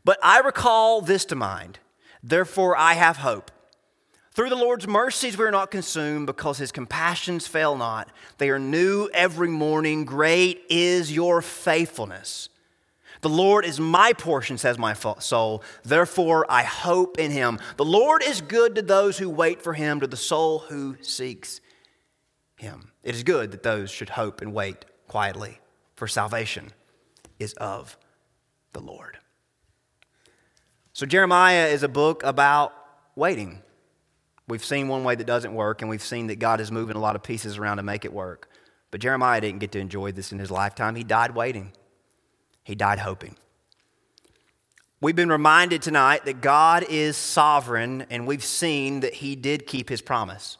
But 0.04 0.18
I 0.22 0.40
recall 0.40 1.00
this 1.00 1.24
to 1.26 1.36
mind. 1.36 1.78
Therefore, 2.20 2.76
I 2.76 2.94
have 2.94 3.18
hope. 3.18 3.52
Through 4.34 4.48
the 4.48 4.56
Lord's 4.56 4.88
mercies, 4.88 5.36
we 5.36 5.44
are 5.44 5.50
not 5.50 5.70
consumed 5.70 6.26
because 6.26 6.56
his 6.56 6.72
compassions 6.72 7.46
fail 7.46 7.76
not. 7.76 8.10
They 8.38 8.48
are 8.48 8.58
new 8.58 9.10
every 9.12 9.48
morning. 9.48 10.06
Great 10.06 10.62
is 10.70 11.12
your 11.12 11.42
faithfulness. 11.42 12.48
The 13.20 13.28
Lord 13.28 13.64
is 13.66 13.78
my 13.78 14.14
portion, 14.14 14.56
says 14.56 14.78
my 14.78 14.94
soul. 14.94 15.62
Therefore, 15.84 16.46
I 16.48 16.62
hope 16.62 17.18
in 17.18 17.30
him. 17.30 17.60
The 17.76 17.84
Lord 17.84 18.22
is 18.24 18.40
good 18.40 18.74
to 18.74 18.82
those 18.82 19.18
who 19.18 19.28
wait 19.28 19.62
for 19.62 19.74
him, 19.74 20.00
to 20.00 20.06
the 20.06 20.16
soul 20.16 20.60
who 20.60 20.96
seeks 21.02 21.60
him. 22.56 22.90
It 23.02 23.14
is 23.14 23.22
good 23.22 23.52
that 23.52 23.62
those 23.62 23.90
should 23.90 24.08
hope 24.08 24.40
and 24.40 24.54
wait 24.54 24.86
quietly, 25.08 25.60
for 25.94 26.08
salvation 26.08 26.72
is 27.38 27.52
of 27.54 27.98
the 28.72 28.80
Lord. 28.80 29.18
So, 30.94 31.06
Jeremiah 31.06 31.66
is 31.66 31.82
a 31.82 31.88
book 31.88 32.22
about 32.24 32.72
waiting. 33.14 33.62
We've 34.52 34.62
seen 34.62 34.88
one 34.88 35.02
way 35.02 35.14
that 35.14 35.26
doesn't 35.26 35.54
work, 35.54 35.80
and 35.80 35.88
we've 35.88 36.02
seen 36.02 36.26
that 36.26 36.38
God 36.38 36.60
is 36.60 36.70
moving 36.70 36.94
a 36.94 37.00
lot 37.00 37.16
of 37.16 37.22
pieces 37.22 37.56
around 37.56 37.78
to 37.78 37.82
make 37.82 38.04
it 38.04 38.12
work. 38.12 38.50
But 38.90 39.00
Jeremiah 39.00 39.40
didn't 39.40 39.60
get 39.60 39.72
to 39.72 39.78
enjoy 39.78 40.12
this 40.12 40.30
in 40.30 40.38
his 40.38 40.50
lifetime. 40.50 40.94
He 40.94 41.04
died 41.04 41.34
waiting. 41.34 41.72
He 42.62 42.74
died 42.74 42.98
hoping. 42.98 43.36
We've 45.00 45.16
been 45.16 45.30
reminded 45.30 45.80
tonight 45.80 46.26
that 46.26 46.42
God 46.42 46.84
is 46.90 47.16
sovereign, 47.16 48.04
and 48.10 48.26
we've 48.26 48.44
seen 48.44 49.00
that 49.00 49.14
He 49.14 49.36
did 49.36 49.66
keep 49.66 49.88
His 49.88 50.02
promise. 50.02 50.58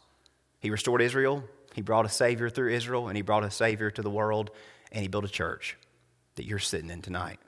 He 0.59 0.71
restored 0.71 1.03
Israel, 1.03 1.45
He 1.75 1.83
brought 1.83 2.07
a 2.07 2.09
Savior 2.09 2.49
through 2.49 2.71
Israel, 2.71 3.09
and 3.09 3.17
He 3.19 3.23
brought 3.23 3.45
a 3.45 3.51
Savior 3.51 3.91
to 3.91 4.01
the 4.01 4.09
world, 4.09 4.53
and 4.91 5.03
He 5.03 5.09
built 5.09 5.27
a 5.27 5.29
church 5.29 5.77
that 6.37 6.47
you're 6.47 6.59
sitting 6.59 6.89
in 6.89 7.03
tonight. 7.03 7.41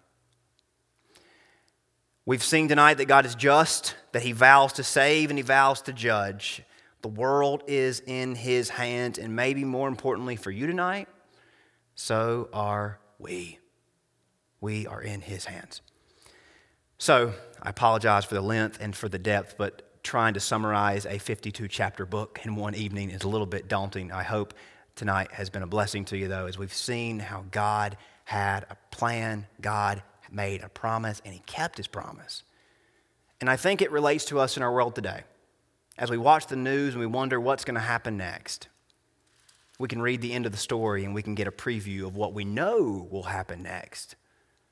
We've 2.26 2.42
seen 2.42 2.68
tonight 2.68 2.94
that 2.94 3.04
God 3.04 3.26
is 3.26 3.34
just, 3.34 3.96
that 4.12 4.22
He 4.22 4.32
vows 4.32 4.72
to 4.74 4.82
save 4.82 5.28
and 5.28 5.38
He 5.38 5.42
vows 5.42 5.82
to 5.82 5.92
judge. 5.92 6.62
The 7.02 7.08
world 7.08 7.62
is 7.66 8.00
in 8.00 8.34
His 8.34 8.70
hands, 8.70 9.18
and 9.18 9.36
maybe 9.36 9.62
more 9.62 9.88
importantly 9.88 10.36
for 10.36 10.50
you 10.50 10.66
tonight, 10.66 11.06
so 11.94 12.48
are 12.54 12.98
we. 13.18 13.58
We 14.62 14.86
are 14.86 15.02
in 15.02 15.20
His 15.20 15.44
hands. 15.44 15.82
So, 16.96 17.34
I 17.62 17.68
apologize 17.68 18.24
for 18.24 18.36
the 18.36 18.40
length 18.40 18.78
and 18.80 18.96
for 18.96 19.10
the 19.10 19.18
depth, 19.18 19.56
but 19.58 20.02
trying 20.02 20.32
to 20.32 20.40
summarize 20.40 21.04
a 21.04 21.18
52 21.18 21.68
chapter 21.68 22.06
book 22.06 22.40
in 22.42 22.56
one 22.56 22.74
evening 22.74 23.10
is 23.10 23.24
a 23.24 23.28
little 23.28 23.46
bit 23.46 23.68
daunting. 23.68 24.12
I 24.12 24.22
hope 24.22 24.54
tonight 24.96 25.30
has 25.32 25.50
been 25.50 25.62
a 25.62 25.66
blessing 25.66 26.06
to 26.06 26.16
you, 26.16 26.28
though, 26.28 26.46
as 26.46 26.56
we've 26.56 26.72
seen 26.72 27.18
how 27.18 27.44
God 27.50 27.98
had 28.24 28.64
a 28.70 28.78
plan, 28.90 29.46
God 29.60 30.02
made 30.34 30.62
a 30.62 30.68
promise, 30.68 31.22
and 31.24 31.32
He 31.32 31.40
kept 31.40 31.76
His 31.76 31.86
promise. 31.86 32.42
And 33.40 33.50
I 33.50 33.56
think 33.56 33.82
it 33.82 33.92
relates 33.92 34.24
to 34.26 34.40
us 34.40 34.56
in 34.56 34.62
our 34.62 34.72
world 34.72 34.94
today. 34.94 35.24
As 35.96 36.10
we 36.10 36.18
watch 36.18 36.46
the 36.46 36.56
news 36.56 36.94
and 36.94 37.00
we 37.00 37.06
wonder 37.06 37.40
what's 37.40 37.64
going 37.64 37.74
to 37.74 37.80
happen 37.80 38.16
next, 38.16 38.68
we 39.78 39.88
can 39.88 40.02
read 40.02 40.20
the 40.20 40.32
end 40.32 40.46
of 40.46 40.52
the 40.52 40.58
story 40.58 41.04
and 41.04 41.14
we 41.14 41.22
can 41.22 41.34
get 41.34 41.46
a 41.46 41.52
preview 41.52 42.06
of 42.06 42.16
what 42.16 42.32
we 42.32 42.44
know 42.44 43.06
will 43.10 43.24
happen 43.24 43.62
next 43.62 44.16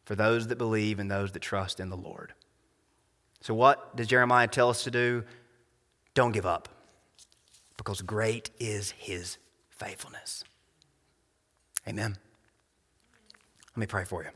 for 0.05 0.15
those 0.15 0.49
that 0.49 0.59
believe 0.59 0.99
and 0.99 1.11
those 1.11 1.33
that 1.33 1.41
trust 1.41 1.81
in 1.81 1.91
the 1.91 1.97
Lord. 1.97 2.35
So, 3.41 3.55
what 3.55 3.97
does 3.97 4.07
Jeremiah 4.07 4.47
tell 4.47 4.69
us 4.69 4.85
to 4.85 4.91
do? 4.91 5.25
Don't 6.15 6.33
give 6.33 6.47
up, 6.47 6.69
because 7.77 8.03
great 8.03 8.51
is 8.59 8.93
his 8.93 9.39
faithfulness. 9.71 10.45
Amen. 11.89 12.17
Let 13.71 13.77
me 13.77 13.87
pray 13.87 14.05
for 14.05 14.23
you. 14.23 14.31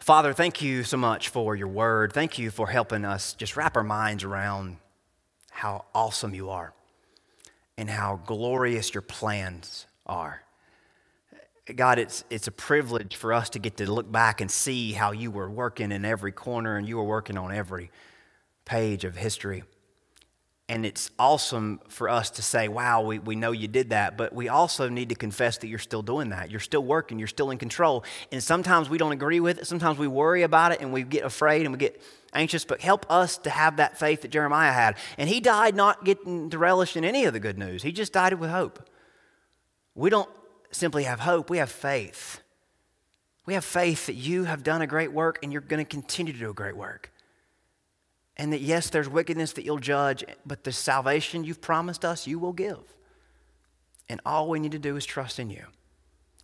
Father, 0.00 0.32
thank 0.32 0.62
you 0.62 0.82
so 0.82 0.96
much 0.96 1.28
for 1.28 1.54
your 1.54 1.68
word. 1.68 2.14
Thank 2.14 2.38
you 2.38 2.50
for 2.50 2.66
helping 2.66 3.04
us 3.04 3.34
just 3.34 3.54
wrap 3.54 3.76
our 3.76 3.84
minds 3.84 4.24
around 4.24 4.78
how 5.50 5.84
awesome 5.94 6.34
you 6.34 6.48
are 6.48 6.72
and 7.76 7.90
how 7.90 8.18
glorious 8.24 8.94
your 8.94 9.02
plans 9.02 9.86
are. 10.06 10.42
God, 11.76 11.98
it's, 11.98 12.24
it's 12.30 12.46
a 12.46 12.50
privilege 12.50 13.14
for 13.14 13.34
us 13.34 13.50
to 13.50 13.58
get 13.58 13.76
to 13.76 13.92
look 13.92 14.10
back 14.10 14.40
and 14.40 14.50
see 14.50 14.92
how 14.92 15.12
you 15.12 15.30
were 15.30 15.50
working 15.50 15.92
in 15.92 16.06
every 16.06 16.32
corner 16.32 16.78
and 16.78 16.88
you 16.88 16.96
were 16.96 17.04
working 17.04 17.36
on 17.36 17.54
every 17.54 17.90
page 18.64 19.04
of 19.04 19.16
history. 19.16 19.64
And 20.70 20.86
it's 20.86 21.10
awesome 21.18 21.80
for 21.88 22.08
us 22.08 22.30
to 22.30 22.42
say, 22.42 22.68
wow, 22.68 23.02
we, 23.02 23.18
we 23.18 23.34
know 23.34 23.50
you 23.50 23.66
did 23.66 23.90
that, 23.90 24.16
but 24.16 24.32
we 24.32 24.48
also 24.48 24.88
need 24.88 25.08
to 25.08 25.16
confess 25.16 25.58
that 25.58 25.66
you're 25.66 25.80
still 25.80 26.00
doing 26.00 26.28
that. 26.28 26.48
You're 26.48 26.60
still 26.60 26.84
working, 26.84 27.18
you're 27.18 27.26
still 27.26 27.50
in 27.50 27.58
control. 27.58 28.04
And 28.30 28.40
sometimes 28.40 28.88
we 28.88 28.96
don't 28.96 29.10
agree 29.10 29.40
with 29.40 29.58
it, 29.58 29.66
sometimes 29.66 29.98
we 29.98 30.06
worry 30.06 30.42
about 30.42 30.70
it 30.70 30.80
and 30.80 30.92
we 30.92 31.02
get 31.02 31.24
afraid 31.24 31.62
and 31.62 31.72
we 31.72 31.78
get 31.78 32.00
anxious, 32.32 32.64
but 32.64 32.80
help 32.80 33.04
us 33.10 33.36
to 33.38 33.50
have 33.50 33.78
that 33.78 33.98
faith 33.98 34.22
that 34.22 34.30
Jeremiah 34.30 34.70
had. 34.70 34.96
And 35.18 35.28
he 35.28 35.40
died 35.40 35.74
not 35.74 36.04
getting 36.04 36.50
to 36.50 36.58
relish 36.58 36.96
in 36.96 37.04
any 37.04 37.24
of 37.24 37.32
the 37.32 37.40
good 37.40 37.58
news, 37.58 37.82
he 37.82 37.90
just 37.90 38.12
died 38.12 38.34
with 38.34 38.50
hope. 38.50 38.88
We 39.96 40.08
don't 40.08 40.30
simply 40.70 41.02
have 41.02 41.18
hope, 41.18 41.50
we 41.50 41.58
have 41.58 41.72
faith. 41.72 42.42
We 43.44 43.54
have 43.54 43.64
faith 43.64 44.06
that 44.06 44.14
you 44.14 44.44
have 44.44 44.62
done 44.62 44.82
a 44.82 44.86
great 44.86 45.10
work 45.10 45.40
and 45.42 45.50
you're 45.50 45.62
going 45.62 45.84
to 45.84 45.90
continue 45.90 46.32
to 46.32 46.38
do 46.38 46.50
a 46.50 46.54
great 46.54 46.76
work. 46.76 47.10
And 48.40 48.54
that, 48.54 48.62
yes, 48.62 48.88
there's 48.88 49.06
wickedness 49.06 49.52
that 49.52 49.66
you'll 49.66 49.76
judge, 49.76 50.24
but 50.46 50.64
the 50.64 50.72
salvation 50.72 51.44
you've 51.44 51.60
promised 51.60 52.06
us, 52.06 52.26
you 52.26 52.38
will 52.38 52.54
give. 52.54 52.80
And 54.08 54.18
all 54.24 54.48
we 54.48 54.58
need 54.58 54.72
to 54.72 54.78
do 54.78 54.96
is 54.96 55.04
trust 55.04 55.38
in 55.38 55.50
you 55.50 55.66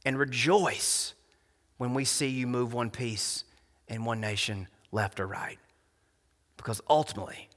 and 0.05 0.19
rejoice 0.19 1.15
when 1.79 1.95
we 1.95 2.05
see 2.05 2.27
you 2.27 2.47
move 2.47 2.75
one 2.75 2.91
piece 2.91 3.45
in 3.89 4.05
one 4.05 4.21
nation 4.21 4.69
left 4.93 5.19
or 5.21 5.27
right. 5.27 5.59
Because 6.59 6.83
ultimately, 6.91 7.49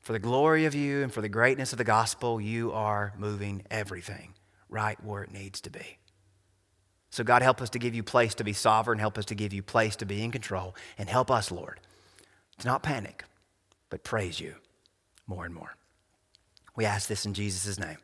for 0.00 0.12
the 0.12 0.18
glory 0.18 0.64
of 0.64 0.74
you 0.74 1.04
and 1.04 1.14
for 1.14 1.20
the 1.20 1.28
greatness 1.28 1.70
of 1.70 1.78
the 1.78 1.84
gospel, 1.84 2.40
you 2.40 2.72
are 2.72 3.14
moving 3.16 3.62
everything 3.70 4.34
right 4.68 4.98
where 5.04 5.22
it 5.22 5.30
needs 5.30 5.60
to 5.60 5.70
be. 5.70 5.98
So, 7.10 7.22
God, 7.22 7.42
help 7.42 7.62
us 7.62 7.70
to 7.70 7.78
give 7.78 7.94
you 7.94 8.02
place 8.02 8.34
to 8.34 8.42
be 8.42 8.54
sovereign, 8.54 8.98
help 8.98 9.18
us 9.18 9.26
to 9.26 9.36
give 9.36 9.52
you 9.52 9.62
place 9.62 9.94
to 9.96 10.04
be 10.04 10.24
in 10.24 10.32
control, 10.32 10.74
and 10.98 11.08
help 11.08 11.30
us, 11.30 11.52
Lord, 11.52 11.78
to 12.58 12.66
not 12.66 12.82
panic, 12.82 13.22
but 13.90 14.04
praise 14.04 14.40
you 14.40 14.54
more 15.26 15.44
and 15.44 15.54
more. 15.54 15.76
We 16.76 16.84
ask 16.84 17.08
this 17.08 17.26
in 17.26 17.34
Jesus' 17.34 17.78
name. 17.78 17.98